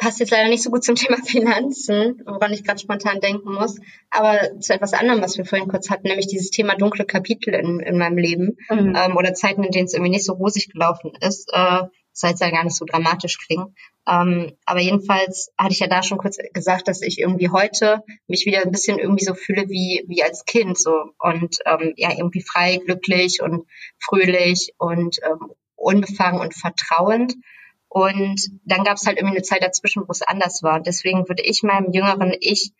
passt 0.00 0.18
jetzt 0.18 0.30
leider 0.30 0.48
nicht 0.48 0.62
so 0.62 0.70
gut 0.70 0.82
zum 0.82 0.94
Thema 0.96 1.18
Finanzen, 1.18 2.22
woran 2.26 2.52
ich 2.52 2.64
gerade 2.64 2.80
spontan 2.80 3.20
denken 3.20 3.52
muss, 3.54 3.78
aber 4.10 4.58
zu 4.58 4.74
etwas 4.74 4.94
anderem, 4.94 5.22
was 5.22 5.38
wir 5.38 5.44
vorhin 5.44 5.68
kurz 5.68 5.90
hatten, 5.90 6.08
nämlich 6.08 6.26
dieses 6.26 6.50
Thema 6.50 6.74
dunkle 6.74 7.04
Kapitel 7.04 7.54
in, 7.54 7.78
in 7.80 7.98
meinem 7.98 8.18
Leben 8.18 8.56
Mhm. 8.70 8.96
ähm, 8.96 9.16
oder 9.16 9.34
Zeiten, 9.34 9.62
in 9.62 9.70
denen 9.70 9.86
es 9.86 9.94
irgendwie 9.94 10.10
nicht 10.10 10.24
so 10.24 10.32
rosig 10.32 10.72
gelaufen 10.72 11.12
ist. 11.20 11.50
Äh, 11.52 11.82
soll 12.12 12.30
jetzt 12.30 12.40
ja 12.40 12.50
gar 12.50 12.64
nicht 12.64 12.76
so 12.76 12.84
dramatisch 12.84 13.38
klingen. 13.38 13.74
Ähm, 14.08 14.52
aber 14.64 14.80
jedenfalls 14.80 15.52
hatte 15.56 15.72
ich 15.72 15.80
ja 15.80 15.86
da 15.86 16.02
schon 16.02 16.18
kurz 16.18 16.38
gesagt, 16.52 16.88
dass 16.88 17.02
ich 17.02 17.18
irgendwie 17.18 17.50
heute 17.50 18.02
mich 18.26 18.46
wieder 18.46 18.62
ein 18.62 18.72
bisschen 18.72 18.98
irgendwie 18.98 19.24
so 19.24 19.34
fühle 19.34 19.68
wie, 19.68 20.04
wie 20.08 20.22
als 20.22 20.44
Kind 20.44 20.78
so 20.78 20.92
und 21.18 21.58
ähm, 21.66 21.94
ja 21.96 22.10
irgendwie 22.10 22.42
frei, 22.42 22.80
glücklich 22.84 23.40
und 23.42 23.66
fröhlich 23.98 24.74
und 24.78 25.18
ähm, 25.24 25.52
unbefangen 25.76 26.40
und 26.40 26.54
vertrauend. 26.54 27.34
Und 27.92 28.40
dann 28.64 28.84
gab 28.84 28.96
es 28.96 29.06
halt 29.06 29.18
irgendwie 29.18 29.36
eine 29.36 29.42
Zeit 29.42 29.64
dazwischen, 29.64 30.04
wo 30.06 30.12
es 30.12 30.22
anders 30.22 30.62
war. 30.62 30.80
Deswegen 30.80 31.28
würde 31.28 31.42
ich 31.42 31.64
meinem 31.64 31.92
jüngeren 31.92 32.32
Ich, 32.38 32.72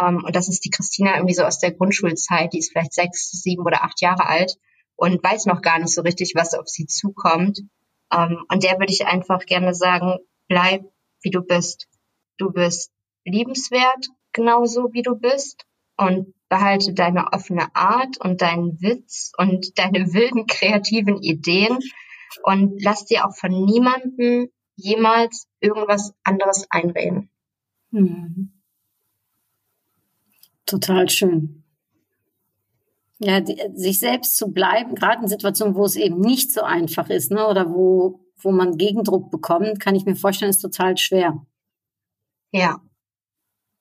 ähm, 0.00 0.22
und 0.24 0.36
das 0.36 0.48
ist 0.48 0.64
die 0.64 0.70
Christina 0.70 1.16
irgendwie 1.16 1.34
so 1.34 1.42
aus 1.42 1.58
der 1.58 1.72
Grundschulzeit, 1.72 2.52
die 2.52 2.60
ist 2.60 2.70
vielleicht 2.70 2.94
sechs, 2.94 3.32
sieben 3.32 3.66
oder 3.66 3.82
acht 3.82 4.00
Jahre 4.00 4.26
alt 4.26 4.56
und 4.94 5.22
weiß 5.22 5.46
noch 5.46 5.62
gar 5.62 5.80
nicht 5.80 5.92
so 5.92 6.02
richtig, 6.02 6.34
was 6.36 6.54
auf 6.54 6.68
sie 6.68 6.86
zukommt. 6.86 7.60
Ähm, 8.12 8.44
und 8.48 8.62
der 8.62 8.78
würde 8.78 8.92
ich 8.92 9.04
einfach 9.04 9.44
gerne 9.46 9.74
sagen, 9.74 10.18
bleib 10.46 10.84
wie 11.22 11.30
du 11.30 11.42
bist. 11.42 11.88
Du 12.38 12.52
bist 12.52 12.92
liebenswert, 13.24 14.08
genauso 14.32 14.92
wie 14.92 15.02
du 15.02 15.16
bist. 15.16 15.66
Und 15.96 16.34
behalte 16.48 16.94
deine 16.94 17.32
offene 17.32 17.74
Art 17.74 18.18
und 18.18 18.42
deinen 18.42 18.80
Witz 18.80 19.32
und 19.38 19.76
deine 19.78 20.06
wilden 20.12 20.46
kreativen 20.46 21.20
Ideen 21.20 21.78
und 22.44 22.82
lass 22.82 23.04
dir 23.04 23.26
auch 23.26 23.36
von 23.36 23.50
niemandem 23.50 24.50
jemals 24.76 25.48
irgendwas 25.60 26.14
anderes 26.24 26.66
einreden. 26.70 27.30
Mhm. 27.90 28.52
Total 30.66 31.08
schön. 31.08 31.64
Ja, 33.18 33.40
die, 33.40 33.60
sich 33.74 34.00
selbst 34.00 34.36
zu 34.36 34.52
bleiben, 34.52 34.94
gerade 34.94 35.22
in 35.22 35.28
Situationen, 35.28 35.76
wo 35.76 35.84
es 35.84 35.96
eben 35.96 36.20
nicht 36.20 36.52
so 36.52 36.62
einfach 36.62 37.08
ist, 37.08 37.30
ne, 37.30 37.46
oder 37.46 37.72
wo, 37.72 38.20
wo 38.36 38.50
man 38.50 38.78
Gegendruck 38.78 39.30
bekommt, 39.30 39.78
kann 39.78 39.94
ich 39.94 40.04
mir 40.04 40.16
vorstellen, 40.16 40.50
ist 40.50 40.60
total 40.60 40.96
schwer. 40.96 41.46
Ja. 42.50 42.80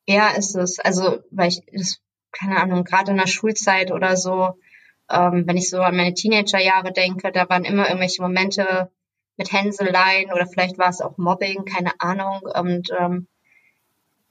Ja, 0.07 0.29
ist 0.29 0.55
es. 0.55 0.79
Also, 0.79 1.19
weil 1.31 1.49
ich, 1.49 1.61
das, 1.73 2.01
keine 2.31 2.57
Ahnung, 2.57 2.83
gerade 2.83 3.11
in 3.11 3.17
der 3.17 3.27
Schulzeit 3.27 3.91
oder 3.91 4.15
so, 4.15 4.59
ähm, 5.11 5.43
wenn 5.47 5.57
ich 5.57 5.69
so 5.69 5.81
an 5.81 5.95
meine 5.95 6.13
Teenagerjahre 6.13 6.91
denke, 6.91 7.31
da 7.31 7.49
waren 7.49 7.65
immer 7.65 7.87
irgendwelche 7.87 8.21
Momente 8.21 8.89
mit 9.37 9.51
Hänseleien 9.51 10.31
oder 10.31 10.45
vielleicht 10.45 10.77
war 10.77 10.89
es 10.89 11.01
auch 11.01 11.17
Mobbing, 11.17 11.65
keine 11.65 11.91
Ahnung. 11.99 12.41
Und 12.41 12.89
ähm, 12.97 13.27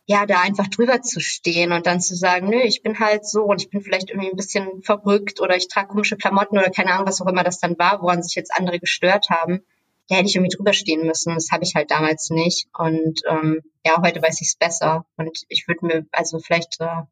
ja, 0.07 0.27
da 0.27 0.41
einfach 0.41 0.67
drüber 0.69 1.03
zu 1.03 1.21
stehen 1.21 1.73
und 1.73 1.87
dann 1.87 2.01
zu 2.01 2.17
sagen, 2.17 2.49
nö, 2.49 2.61
ich 2.61 2.83
bin 2.83 2.99
halt 2.99 3.25
so 3.27 3.45
und 3.45 3.63
ich 3.63 3.71
bin 3.71 3.81
vielleicht 3.81 4.11
irgendwie 4.11 4.31
ein 4.31 4.37
bisschen 4.37 4.83
verrückt 4.83 5.41
oder 5.41 5.57
ich 5.57 5.69
trage 5.69 5.89
komische 5.89 6.17
Klamotten 6.17 6.59
oder 6.59 6.71
keine 6.71 6.93
Ahnung, 6.93 7.07
was 7.07 7.21
auch 7.21 7.29
immer 7.29 7.45
das 7.45 7.61
dann 7.61 7.79
war, 7.79 8.03
woran 8.03 8.23
sich 8.23 8.35
jetzt 8.35 8.53
andere 8.53 8.81
gestört 8.81 9.31
haben. 9.31 9.61
Da 10.09 10.17
hätte 10.17 10.27
ich 10.27 10.35
irgendwie 10.35 10.57
drüber 10.57 10.73
stehen 10.73 11.07
müssen. 11.07 11.35
Das 11.35 11.53
habe 11.53 11.63
ich 11.63 11.77
halt 11.77 11.93
damals 11.93 12.31
nicht. 12.31 12.67
Und 12.77 13.21
ähm, 13.29 13.61
ja, 13.87 14.03
heute 14.03 14.21
weiß 14.21 14.41
ich 14.41 14.49
es 14.49 14.57
besser. 14.57 15.07
Und 15.17 15.45
ich 15.49 15.69
würde 15.69 15.87
mir, 15.87 16.07
also 16.11 16.41
vielleicht, 16.41 16.81
äh, 16.81 17.03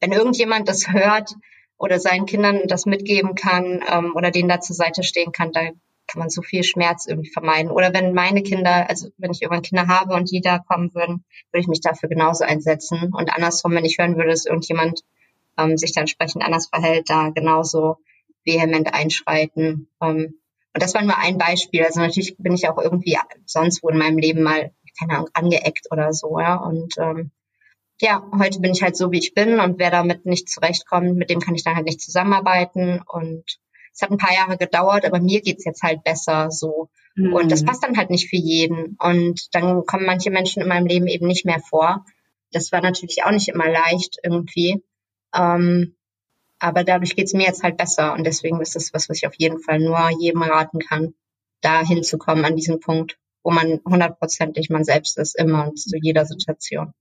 wenn 0.00 0.12
irgendjemand 0.12 0.68
das 0.68 0.88
hört 0.90 1.34
oder 1.78 2.00
seinen 2.00 2.26
Kindern 2.26 2.62
das 2.66 2.86
mitgeben 2.86 3.34
kann 3.34 3.82
ähm, 3.88 4.12
oder 4.14 4.30
denen 4.30 4.48
da 4.48 4.60
zur 4.60 4.76
Seite 4.76 5.02
stehen 5.02 5.32
kann, 5.32 5.52
da 5.52 5.70
kann 6.08 6.20
man 6.20 6.30
so 6.30 6.42
viel 6.42 6.64
Schmerz 6.64 7.06
irgendwie 7.06 7.30
vermeiden. 7.30 7.70
Oder 7.70 7.92
wenn 7.92 8.14
meine 8.14 8.42
Kinder, 8.42 8.88
also 8.88 9.10
wenn 9.18 9.30
ich 9.30 9.42
irgendwann 9.42 9.62
Kinder 9.62 9.86
habe 9.86 10.14
und 10.14 10.30
die 10.30 10.40
da 10.40 10.58
kommen 10.58 10.94
würden, 10.94 11.24
würde 11.52 11.60
ich 11.60 11.68
mich 11.68 11.80
dafür 11.80 12.08
genauso 12.08 12.44
einsetzen. 12.44 13.12
Und 13.12 13.32
andersrum, 13.32 13.72
wenn 13.72 13.84
ich 13.84 13.98
hören 13.98 14.16
würde, 14.16 14.30
dass 14.30 14.46
irgendjemand 14.46 15.02
ähm, 15.58 15.76
sich 15.76 15.92
dann 15.92 16.02
entsprechend 16.02 16.42
anders 16.42 16.68
verhält, 16.68 17.10
da 17.10 17.28
genauso 17.28 17.98
vehement 18.44 18.92
einschreiten. 18.92 19.88
Ähm, 20.00 20.34
und 20.74 20.82
das 20.82 20.94
war 20.94 21.02
nur 21.02 21.18
ein 21.18 21.38
Beispiel. 21.38 21.84
Also 21.84 22.00
natürlich 22.00 22.36
bin 22.38 22.54
ich 22.54 22.68
auch 22.68 22.78
irgendwie 22.78 23.18
sonst 23.44 23.82
wo 23.82 23.88
in 23.90 23.98
meinem 23.98 24.18
Leben 24.18 24.42
mal, 24.42 24.72
keine 24.98 25.14
Ahnung, 25.14 25.28
angeeckt 25.34 25.88
oder 25.90 26.12
so, 26.12 26.40
ja. 26.40 26.56
Und 26.56 26.94
ähm, 26.98 27.30
ja, 28.00 28.24
heute 28.38 28.60
bin 28.60 28.72
ich 28.72 28.82
halt 28.82 28.96
so, 28.96 29.10
wie 29.10 29.18
ich 29.18 29.34
bin 29.34 29.60
und 29.60 29.78
wer 29.78 29.90
damit 29.90 30.24
nicht 30.24 30.48
zurechtkommt, 30.48 31.16
mit 31.16 31.30
dem 31.30 31.40
kann 31.40 31.54
ich 31.54 31.64
dann 31.64 31.74
halt 31.74 31.86
nicht 31.86 32.00
zusammenarbeiten. 32.00 33.02
Und 33.06 33.58
es 33.92 34.02
hat 34.02 34.10
ein 34.10 34.18
paar 34.18 34.34
Jahre 34.34 34.56
gedauert, 34.56 35.04
aber 35.04 35.20
mir 35.20 35.40
geht's 35.40 35.64
jetzt 35.64 35.82
halt 35.82 36.04
besser 36.04 36.50
so. 36.50 36.88
Mhm. 37.16 37.32
Und 37.34 37.50
das 37.50 37.62
mhm. 37.62 37.66
passt 37.66 37.82
dann 37.82 37.96
halt 37.96 38.10
nicht 38.10 38.28
für 38.28 38.36
jeden. 38.36 38.96
Und 39.00 39.54
dann 39.54 39.84
kommen 39.84 40.06
manche 40.06 40.30
Menschen 40.30 40.62
in 40.62 40.68
meinem 40.68 40.86
Leben 40.86 41.08
eben 41.08 41.26
nicht 41.26 41.44
mehr 41.44 41.60
vor. 41.60 42.04
Das 42.52 42.70
war 42.70 42.80
natürlich 42.80 43.24
auch 43.24 43.32
nicht 43.32 43.48
immer 43.48 43.68
leicht 43.68 44.18
irgendwie. 44.22 44.82
Ähm, 45.34 45.96
aber 46.60 46.84
dadurch 46.84 47.16
geht's 47.16 47.34
mir 47.34 47.46
jetzt 47.46 47.62
halt 47.62 47.76
besser. 47.76 48.14
Und 48.14 48.24
deswegen 48.24 48.60
ist 48.60 48.76
das 48.76 48.94
was, 48.94 49.08
was 49.08 49.18
ich 49.18 49.26
auf 49.26 49.34
jeden 49.36 49.60
Fall 49.60 49.80
nur 49.80 50.10
jedem 50.20 50.42
raten 50.42 50.78
kann, 50.78 51.14
da 51.60 51.84
hinzukommen 51.84 52.44
an 52.44 52.56
diesen 52.56 52.78
Punkt, 52.78 53.18
wo 53.42 53.50
man 53.50 53.80
hundertprozentig 53.84 54.70
man 54.70 54.84
selbst 54.84 55.18
ist, 55.18 55.36
immer 55.36 55.68
und 55.68 55.78
zu 55.78 55.96
jeder 56.00 56.24
Situation. 56.24 56.94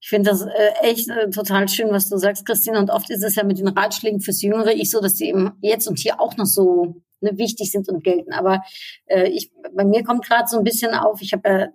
Ich 0.00 0.08
finde 0.08 0.30
das 0.30 0.42
äh, 0.42 0.70
echt 0.82 1.08
äh, 1.08 1.30
total 1.30 1.68
schön, 1.68 1.90
was 1.90 2.08
du 2.08 2.16
sagst, 2.16 2.46
Christine. 2.46 2.78
Und 2.78 2.90
oft 2.90 3.10
ist 3.10 3.22
es 3.22 3.34
ja 3.34 3.44
mit 3.44 3.58
den 3.58 3.68
Ratschlägen 3.68 4.20
fürs 4.20 4.42
Jüngere 4.42 4.72
ich 4.72 4.90
so, 4.90 5.00
dass 5.00 5.14
die 5.14 5.28
eben 5.28 5.52
jetzt 5.60 5.88
und 5.88 5.98
hier 5.98 6.20
auch 6.20 6.36
noch 6.36 6.46
so 6.46 7.02
ne, 7.20 7.36
wichtig 7.36 7.70
sind 7.70 7.88
und 7.88 8.04
gelten. 8.04 8.32
Aber 8.32 8.62
äh, 9.06 9.28
ich, 9.28 9.50
bei 9.74 9.84
mir 9.84 10.04
kommt 10.04 10.24
gerade 10.24 10.48
so 10.48 10.58
ein 10.58 10.64
bisschen 10.64 10.94
auf, 10.94 11.20
ich 11.20 11.32
habe 11.32 11.48
ja 11.48 11.68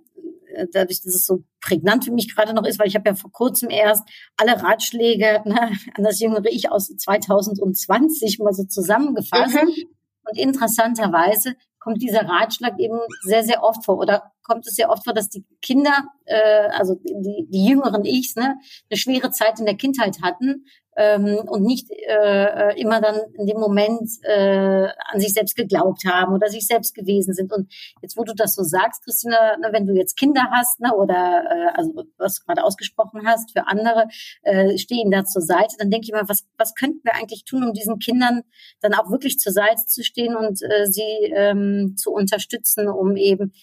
äh, 0.53 0.67
dadurch, 0.71 1.01
dass 1.01 1.15
es 1.15 1.25
so 1.25 1.43
prägnant 1.61 2.05
für 2.05 2.11
mich 2.11 2.33
gerade 2.33 2.53
noch 2.53 2.65
ist, 2.65 2.79
weil 2.79 2.87
ich 2.87 2.95
habe 2.95 3.09
ja 3.09 3.15
vor 3.15 3.31
kurzem 3.31 3.69
erst 3.69 4.03
alle 4.37 4.61
Ratschläge 4.61 5.41
ne, 5.45 5.71
an 5.95 6.03
das 6.03 6.19
jüngere 6.19 6.45
Ich 6.49 6.71
aus 6.71 6.87
2020 6.87 8.39
mal 8.39 8.53
so 8.53 8.63
zusammengefasst. 8.63 9.55
Mhm. 9.55 9.87
Und 10.25 10.37
interessanterweise 10.37 11.55
kommt 11.84 12.01
dieser 12.01 12.27
Ratschlag 12.27 12.79
eben 12.79 12.99
sehr, 13.21 13.43
sehr 13.43 13.61
oft 13.61 13.84
vor. 13.84 13.97
Oder 13.97 14.31
kommt 14.41 14.65
es 14.65 14.75
sehr 14.75 14.89
oft 14.89 15.03
vor, 15.03 15.13
dass 15.13 15.29
die 15.29 15.45
Kinder, 15.61 16.05
äh, 16.25 16.69
also 16.69 16.95
die, 16.95 17.45
die 17.49 17.65
jüngeren 17.65 18.05
Ichs, 18.05 18.36
ne, 18.36 18.55
eine 18.89 18.97
schwere 18.97 19.31
Zeit 19.31 19.59
in 19.59 19.65
der 19.65 19.75
Kindheit 19.75 20.21
hatten 20.21 20.65
ähm, 20.95 21.39
und 21.47 21.63
nicht 21.63 21.89
äh, 21.91 22.79
immer 22.79 23.01
dann 23.01 23.19
in 23.37 23.45
dem 23.45 23.59
Moment 23.59 24.09
äh, 24.23 24.87
an 25.11 25.19
sich 25.19 25.33
selbst 25.33 25.55
geglaubt 25.55 26.03
haben 26.05 26.33
oder 26.33 26.47
sich 26.47 26.67
selbst 26.67 26.93
gewesen 26.95 27.33
sind. 27.33 27.51
Und 27.51 27.71
jetzt, 28.01 28.17
wo 28.17 28.23
du 28.23 28.33
das 28.33 28.55
so 28.55 28.63
sagst, 28.63 29.03
Christina, 29.03 29.57
ne, 29.57 29.69
wenn 29.71 29.85
du 29.85 29.93
jetzt 29.93 30.17
Kinder 30.17 30.47
hast 30.51 30.79
ne, 30.79 30.93
oder 30.93 31.43
äh, 31.49 31.77
also 31.77 32.03
was 32.17 32.45
gerade 32.45 32.63
ausgesprochen 32.63 33.21
hast 33.25 33.51
für 33.51 33.67
andere, 33.67 34.07
äh, 34.43 34.77
stehen 34.77 35.11
da 35.11 35.25
zur 35.25 35.41
Seite, 35.41 35.75
dann 35.77 35.89
denke 35.89 36.05
ich 36.05 36.13
mal, 36.13 36.27
was, 36.27 36.45
was 36.57 36.75
könnten 36.75 37.01
wir 37.03 37.15
eigentlich 37.15 37.43
tun, 37.45 37.63
um 37.63 37.73
diesen 37.73 37.99
Kindern 37.99 38.41
dann 38.81 38.93
auch 38.93 39.09
wirklich 39.09 39.39
zur 39.39 39.53
Seite 39.53 39.85
zu 39.87 40.03
stehen 40.03 40.35
und 40.35 40.61
äh, 40.61 40.85
sie 40.85 41.31
ähm, 41.33 41.95
zu 41.97 42.11
unterstützen, 42.11 42.87
um 42.87 43.15
eben 43.15 43.53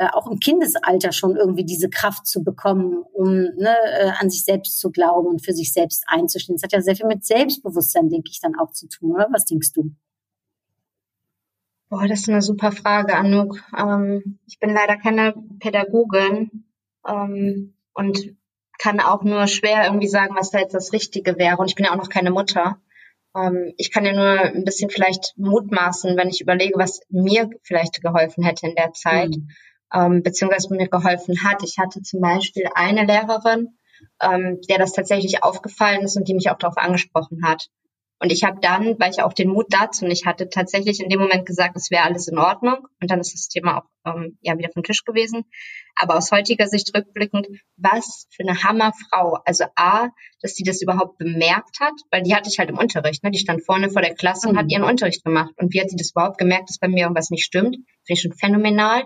äh, 0.00 0.08
auch 0.14 0.30
im 0.30 0.38
Kindesalter 0.38 1.12
schon 1.12 1.36
irgendwie 1.36 1.64
diese 1.64 1.90
Kraft 1.90 2.26
zu 2.26 2.42
bekommen, 2.42 3.02
um 3.12 3.32
ne, 3.32 3.76
äh, 3.84 4.10
an 4.18 4.30
sich 4.30 4.44
selbst 4.44 4.80
zu 4.80 4.90
glauben 4.90 5.28
und 5.28 5.44
für 5.44 5.52
sich 5.52 5.74
selbst 5.74 6.04
einzustehen. 6.06 6.56
Das 6.56 6.62
hat 6.62 6.72
ja 6.72 6.80
sehr 6.80 6.96
viel 6.96 7.06
mit 7.06 7.22
Selbstbewusstsein, 7.22 8.08
denke 8.08 8.30
ich, 8.30 8.40
dann 8.40 8.54
auch 8.58 8.72
zu 8.72 8.88
tun, 8.88 9.12
oder? 9.12 9.28
Was 9.30 9.44
denkst 9.44 9.74
du? 9.74 9.94
Boah, 11.90 12.08
das 12.08 12.20
ist 12.20 12.30
eine 12.30 12.40
super 12.40 12.72
Frage, 12.72 13.14
Anouk. 13.14 13.58
Ähm, 13.76 14.38
ich 14.46 14.58
bin 14.58 14.72
leider 14.72 14.96
keine 14.96 15.34
Pädagogin 15.58 16.64
ähm, 17.06 17.74
und 17.92 18.36
kann 18.78 19.00
auch 19.00 19.22
nur 19.22 19.48
schwer 19.48 19.84
irgendwie 19.84 20.08
sagen, 20.08 20.34
was 20.34 20.50
da 20.50 20.60
jetzt 20.60 20.72
das 20.72 20.94
Richtige 20.94 21.36
wäre. 21.36 21.58
Und 21.58 21.66
ich 21.66 21.74
bin 21.74 21.84
ja 21.84 21.92
auch 21.92 21.98
noch 21.98 22.08
keine 22.08 22.30
Mutter. 22.30 22.80
Ähm, 23.36 23.74
ich 23.76 23.92
kann 23.92 24.06
ja 24.06 24.14
nur 24.14 24.40
ein 24.40 24.64
bisschen 24.64 24.88
vielleicht 24.88 25.34
mutmaßen, 25.36 26.16
wenn 26.16 26.30
ich 26.30 26.40
überlege, 26.40 26.78
was 26.78 27.02
mir 27.10 27.50
vielleicht 27.60 28.00
geholfen 28.00 28.44
hätte 28.44 28.66
in 28.66 28.76
der 28.76 28.94
Zeit. 28.94 29.36
Mhm 29.36 29.50
ähm, 29.94 30.22
beziehungsweise 30.22 30.72
mir 30.74 30.88
geholfen 30.88 31.44
hat. 31.44 31.62
Ich 31.62 31.78
hatte 31.78 32.02
zum 32.02 32.20
Beispiel 32.20 32.64
eine 32.74 33.04
Lehrerin, 33.04 33.78
ähm, 34.22 34.60
der 34.68 34.78
das 34.78 34.92
tatsächlich 34.92 35.42
aufgefallen 35.42 36.02
ist 36.02 36.16
und 36.16 36.28
die 36.28 36.34
mich 36.34 36.50
auch 36.50 36.58
darauf 36.58 36.76
angesprochen 36.76 37.44
hat. 37.44 37.68
Und 38.22 38.30
ich 38.30 38.44
habe 38.44 38.58
dann, 38.60 39.00
weil 39.00 39.10
ich 39.10 39.22
auch 39.22 39.32
den 39.32 39.48
Mut 39.48 39.66
dazu 39.70 40.04
nicht 40.04 40.26
hatte, 40.26 40.50
tatsächlich 40.50 41.00
in 41.00 41.08
dem 41.08 41.20
Moment 41.20 41.46
gesagt, 41.46 41.74
es 41.76 41.90
wäre 41.90 42.04
alles 42.04 42.28
in 42.28 42.38
Ordnung. 42.38 42.86
Und 43.00 43.10
dann 43.10 43.18
ist 43.18 43.32
das 43.32 43.48
Thema 43.48 43.78
auch 43.78 43.84
ähm, 44.04 44.36
ja 44.42 44.58
wieder 44.58 44.68
vom 44.70 44.82
Tisch 44.82 45.04
gewesen. 45.04 45.44
Aber 45.96 46.18
aus 46.18 46.30
heutiger 46.30 46.66
Sicht 46.66 46.94
rückblickend, 46.94 47.48
was 47.78 48.26
für 48.30 48.42
eine 48.42 48.62
Hammerfrau. 48.62 49.38
Also 49.46 49.64
A, 49.74 50.08
dass 50.42 50.54
sie 50.54 50.64
das 50.64 50.82
überhaupt 50.82 51.16
bemerkt 51.16 51.80
hat, 51.80 51.94
weil 52.10 52.22
die 52.22 52.34
hatte 52.34 52.50
ich 52.50 52.58
halt 52.58 52.68
im 52.68 52.76
Unterricht. 52.76 53.24
Ne? 53.24 53.30
Die 53.30 53.38
stand 53.38 53.64
vorne 53.64 53.88
vor 53.88 54.02
der 54.02 54.14
Klasse 54.14 54.50
und 54.50 54.58
hat 54.58 54.64
mhm. 54.64 54.70
ihren 54.70 54.84
Unterricht 54.84 55.24
gemacht. 55.24 55.54
Und 55.56 55.72
wie 55.72 55.80
hat 55.80 55.88
sie 55.88 55.96
das 55.96 56.10
überhaupt 56.10 56.36
gemerkt, 56.36 56.68
dass 56.68 56.78
bei 56.78 56.88
mir 56.88 57.04
irgendwas 57.04 57.30
nicht 57.30 57.44
stimmt? 57.44 57.76
Finde 57.76 57.86
ich 58.06 58.20
schon 58.20 58.34
phänomenal. 58.34 59.04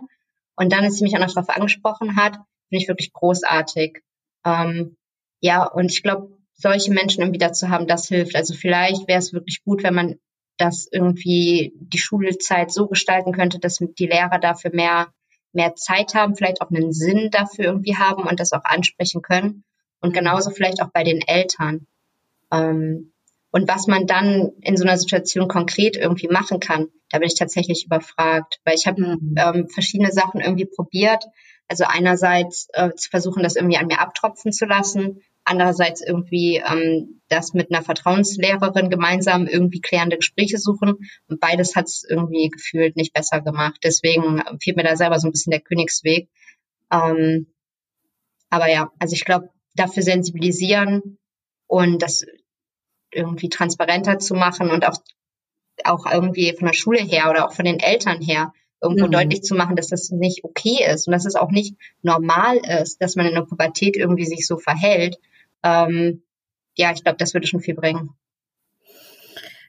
Und 0.56 0.72
dann, 0.72 0.84
als 0.84 0.96
sie 0.96 1.04
mich 1.04 1.14
auch 1.16 1.20
noch 1.20 1.32
darauf 1.32 1.50
angesprochen 1.50 2.16
hat, 2.16 2.34
finde 2.68 2.82
ich 2.82 2.88
wirklich 2.88 3.12
großartig. 3.12 4.02
Ähm, 4.44 4.96
ja, 5.40 5.64
und 5.64 5.90
ich 5.90 6.02
glaube, 6.02 6.36
solche 6.54 6.92
Menschen 6.92 7.22
irgendwie 7.22 7.38
dazu 7.38 7.68
haben, 7.68 7.86
das 7.86 8.08
hilft. 8.08 8.36
Also 8.36 8.54
vielleicht 8.54 9.08
wäre 9.08 9.18
es 9.18 9.32
wirklich 9.32 9.62
gut, 9.64 9.82
wenn 9.82 9.94
man 9.94 10.18
das 10.56 10.86
irgendwie 10.90 11.72
die 11.76 11.98
Schulzeit 11.98 12.70
so 12.72 12.86
gestalten 12.86 13.32
könnte, 13.32 13.58
dass 13.58 13.78
die 13.78 14.06
Lehrer 14.06 14.38
dafür 14.38 14.70
mehr, 14.72 15.08
mehr 15.52 15.74
Zeit 15.74 16.14
haben, 16.14 16.36
vielleicht 16.36 16.60
auch 16.60 16.70
einen 16.70 16.92
Sinn 16.92 17.30
dafür 17.30 17.64
irgendwie 17.64 17.96
haben 17.96 18.22
und 18.22 18.38
das 18.38 18.52
auch 18.52 18.64
ansprechen 18.64 19.22
können. 19.22 19.64
Und 20.00 20.12
genauso 20.12 20.50
vielleicht 20.50 20.80
auch 20.80 20.90
bei 20.92 21.02
den 21.02 21.20
Eltern. 21.20 21.86
Ähm, 22.52 23.12
und 23.54 23.68
was 23.68 23.86
man 23.86 24.08
dann 24.08 24.50
in 24.62 24.76
so 24.76 24.82
einer 24.82 24.98
Situation 24.98 25.46
konkret 25.46 25.96
irgendwie 25.96 26.26
machen 26.26 26.58
kann, 26.58 26.88
da 27.08 27.20
bin 27.20 27.28
ich 27.28 27.38
tatsächlich 27.38 27.84
überfragt, 27.86 28.58
weil 28.64 28.74
ich 28.74 28.88
habe 28.88 29.00
mhm. 29.00 29.36
ähm, 29.38 29.68
verschiedene 29.68 30.10
Sachen 30.10 30.40
irgendwie 30.40 30.64
probiert. 30.64 31.22
Also 31.68 31.84
einerseits 31.86 32.66
äh, 32.72 32.90
zu 32.96 33.10
versuchen, 33.10 33.44
das 33.44 33.54
irgendwie 33.54 33.76
an 33.76 33.86
mir 33.86 34.00
abtropfen 34.00 34.50
zu 34.50 34.66
lassen, 34.66 35.20
andererseits 35.44 36.04
irgendwie 36.04 36.56
ähm, 36.68 37.20
das 37.28 37.54
mit 37.54 37.70
einer 37.70 37.84
Vertrauenslehrerin 37.84 38.90
gemeinsam 38.90 39.46
irgendwie 39.46 39.80
klärende 39.80 40.16
Gespräche 40.16 40.58
suchen. 40.58 41.08
Und 41.28 41.38
beides 41.38 41.76
hat 41.76 41.84
es 41.84 42.04
irgendwie 42.10 42.48
gefühlt 42.48 42.96
nicht 42.96 43.12
besser 43.12 43.40
gemacht. 43.40 43.78
Deswegen 43.84 44.42
fehlt 44.60 44.76
mir 44.76 44.82
da 44.82 44.96
selber 44.96 45.20
so 45.20 45.28
ein 45.28 45.32
bisschen 45.32 45.52
der 45.52 45.60
Königsweg. 45.60 46.28
Ähm, 46.90 47.46
aber 48.50 48.68
ja, 48.68 48.90
also 48.98 49.14
ich 49.14 49.24
glaube, 49.24 49.50
dafür 49.76 50.02
sensibilisieren 50.02 51.18
und 51.68 52.02
das 52.02 52.26
irgendwie 53.14 53.48
transparenter 53.48 54.18
zu 54.18 54.34
machen 54.34 54.70
und 54.70 54.86
auch, 54.86 54.98
auch 55.84 56.10
irgendwie 56.10 56.54
von 56.56 56.66
der 56.66 56.74
Schule 56.74 57.00
her 57.00 57.30
oder 57.30 57.46
auch 57.46 57.52
von 57.52 57.64
den 57.64 57.80
Eltern 57.80 58.20
her 58.20 58.52
irgendwo 58.80 59.06
mhm. 59.06 59.12
deutlich 59.12 59.42
zu 59.42 59.54
machen, 59.54 59.76
dass 59.76 59.88
das 59.88 60.10
nicht 60.10 60.44
okay 60.44 60.84
ist 60.92 61.06
und 61.06 61.12
dass 61.12 61.24
es 61.24 61.36
auch 61.36 61.50
nicht 61.50 61.74
normal 62.02 62.58
ist, 62.82 63.00
dass 63.00 63.16
man 63.16 63.26
in 63.26 63.34
der 63.34 63.42
Pubertät 63.42 63.96
irgendwie 63.96 64.26
sich 64.26 64.46
so 64.46 64.58
verhält. 64.58 65.16
Ähm, 65.62 66.22
ja, 66.76 66.92
ich 66.92 67.02
glaube, 67.02 67.16
das 67.18 67.32
würde 67.34 67.46
schon 67.46 67.60
viel 67.60 67.74
bringen. 67.74 68.10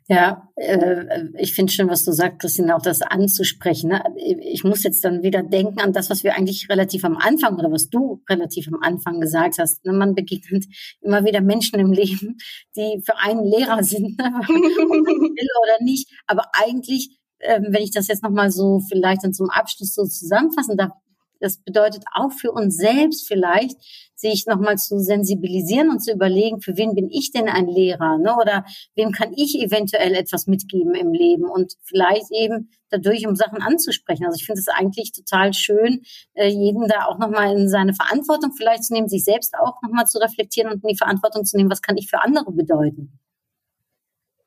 Ja, 0.08 0.49
äh, 0.56 1.24
ich 1.39 1.56
finde 1.56 1.74
schon, 1.74 1.89
was 1.89 2.06
du 2.06 2.12
sagst, 2.12 2.39
Christine, 2.39 2.76
auch 2.76 2.82
das 2.82 3.01
anzusprechen. 3.01 3.89
Ne? 3.89 4.03
Ich 4.39 4.64
muss 4.64 4.84
jetzt 4.84 5.03
dann 5.03 5.24
wieder 5.24 5.41
denken 5.41 5.80
an 5.80 5.93
das, 5.93 6.12
was 6.12 6.24
wir 6.24 6.36
eigentlich 6.36 6.70
relativ 6.70 7.03
am 7.06 7.18
Anfang 7.18 7.58
oder 7.58 7.72
was 7.72 7.89
du 7.89 8.22
relativ 8.30 8.68
am 8.68 8.80
Anfang 8.84 9.20
gesagt 9.20 9.58
hast. 9.58 9.84
Ne? 9.84 9.93
Man 9.93 10.14
begegnet 10.14 10.66
immer 11.01 11.26
wieder 11.26 11.41
Menschen 11.41 11.80
im 11.80 11.91
Leben, 11.91 12.38
die 12.76 13.01
für 13.03 13.18
einen 13.18 13.45
Lehrer 13.45 13.84
sind, 13.84 14.16
ne? 14.20 14.26
will 14.47 15.49
oder 15.64 15.84
nicht. 15.84 16.08
Aber 16.28 16.51
eigentlich, 16.53 17.18
äh, 17.39 17.60
wenn 17.62 17.82
ich 17.82 17.91
das 17.91 18.08
jetzt 18.08 18.22
nochmal 18.22 18.51
so 18.51 18.82
vielleicht 18.88 19.24
dann 19.24 19.34
zum 19.34 19.49
Abschluss 19.49 19.95
so 19.95 20.06
zusammenfassen 20.06 20.78
darf, 20.78 20.91
das 21.39 21.58
bedeutet 21.64 22.03
auch 22.14 22.32
für 22.32 22.51
uns 22.51 22.78
selbst 22.78 23.28
vielleicht, 23.28 23.76
sich 24.16 24.45
nochmal 24.45 24.78
zu 24.78 24.99
sensibilisieren 24.99 25.89
und 25.89 25.99
zu 25.99 26.11
überlegen, 26.11 26.61
für 26.61 26.78
wen 26.78 26.95
bin 26.95 27.09
ich 27.09 27.32
denn 27.32 27.47
ein 27.47 27.68
Lehrer, 27.68 28.18
ne? 28.18 28.36
Oder 28.36 28.66
wem 28.95 29.11
kann 29.11 29.34
ich 29.36 29.59
eventuell 29.59 30.13
etwas 30.16 30.47
mitgeben 30.47 30.95
im 30.95 31.11
Leben 31.11 31.45
und 31.45 31.74
vielleicht 31.84 32.32
eben 32.32 32.70
dadurch, 32.89 33.28
um 33.28 33.36
Sachen 33.36 33.61
anzusprechen. 33.61 34.26
Also 34.26 34.38
ich 34.38 34.45
finde 34.45 34.59
es 34.59 34.68
eigentlich 34.68 35.11
total 35.11 35.53
schön, 35.53 36.01
äh, 36.34 36.47
jeden 36.47 36.88
da 36.88 37.05
auch 37.05 37.20
nochmal 37.20 37.57
in 37.57 37.70
seine 37.70 37.93
Verantwortung 37.93 38.53
vielleicht 38.53 38.86
zu 38.86 38.93
nehmen, 38.93 39.09
sich 39.09 39.24
selbst 39.24 39.53
auch 39.55 39.82
nochmal 39.82 40.05
zu 40.05 40.20
reflektieren 40.20 40.72
und 40.72 40.84
in 40.84 40.89
die 40.89 40.97
Verantwortung 40.97 41.45
zu 41.45 41.57
nehmen, 41.57 41.72
was 41.72 41.82
kann 41.82 41.97
ich 41.97 42.09
für 42.09 42.22
andere 42.22 42.51
bedeuten. 42.51 43.20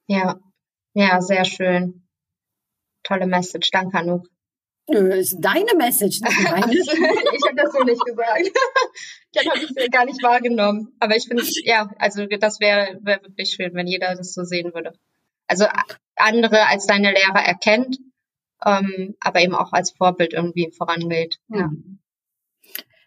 Ja, 0.06 0.40
ja, 0.94 1.20
sehr 1.20 1.44
schön. 1.44 2.08
Tolle 3.02 3.26
Message. 3.26 3.70
Danke, 3.70 3.98
Anouk. 3.98 4.26
Nö, 4.90 5.12
ist 5.14 5.36
deine 5.38 5.74
Message, 5.76 6.20
nicht 6.22 6.42
meine. 6.50 6.72
ich 6.72 6.88
habe 7.46 7.56
das 7.56 7.72
so 7.72 7.82
nicht 7.84 8.02
gesagt. 8.04 8.40
Dann 9.34 9.46
habe 9.46 9.58
ich 9.58 9.70
es 9.76 9.90
gar 9.90 10.04
nicht 10.04 10.22
wahrgenommen. 10.22 10.96
Aber 11.00 11.16
ich 11.16 11.26
finde, 11.26 11.44
ja, 11.64 11.90
also 11.98 12.26
das 12.26 12.60
wäre 12.60 12.98
wär 13.02 13.22
wirklich 13.22 13.50
schön, 13.50 13.74
wenn 13.74 13.86
jeder 13.86 14.14
das 14.14 14.32
so 14.34 14.44
sehen 14.44 14.72
würde. 14.74 14.92
Also 15.46 15.66
andere 16.16 16.66
als 16.68 16.86
deine 16.86 17.10
Lehrer 17.12 17.42
erkennt, 17.44 17.98
ähm, 18.64 19.16
aber 19.20 19.40
eben 19.40 19.54
auch 19.54 19.72
als 19.72 19.92
Vorbild 19.92 20.32
irgendwie 20.32 20.72
vorangeht. 20.76 21.38
Ja. 21.48 21.70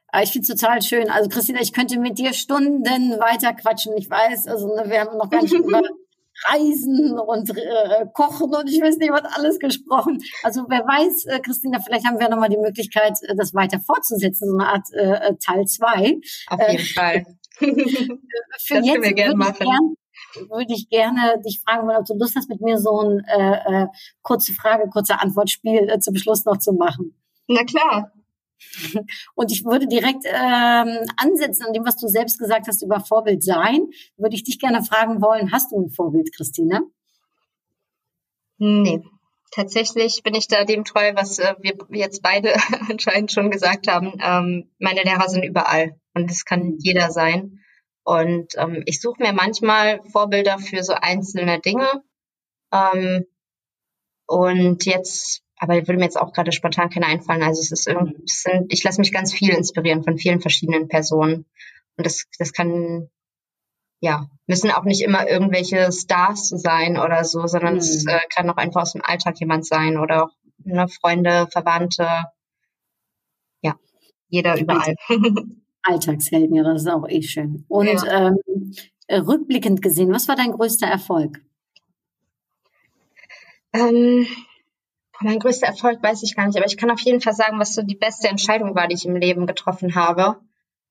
Ah, 0.08 0.24
Ich 0.24 0.32
finde 0.32 0.52
es 0.52 0.60
total 0.60 0.82
schön. 0.82 1.10
Also 1.10 1.30
Christina, 1.30 1.62
ich 1.62 1.72
könnte 1.74 1.98
mit 2.00 2.18
dir 2.18 2.34
Stunden 2.34 2.84
weiter 2.84 3.54
quatschen. 3.54 3.96
Ich 3.96 4.10
weiß, 4.10 4.48
also 4.48 4.76
ne, 4.76 4.90
wir 4.90 5.02
haben 5.02 5.18
noch 5.18 5.30
gar 5.30 5.42
nicht 5.42 5.54
über 5.54 5.82
Reisen 6.48 7.20
und 7.20 7.50
äh, 7.58 8.06
Kochen 8.14 8.54
und 8.54 8.70
ich 8.70 8.82
weiß 8.82 8.98
nicht, 8.98 9.12
was 9.12 9.24
alles 9.36 9.60
gesprochen. 9.60 10.20
Also 10.44 10.66
wer 10.68 10.80
weiß, 10.80 11.26
äh, 11.26 11.40
Christina, 11.40 11.80
vielleicht 11.80 12.06
haben 12.06 12.20
wir 12.20 12.30
nochmal 12.30 12.50
die 12.50 12.58
Möglichkeit, 12.58 13.18
äh, 13.24 13.36
das 13.36 13.54
weiter 13.54 13.80
fortzusetzen, 13.80 14.50
so 14.50 14.58
eine 14.58 14.68
Art 14.68 14.88
äh, 14.94 15.30
äh 15.30 15.36
Teil 15.38 15.66
zwei. 15.66 16.18
Auf 16.48 16.60
jeden 16.70 16.86
Fall. 16.86 17.26
Für 17.58 17.68
Das 17.68 18.68
können 18.68 18.84
jetzt 18.86 19.04
wir 19.04 19.14
gerne 19.14 19.36
machen. 19.36 19.58
gern- 19.60 19.96
würde 20.50 20.74
ich 20.74 20.88
gerne 20.90 21.42
dich 21.46 21.62
fragen, 21.66 21.88
wollen, 21.88 21.98
ob 21.98 22.06
du 22.06 22.14
Lust 22.14 22.36
hast, 22.36 22.50
mit 22.50 22.62
mir 22.62 22.78
so 22.78 23.02
ein 23.02 23.24
äh, 23.26 23.84
äh, 23.84 23.88
kurze 24.22 24.54
Frage, 24.54 24.90
kurze 24.90 25.20
Antwortspiel 25.20 25.90
äh, 25.90 26.00
zum 26.00 26.16
Schluss 26.16 26.46
noch 26.46 26.58
zu 26.58 26.74
machen. 26.74 27.16
Na 27.48 27.64
klar. 27.64 28.12
Und 29.36 29.52
ich 29.52 29.66
würde 29.66 29.88
direkt 29.88 30.26
ähm, 30.26 31.06
ansetzen 31.18 31.66
an 31.66 31.74
dem, 31.74 31.86
was 31.86 31.98
du 31.98 32.08
selbst 32.08 32.40
gesagt 32.40 32.68
hast 32.68 32.82
über 32.82 33.00
Vorbild 33.00 33.44
sein. 33.44 33.88
Würde 34.18 34.36
ich 34.36 34.44
dich 34.44 34.60
gerne 34.60 34.84
fragen 34.84 35.22
wollen, 35.22 35.52
hast 35.52 35.72
du 35.72 35.80
ein 35.80 35.90
Vorbild, 35.90 36.34
Christina? 36.36 36.82
Nee. 38.58 39.04
Tatsächlich 39.54 40.24
bin 40.24 40.34
ich 40.34 40.48
da 40.48 40.64
dem 40.64 40.86
treu, 40.86 41.12
was 41.16 41.40
äh, 41.40 41.56
wir 41.60 41.76
jetzt 41.90 42.22
beide 42.22 42.54
anscheinend 42.90 43.32
schon 43.32 43.52
gesagt 43.52 43.88
haben. 43.88 44.14
Ähm, 44.22 44.72
meine 44.80 45.04
Lehrer 45.04 45.28
sind 45.28 45.44
überall 45.44 46.00
und 46.14 46.30
das 46.30 46.46
kann 46.46 46.78
jeder 46.80 47.12
sein. 47.12 47.60
Und 48.04 48.54
ähm, 48.58 48.84
ich 48.86 49.02
suche 49.02 49.22
mir 49.22 49.34
manchmal 49.34 50.02
Vorbilder 50.12 50.58
für 50.58 50.84
so 50.84 50.94
einzelne 50.94 51.60
Dinge. 51.60 51.88
Ähm, 52.72 53.26
und 54.26 54.86
jetzt, 54.86 55.44
aber 55.62 55.76
würde 55.76 55.98
mir 55.98 56.06
jetzt 56.06 56.20
auch 56.20 56.34
gerade 56.34 56.52
spontan 56.52 56.90
keine 56.90 57.06
einfallen. 57.06 57.44
Also 57.44 57.62
es 57.62 57.72
ist 57.72 57.88
irgendwie, 57.88 58.16
es 58.26 58.42
sind, 58.42 58.74
ich 58.74 58.84
lasse 58.84 59.00
mich 59.00 59.14
ganz 59.14 59.32
viel 59.32 59.54
inspirieren 59.54 60.04
von 60.04 60.18
vielen 60.18 60.42
verschiedenen 60.42 60.88
Personen. 60.88 61.46
Und 61.98 62.06
das, 62.08 62.26
das 62.40 62.52
kann, 62.52 63.12
ja, 64.00 64.28
müssen 64.48 64.72
auch 64.72 64.86
nicht 64.86 65.04
immer 65.04 65.30
irgendwelche 65.30 65.92
Stars 65.92 66.50
sein 66.50 66.98
oder 66.98 67.24
so, 67.24 67.46
sondern 67.46 67.78
es 67.78 68.06
Mhm. 68.06 68.10
äh, 68.10 68.20
kann 68.34 68.50
auch 68.50 68.58
einfach 68.58 68.82
aus 68.82 68.94
dem 68.94 69.04
Alltag 69.06 69.40
jemand 69.40 69.68
sein 69.68 70.00
oder 70.00 70.24
auch 70.24 70.32
ne, 70.64 70.88
Freunde, 70.88 71.48
Verwandte. 71.52 72.08
Ja, 73.62 73.76
jeder 74.30 74.60
überall. 74.60 74.96
Alltagshelden, 75.84 76.56
ja, 76.56 76.64
das 76.64 76.82
ist 76.82 76.88
auch 76.88 77.08
eh 77.08 77.22
schön. 77.22 77.66
Und 77.68 78.04
ähm, 78.10 78.38
äh, 79.06 79.18
rückblickend 79.18 79.84
gesehen, 79.84 80.12
was 80.12 80.28
war 80.28 80.36
dein 80.36 80.54
größter 80.54 80.88
Erfolg? 80.88 81.40
Ähm, 83.74 84.26
mein 85.22 85.40
größter 85.40 85.68
Erfolg 85.68 86.02
weiß 86.02 86.24
ich 86.24 86.36
gar 86.36 86.48
nicht, 86.48 86.58
aber 86.58 86.66
ich 86.66 86.78
kann 86.78 86.92
auf 86.92 87.00
jeden 87.02 87.22
Fall 87.22 87.34
sagen, 87.34 87.60
was 87.60 87.74
so 87.74 87.82
die 87.82 87.96
beste 87.96 88.28
Entscheidung 88.28 88.76
war, 88.76 88.88
die 88.88 88.96
ich 88.96 89.06
im 89.06 89.16
Leben 89.16 89.46
getroffen 89.46 89.96
habe. 89.96 90.38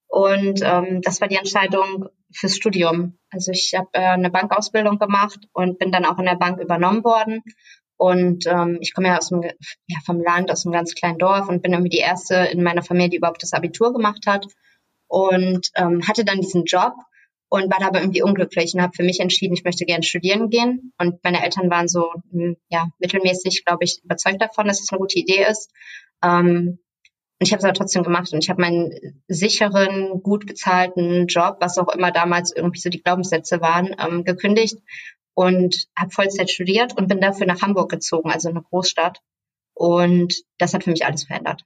Und 0.09 0.61
ähm, 0.63 1.03
das 1.03 1.21
war 1.21 1.29
die 1.29 1.37
Entscheidung 1.37 2.09
fürs 2.33 2.57
Studium. 2.57 3.19
Also 3.31 3.53
ich 3.53 3.75
habe 3.77 3.89
äh, 3.93 4.01
eine 4.01 4.31
Bankausbildung 4.31 4.99
gemacht 4.99 5.39
und 5.53 5.79
bin 5.79 5.93
dann 5.93 6.05
auch 6.05 6.19
in 6.19 6.25
der 6.25 6.35
Bank 6.35 6.61
übernommen 6.61 7.05
worden. 7.05 7.43
Und 7.97 8.47
ähm, 8.47 8.79
ich 8.81 8.95
komme 8.95 9.09
ja 9.09 9.19
aus 9.19 9.29
dem, 9.29 9.43
ja, 9.43 9.99
vom 10.05 10.21
Land, 10.21 10.51
aus 10.51 10.65
einem 10.65 10.73
ganz 10.73 10.95
kleinen 10.95 11.19
Dorf 11.19 11.49
und 11.49 11.63
bin 11.63 11.73
irgendwie 11.73 11.91
die 11.91 11.99
erste 11.99 12.35
in 12.35 12.63
meiner 12.63 12.83
Familie, 12.83 13.11
die 13.11 13.17
überhaupt 13.19 13.43
das 13.43 13.53
Abitur 13.53 13.93
gemacht 13.93 14.27
hat. 14.27 14.47
Und 15.07 15.69
ähm, 15.77 16.07
hatte 16.09 16.25
dann 16.25 16.41
diesen 16.41 16.65
Job 16.65 16.95
und 17.51 17.71
war 17.71 17.81
da 17.81 17.89
aber 17.89 18.01
irgendwie 18.01 18.23
unglücklich 18.23 18.75
und 18.75 18.81
habe 18.81 18.95
für 18.95 19.03
mich 19.03 19.19
entschieden, 19.19 19.55
ich 19.55 19.65
möchte 19.65 19.85
gerne 19.85 20.05
studieren 20.05 20.51
gehen. 20.51 20.93
Und 20.99 21.23
meine 21.25 21.43
Eltern 21.43 21.69
waren 21.69 21.89
so 21.89 22.13
hm, 22.31 22.57
ja 22.69 22.89
mittelmäßig, 23.01 23.65
glaube 23.65 23.85
ich, 23.85 24.01
überzeugt 24.05 24.41
davon, 24.41 24.69
dass 24.69 24.81
es 24.81 24.91
eine 24.91 25.01
gute 25.01 25.19
Idee 25.19 25.45
ist. 25.51 25.69
Ähm, 26.23 26.79
und 27.41 27.47
ich 27.47 27.53
habe 27.53 27.59
es 27.59 27.65
aber 27.65 27.75
trotzdem 27.75 28.05
gemacht 28.05 28.33
und 28.33 28.45
ich 28.45 28.51
habe 28.51 28.61
meinen 28.61 29.21
sicheren, 29.27 30.23
gut 30.23 30.47
bezahlten 30.47 31.27
Job, 31.27 31.57
was 31.61 31.77
auch 31.79 31.89
immer 31.89 32.13
damals 32.13 32.55
irgendwie 32.55 32.79
so 32.79 32.89
die 32.89 33.03
Glaubenssätze 33.03 33.61
waren, 33.61 33.97
ähm, 33.99 34.23
gekündigt 34.25 34.79
und 35.35 35.89
habe 35.97 36.13
Vollzeit 36.13 36.51
studiert 36.51 36.97
und 36.97 37.09
bin 37.09 37.21
dafür 37.21 37.47
nach 37.47 37.63
Hamburg 37.63 37.91
gezogen, 37.91 38.31
also 38.31 38.49
in 38.49 38.57
eine 38.57 38.65
Großstadt. 38.65 39.21
Und 39.75 40.43
das 40.59 40.73
hat 40.73 40.85
für 40.85 40.91
mich 40.91 41.05
alles 41.05 41.25
verändert. 41.25 41.65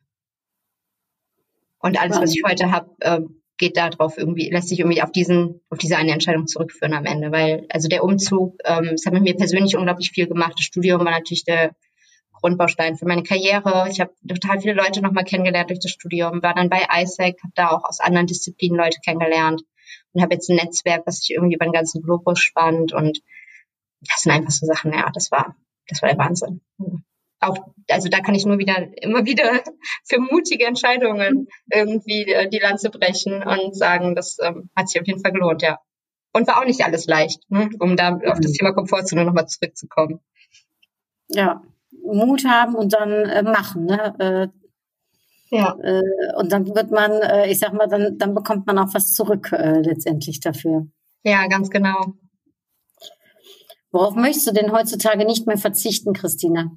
Und 1.78 2.00
alles, 2.00 2.18
was 2.18 2.34
ich 2.34 2.42
heute 2.46 2.70
habe, 2.70 2.90
äh, 3.00 3.20
geht 3.56 3.76
da 3.76 3.88
drauf 3.90 4.18
irgendwie, 4.18 4.50
lässt 4.50 4.68
sich 4.68 4.80
irgendwie 4.80 5.02
auf 5.02 5.12
diesen, 5.12 5.60
auf 5.70 5.78
diese 5.78 5.96
eine 5.96 6.12
Entscheidung 6.12 6.46
zurückführen 6.46 6.94
am 6.94 7.04
Ende. 7.04 7.30
Weil, 7.30 7.66
also 7.70 7.88
der 7.88 8.04
Umzug, 8.04 8.56
ähm, 8.64 8.92
es 8.94 9.06
hat 9.06 9.12
mit 9.12 9.22
mir 9.22 9.36
persönlich 9.36 9.76
unglaublich 9.76 10.10
viel 10.10 10.26
gemacht. 10.26 10.54
Das 10.56 10.64
Studium 10.64 11.04
war 11.04 11.12
natürlich 11.12 11.44
der 11.44 11.74
Grundbaustein 12.32 12.96
für 12.96 13.06
meine 13.06 13.22
Karriere. 13.22 13.88
Ich 13.90 14.00
habe 14.00 14.12
total 14.28 14.60
viele 14.60 14.74
Leute 14.74 15.00
nochmal 15.00 15.24
kennengelernt 15.24 15.70
durch 15.70 15.80
das 15.80 15.92
Studium, 15.92 16.42
war 16.42 16.54
dann 16.54 16.68
bei 16.68 16.86
ISEC, 17.00 17.42
habe 17.42 17.52
da 17.54 17.70
auch 17.70 17.84
aus 17.84 18.00
anderen 18.00 18.26
Disziplinen 18.26 18.76
Leute 18.76 18.98
kennengelernt 19.04 19.62
und 20.12 20.22
habe 20.22 20.34
jetzt 20.34 20.50
ein 20.50 20.56
Netzwerk, 20.56 21.06
was 21.06 21.20
sich 21.20 21.30
irgendwie 21.34 21.54
über 21.54 21.64
den 21.64 21.72
ganzen 21.72 22.02
Globus 22.02 22.40
spannt 22.40 22.92
und 22.92 23.20
das 24.00 24.22
sind 24.22 24.32
einfach 24.32 24.50
so 24.50 24.66
Sachen, 24.66 24.92
ja, 24.92 25.10
das 25.14 25.30
war, 25.30 25.56
das 25.88 26.02
war 26.02 26.10
der 26.10 26.18
Wahnsinn. 26.18 26.60
Auch, 27.46 27.58
also 27.88 28.08
da 28.08 28.20
kann 28.20 28.34
ich 28.34 28.46
nur 28.46 28.58
wieder, 28.58 28.76
immer 29.02 29.24
wieder 29.24 29.44
für 30.04 30.20
mutige 30.20 30.66
Entscheidungen 30.66 31.48
irgendwie 31.72 32.24
äh, 32.24 32.48
die 32.48 32.58
Lanze 32.58 32.90
brechen 32.90 33.42
und 33.42 33.76
sagen, 33.76 34.14
das 34.14 34.38
ähm, 34.42 34.70
hat 34.76 34.88
sich 34.88 35.00
auf 35.00 35.06
jeden 35.06 35.20
Fall 35.20 35.32
gelohnt, 35.32 35.62
ja. 35.62 35.78
Und 36.32 36.48
war 36.48 36.60
auch 36.60 36.66
nicht 36.66 36.84
alles 36.84 37.06
leicht, 37.06 37.48
ne? 37.48 37.70
um 37.78 37.96
da 37.96 38.16
auf 38.26 38.40
das 38.40 38.52
Thema 38.52 38.72
Komfortzone 38.72 39.24
nochmal 39.24 39.46
zurückzukommen. 39.46 40.20
Ja, 41.28 41.62
Mut 42.02 42.44
haben 42.44 42.74
und 42.74 42.92
dann 42.92 43.10
äh, 43.10 43.42
machen, 43.42 43.86
ne? 43.86 44.50
Ja. 45.50 45.76
Äh, 45.82 45.98
äh, 45.98 46.02
und 46.36 46.50
dann 46.52 46.66
wird 46.74 46.90
man, 46.90 47.12
äh, 47.12 47.50
ich 47.50 47.60
sag 47.60 47.72
mal, 47.72 47.86
dann, 47.86 48.18
dann 48.18 48.34
bekommt 48.34 48.66
man 48.66 48.78
auch 48.78 48.92
was 48.92 49.12
zurück 49.12 49.52
äh, 49.52 49.80
letztendlich 49.80 50.40
dafür. 50.40 50.88
Ja, 51.22 51.46
ganz 51.46 51.70
genau. 51.70 52.14
Worauf 53.92 54.16
möchtest 54.16 54.48
du 54.48 54.52
denn 54.52 54.72
heutzutage 54.72 55.24
nicht 55.24 55.46
mehr 55.46 55.56
verzichten, 55.56 56.12
Christina? 56.12 56.72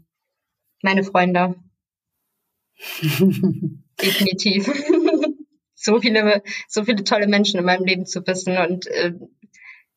Meine 0.82 1.04
Freunde. 1.04 1.56
Definitiv. 4.02 4.68
so 5.74 6.00
viele, 6.00 6.44
so 6.68 6.84
viele 6.84 7.04
tolle 7.04 7.28
Menschen 7.28 7.60
in 7.60 7.66
meinem 7.66 7.86
Leben 7.86 8.06
zu 8.06 8.26
wissen 8.26 8.58
und 8.58 8.88
äh, 8.88 9.14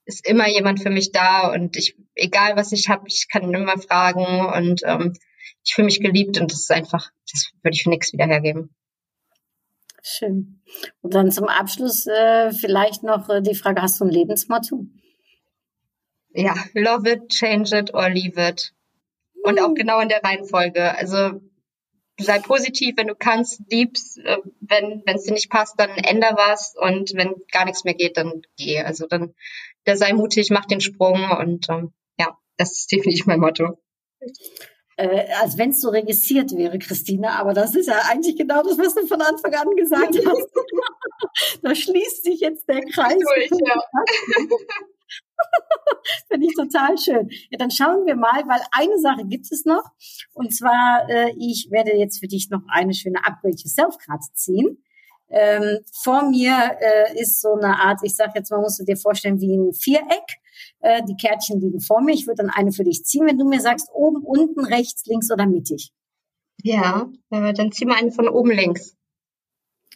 ist 0.05 0.27
immer 0.27 0.49
jemand 0.49 0.83
für 0.83 0.91
mich 0.91 1.13
da 1.13 1.53
und 1.53 1.77
ich, 1.77 1.97
egal 2.15 2.57
was 2.57 2.73
ich 2.73 2.89
habe, 2.89 3.07
ich 3.07 3.29
kann 3.29 3.53
immer 3.55 3.79
fragen 3.79 4.47
und 4.47 4.83
ähm, 4.85 5.15
ich 5.65 5.75
fühle 5.75 5.87
mich 5.87 6.01
geliebt 6.01 6.41
und 6.41 6.53
das 6.53 6.61
ist 6.61 6.71
einfach, 6.71 7.11
das 7.31 7.53
würde 7.63 7.75
ich 7.75 7.83
für 7.83 7.91
nichts 7.91 8.13
wieder 8.13 8.27
hergeben. 8.27 8.75
Schön. 10.03 10.63
Und 11.03 11.15
dann 11.15 11.31
zum 11.31 11.47
Abschluss 11.47 12.07
äh, 12.07 12.53
vielleicht 12.53 13.03
noch 13.03 13.29
äh, 13.29 13.43
die 13.43 13.55
Frage, 13.55 13.83
hast 13.83 14.01
du 14.01 14.05
ein 14.05 14.11
Lebensmotto? 14.11 14.87
Ja, 16.33 16.55
love 16.75 17.11
it, 17.11 17.29
change 17.29 17.77
it 17.77 17.93
or 17.93 18.09
leave 18.09 18.41
it. 18.41 18.73
Und 19.43 19.61
auch 19.61 19.75
genau 19.75 20.01
in 20.01 20.09
der 20.09 20.23
Reihenfolge. 20.23 20.97
Also 20.97 21.41
sei 22.19 22.39
positiv, 22.41 22.97
wenn 22.97 23.07
du 23.07 23.15
kannst, 23.15 23.63
liebst, 23.71 24.19
äh, 24.19 24.39
wenn 24.61 25.03
wenn 25.07 25.17
es 25.17 25.25
dir 25.25 25.33
nicht 25.33 25.51
passt, 25.51 25.79
dann 25.79 25.91
änder 25.91 26.33
was 26.35 26.75
und 26.77 27.13
wenn 27.15 27.35
gar 27.51 27.65
nichts 27.65 27.85
mehr 27.85 27.95
geht, 27.95 28.17
dann 28.17 28.43
geh. 28.57 28.81
Also 28.81 29.07
dann 29.07 29.35
da 29.85 29.97
sei 29.97 30.13
mutig, 30.13 30.51
mach 30.51 30.67
den 30.67 30.81
Sprung 30.81 31.31
und 31.39 31.69
ähm, 31.69 31.93
ja, 32.19 32.37
das 32.57 32.79
ist 32.79 32.93
definitiv 32.93 33.27
mein 33.27 33.41
Motto. 33.41 33.79
Äh, 34.97 35.33
als 35.41 35.57
wenn 35.57 35.71
es 35.71 35.81
so 35.81 35.89
registriert 35.89 36.55
wäre, 36.55 36.79
Christina, 36.79 37.39
aber 37.39 37.55
das 37.55 37.75
ist 37.75 37.87
ja 37.87 38.01
eigentlich 38.11 38.37
genau 38.37 38.63
das, 38.63 38.77
was 38.77 38.95
du 38.95 39.07
von 39.07 39.23
Anfang 39.23 39.55
an 39.55 39.77
gesagt 39.77 40.15
hast. 40.27 41.61
da 41.63 41.75
schließt 41.75 42.25
sich 42.25 42.41
jetzt 42.41 42.69
der 42.69 42.83
Kreis. 42.83 43.19
Durch, 43.19 43.51
ja. 43.67 43.81
Finde 46.31 46.47
ich 46.47 46.55
total 46.55 46.99
schön. 46.99 47.29
Ja, 47.51 47.59
dann 47.59 47.71
schauen 47.71 48.07
wir 48.07 48.17
mal, 48.17 48.43
weil 48.47 48.61
eine 48.73 48.99
Sache 48.99 49.27
gibt 49.27 49.51
es 49.51 49.65
noch. 49.65 49.85
Und 50.33 50.55
zwar, 50.55 51.09
äh, 51.09 51.33
ich 51.39 51.69
werde 51.71 51.97
jetzt 51.97 52.21
für 52.21 52.29
dich 52.29 52.51
noch 52.51 52.63
eine 52.69 52.95
schöne 52.95 53.19
Upgrade 53.25 53.57
Yourself 53.57 53.99
Karte 53.99 54.33
ziehen. 54.35 54.83
Ähm, 55.29 55.79
vor 55.93 56.29
mir 56.29 56.77
äh, 56.81 57.21
ist 57.21 57.41
so 57.41 57.53
eine 57.53 57.79
Art, 57.79 58.01
ich 58.03 58.17
sag 58.17 58.35
jetzt 58.35 58.51
mal, 58.51 58.61
musst 58.61 58.81
du 58.81 58.85
dir 58.85 58.97
vorstellen, 58.97 59.41
wie 59.41 59.57
ein 59.57 59.73
Viereck. 59.73 60.41
Äh, 60.81 61.03
die 61.05 61.17
Kärtchen 61.17 61.61
liegen 61.61 61.81
vor 61.81 62.01
mir. 62.01 62.13
Ich 62.13 62.27
würde 62.27 62.43
dann 62.43 62.51
eine 62.51 62.73
für 62.73 62.85
dich 62.85 63.05
ziehen, 63.05 63.27
wenn 63.27 63.39
du 63.39 63.49
mir 63.49 63.61
sagst, 63.61 63.89
oben, 63.93 64.25
unten, 64.25 64.65
rechts, 64.65 65.07
links 65.07 65.31
oder 65.31 65.47
mittig. 65.47 65.93
Ja, 66.63 67.09
äh, 67.31 67.53
dann 67.53 67.73
zieh 67.73 67.87
mal 67.87 67.97
eine 67.97 68.11
von 68.11 68.29
oben 68.29 68.51
links. 68.51 68.97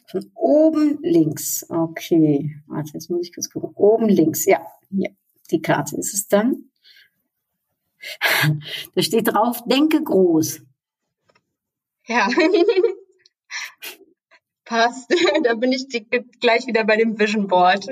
Von 0.07 0.31
oben 0.35 0.99
links. 1.01 1.65
Okay. 1.69 2.55
Warte, 2.67 2.91
jetzt 2.93 3.09
muss 3.09 3.27
ich 3.27 3.33
kurz 3.33 3.49
gucken. 3.49 3.71
Oben 3.75 4.07
links. 4.07 4.45
Ja, 4.45 4.65
hier. 4.89 5.15
Die 5.51 5.61
Karte 5.61 5.97
ist 5.97 6.13
es 6.13 6.27
dann. 6.27 6.71
Da 8.93 9.01
steht 9.01 9.29
drauf, 9.29 9.63
denke 9.65 10.03
groß. 10.03 10.61
Ja. 12.07 12.27
Passt. 14.65 15.09
da 15.43 15.55
bin 15.55 15.71
ich 15.71 15.87
gleich 16.39 16.67
wieder 16.67 16.83
bei 16.83 16.97
dem 16.97 17.17
Vision 17.17 17.47
Board. 17.47 17.87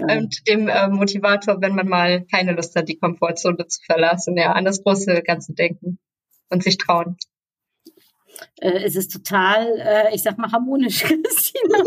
Und 0.00 0.46
dem 0.46 0.68
äh, 0.68 0.88
Motivator, 0.88 1.60
wenn 1.60 1.74
man 1.74 1.88
mal 1.88 2.24
keine 2.26 2.52
Lust 2.52 2.76
hat, 2.76 2.88
die 2.88 2.98
Komfortzone 2.98 3.66
zu 3.66 3.80
verlassen, 3.84 4.36
ja, 4.36 4.52
an 4.52 4.64
das 4.64 4.84
große 4.84 5.22
Ganze 5.22 5.54
denken 5.54 5.98
und 6.50 6.62
sich 6.62 6.78
trauen. 6.78 7.16
Äh, 8.60 8.84
es 8.84 8.94
ist 8.94 9.12
total, 9.12 9.66
äh, 9.80 10.14
ich 10.14 10.22
sag 10.22 10.38
mal, 10.38 10.52
harmonisch, 10.52 11.02
Christina. 11.02 11.82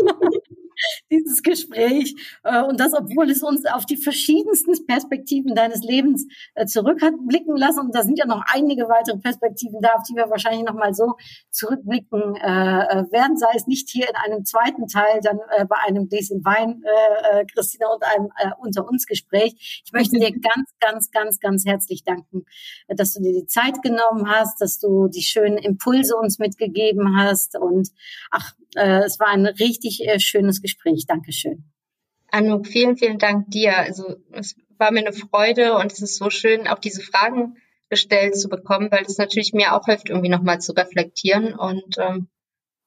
Dieses 1.10 1.42
Gespräch. 1.42 2.14
Äh, 2.44 2.62
und 2.62 2.78
das, 2.80 2.92
obwohl 2.94 3.30
es 3.30 3.42
uns 3.42 3.64
auf 3.66 3.86
die 3.86 3.96
verschiedensten 3.96 4.72
Perspektiven 4.86 5.54
deines 5.54 5.82
Lebens 5.82 6.26
äh, 6.54 6.66
zurück 6.66 7.02
hat 7.02 7.14
blicken 7.26 7.56
lassen. 7.56 7.80
Und 7.80 7.94
da 7.94 8.02
sind 8.02 8.18
ja 8.18 8.26
noch 8.26 8.42
einige 8.46 8.88
weitere 8.88 9.18
Perspektiven 9.18 9.80
da, 9.80 9.94
auf 9.94 10.02
die 10.08 10.14
wir 10.14 10.30
wahrscheinlich 10.30 10.64
noch 10.64 10.74
mal 10.74 10.94
so 10.94 11.14
zurückblicken 11.50 12.36
äh, 12.36 12.48
äh, 12.48 13.12
werden, 13.12 13.36
sei 13.36 13.50
es 13.54 13.66
nicht 13.66 13.88
hier 13.90 14.08
in 14.08 14.16
einem 14.16 14.44
zweiten 14.44 14.86
Teil, 14.86 15.20
dann 15.22 15.38
äh, 15.56 15.64
bei 15.64 15.76
einem 15.86 16.08
Gläschen 16.08 16.44
Wein, 16.44 16.82
äh, 16.84 17.40
äh, 17.40 17.44
Christina, 17.46 17.88
und 17.88 18.02
einem 18.04 18.30
äh, 18.36 18.50
unter 18.60 18.88
uns 18.88 19.06
Gespräch. 19.06 19.82
Ich 19.84 19.92
möchte 19.92 20.18
dir 20.18 20.30
ganz, 20.32 20.70
ganz, 20.80 21.10
ganz, 21.10 21.40
ganz 21.40 21.64
herzlich 21.66 22.04
danken, 22.04 22.44
äh, 22.88 22.94
dass 22.94 23.14
du 23.14 23.22
dir 23.22 23.32
die 23.32 23.46
Zeit 23.46 23.82
genommen 23.82 24.28
hast, 24.28 24.60
dass 24.60 24.78
du 24.78 25.08
die 25.08 25.22
schönen 25.22 25.58
Impulse 25.58 26.16
uns 26.16 26.38
mitgegeben 26.38 27.16
hast. 27.16 27.58
Und 27.58 27.88
ach, 28.30 28.52
äh, 28.74 29.04
es 29.04 29.18
war 29.20 29.28
ein 29.28 29.46
richtig 29.46 30.06
äh, 30.06 30.18
schönes 30.18 30.62
Gespräch. 30.62 30.81
Dankeschön. 31.06 31.64
Anouk, 32.30 32.66
vielen, 32.66 32.96
vielen 32.96 33.18
Dank 33.18 33.50
dir. 33.50 33.76
Also 33.76 34.16
es 34.32 34.56
war 34.78 34.90
mir 34.90 35.00
eine 35.00 35.12
Freude 35.12 35.74
und 35.74 35.92
es 35.92 36.00
ist 36.00 36.16
so 36.16 36.30
schön, 36.30 36.66
auch 36.66 36.78
diese 36.78 37.02
Fragen 37.02 37.56
gestellt 37.88 38.36
zu 38.36 38.48
bekommen, 38.48 38.90
weil 38.90 39.04
es 39.04 39.18
natürlich 39.18 39.52
mir 39.52 39.74
auch 39.74 39.84
hilft, 39.84 40.08
irgendwie 40.08 40.30
nochmal 40.30 40.60
zu 40.60 40.72
reflektieren. 40.72 41.54
Und 41.54 41.98
ähm, 41.98 42.28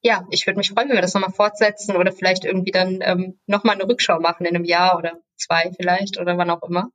ja, 0.01 0.25
ich 0.31 0.47
würde 0.47 0.57
mich 0.57 0.71
freuen, 0.71 0.89
wenn 0.89 0.97
wir 0.97 1.01
das 1.01 1.13
nochmal 1.13 1.31
fortsetzen 1.31 1.95
oder 1.95 2.11
vielleicht 2.11 2.43
irgendwie 2.43 2.71
dann 2.71 2.99
ähm, 3.01 3.39
nochmal 3.45 3.75
eine 3.75 3.87
Rückschau 3.87 4.19
machen 4.19 4.45
in 4.45 4.55
einem 4.55 4.65
Jahr 4.65 4.97
oder 4.97 5.21
zwei 5.35 5.71
vielleicht 5.77 6.19
oder 6.19 6.37
wann 6.37 6.49
auch 6.49 6.63
immer. 6.63 6.89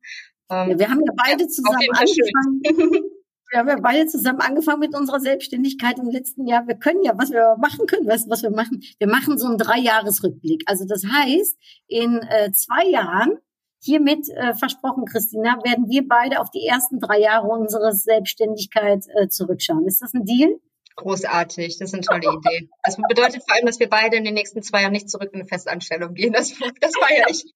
Ähm, 0.51 0.71
Ja, 0.71 0.79
wir 0.81 0.91
haben 0.91 1.03
ja 1.07 1.13
beide 1.17 1.47
zusammen 1.47 1.89
angefangen. 1.93 3.11
Wir 3.51 3.59
haben 3.59 3.69
ja 3.69 3.81
beide 3.81 4.07
zusammen 4.07 4.41
angefangen 4.41 4.79
mit 4.79 4.95
unserer 4.95 5.19
Selbstständigkeit 5.19 5.99
im 5.99 6.09
letzten 6.09 6.47
Jahr. 6.47 6.69
Wir 6.69 6.77
können 6.77 7.03
ja, 7.03 7.13
was 7.17 7.31
wir 7.31 7.57
machen 7.59 7.87
können, 7.87 8.07
du, 8.07 8.31
was 8.31 8.43
wir 8.43 8.51
machen? 8.51 8.81
Wir 8.99 9.09
machen 9.09 9.39
so 9.39 9.49
einen 9.49 9.59
Dreijahresrückblick. 9.59 10.63
Also 10.67 10.85
das 10.87 11.03
heißt, 11.05 11.59
in 11.89 12.19
äh, 12.19 12.53
zwei 12.53 12.87
Jahren, 12.87 13.39
hiermit 13.83 14.29
äh, 14.29 14.55
versprochen, 14.55 15.05
Christina, 15.05 15.59
werden 15.65 15.89
wir 15.89 16.07
beide 16.07 16.41
auf 16.41 16.51
die 16.51 16.65
ersten 16.65 17.01
drei 17.01 17.19
Jahre 17.21 17.49
unserer 17.49 17.93
Selbstständigkeit 17.93 19.05
äh, 19.17 19.29
zurückschauen. 19.29 19.87
Ist 19.87 20.01
das 20.01 20.15
ein 20.15 20.25
Deal? 20.25 20.61
Großartig, 20.97 21.79
das 21.79 21.93
ist 21.93 21.95
eine 21.95 22.03
tolle 22.21 22.37
Idee. 22.37 22.69
Das 22.83 22.97
bedeutet 22.97 23.43
vor 23.47 23.55
allem, 23.55 23.67
dass 23.67 23.81
wir 23.81 23.89
beide 23.89 24.17
in 24.17 24.25
den 24.25 24.35
nächsten 24.35 24.63
zwei 24.63 24.83
Jahren 24.83 24.93
nicht 24.93 25.09
zurück 25.09 25.31
in 25.33 25.41
eine 25.41 25.49
Festanstellung 25.49 26.15
gehen. 26.15 26.33
Das, 26.33 26.53
das 26.81 26.93
feiere 26.97 27.29
ich. 27.29 27.45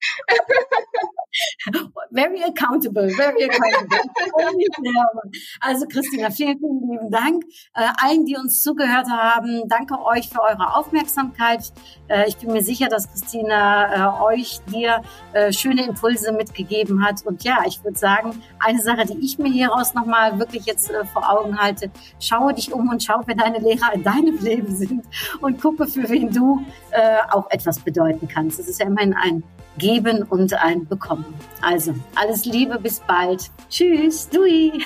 Very 2.12 2.44
accountable, 2.44 3.08
very 3.10 3.44
accountable. 3.44 3.98
also 5.60 5.86
Christina, 5.86 6.30
vielen, 6.30 6.58
lieben 6.60 7.10
Dank. 7.10 7.44
Äh, 7.74 7.88
allen, 8.00 8.24
die 8.24 8.36
uns 8.36 8.62
zugehört 8.62 9.08
haben, 9.10 9.68
danke 9.68 10.00
euch 10.00 10.28
für 10.28 10.40
eure 10.40 10.76
Aufmerksamkeit. 10.76 11.72
Äh, 12.08 12.28
ich 12.28 12.36
bin 12.36 12.52
mir 12.52 12.62
sicher, 12.62 12.88
dass 12.88 13.10
Christina 13.10 14.20
äh, 14.20 14.22
euch, 14.22 14.60
dir 14.72 15.02
äh, 15.32 15.52
schöne 15.52 15.84
Impulse 15.86 16.32
mitgegeben 16.32 17.04
hat. 17.04 17.26
Und 17.26 17.42
ja, 17.42 17.58
ich 17.66 17.82
würde 17.82 17.98
sagen, 17.98 18.42
eine 18.60 18.80
Sache, 18.80 19.04
die 19.06 19.24
ich 19.24 19.38
mir 19.38 19.50
hieraus 19.50 19.94
nochmal 19.94 20.38
wirklich 20.38 20.66
jetzt 20.66 20.90
äh, 20.90 21.04
vor 21.04 21.28
Augen 21.28 21.58
halte, 21.58 21.90
schaue 22.20 22.54
dich 22.54 22.72
um 22.72 22.88
und 22.88 23.02
schau, 23.02 23.23
wer 23.26 23.34
deine 23.34 23.58
Lehrer 23.58 23.92
in 23.94 24.02
deinem 24.02 24.38
Leben 24.38 24.74
sind 24.74 25.04
und 25.40 25.60
gucke, 25.60 25.86
für 25.86 26.08
wen 26.08 26.30
du 26.30 26.64
äh, 26.90 27.18
auch 27.30 27.50
etwas 27.50 27.78
bedeuten 27.80 28.28
kannst. 28.28 28.58
Es 28.58 28.68
ist 28.68 28.80
ja 28.80 28.86
immerhin 28.86 29.14
ein 29.14 29.42
Geben 29.78 30.22
und 30.22 30.54
ein 30.54 30.86
Bekommen. 30.86 31.24
Also, 31.60 31.94
alles 32.14 32.44
Liebe, 32.44 32.78
bis 32.78 33.00
bald. 33.00 33.50
Tschüss, 33.68 34.28
Dui. 34.28 34.72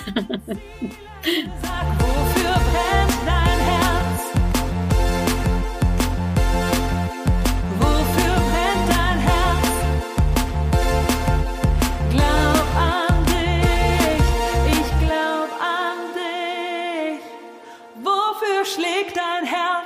Sag, 1.63 2.01
wofür 2.01 2.98
schlägt 18.79 19.17
dein 19.17 19.45
Herz? 19.45 19.78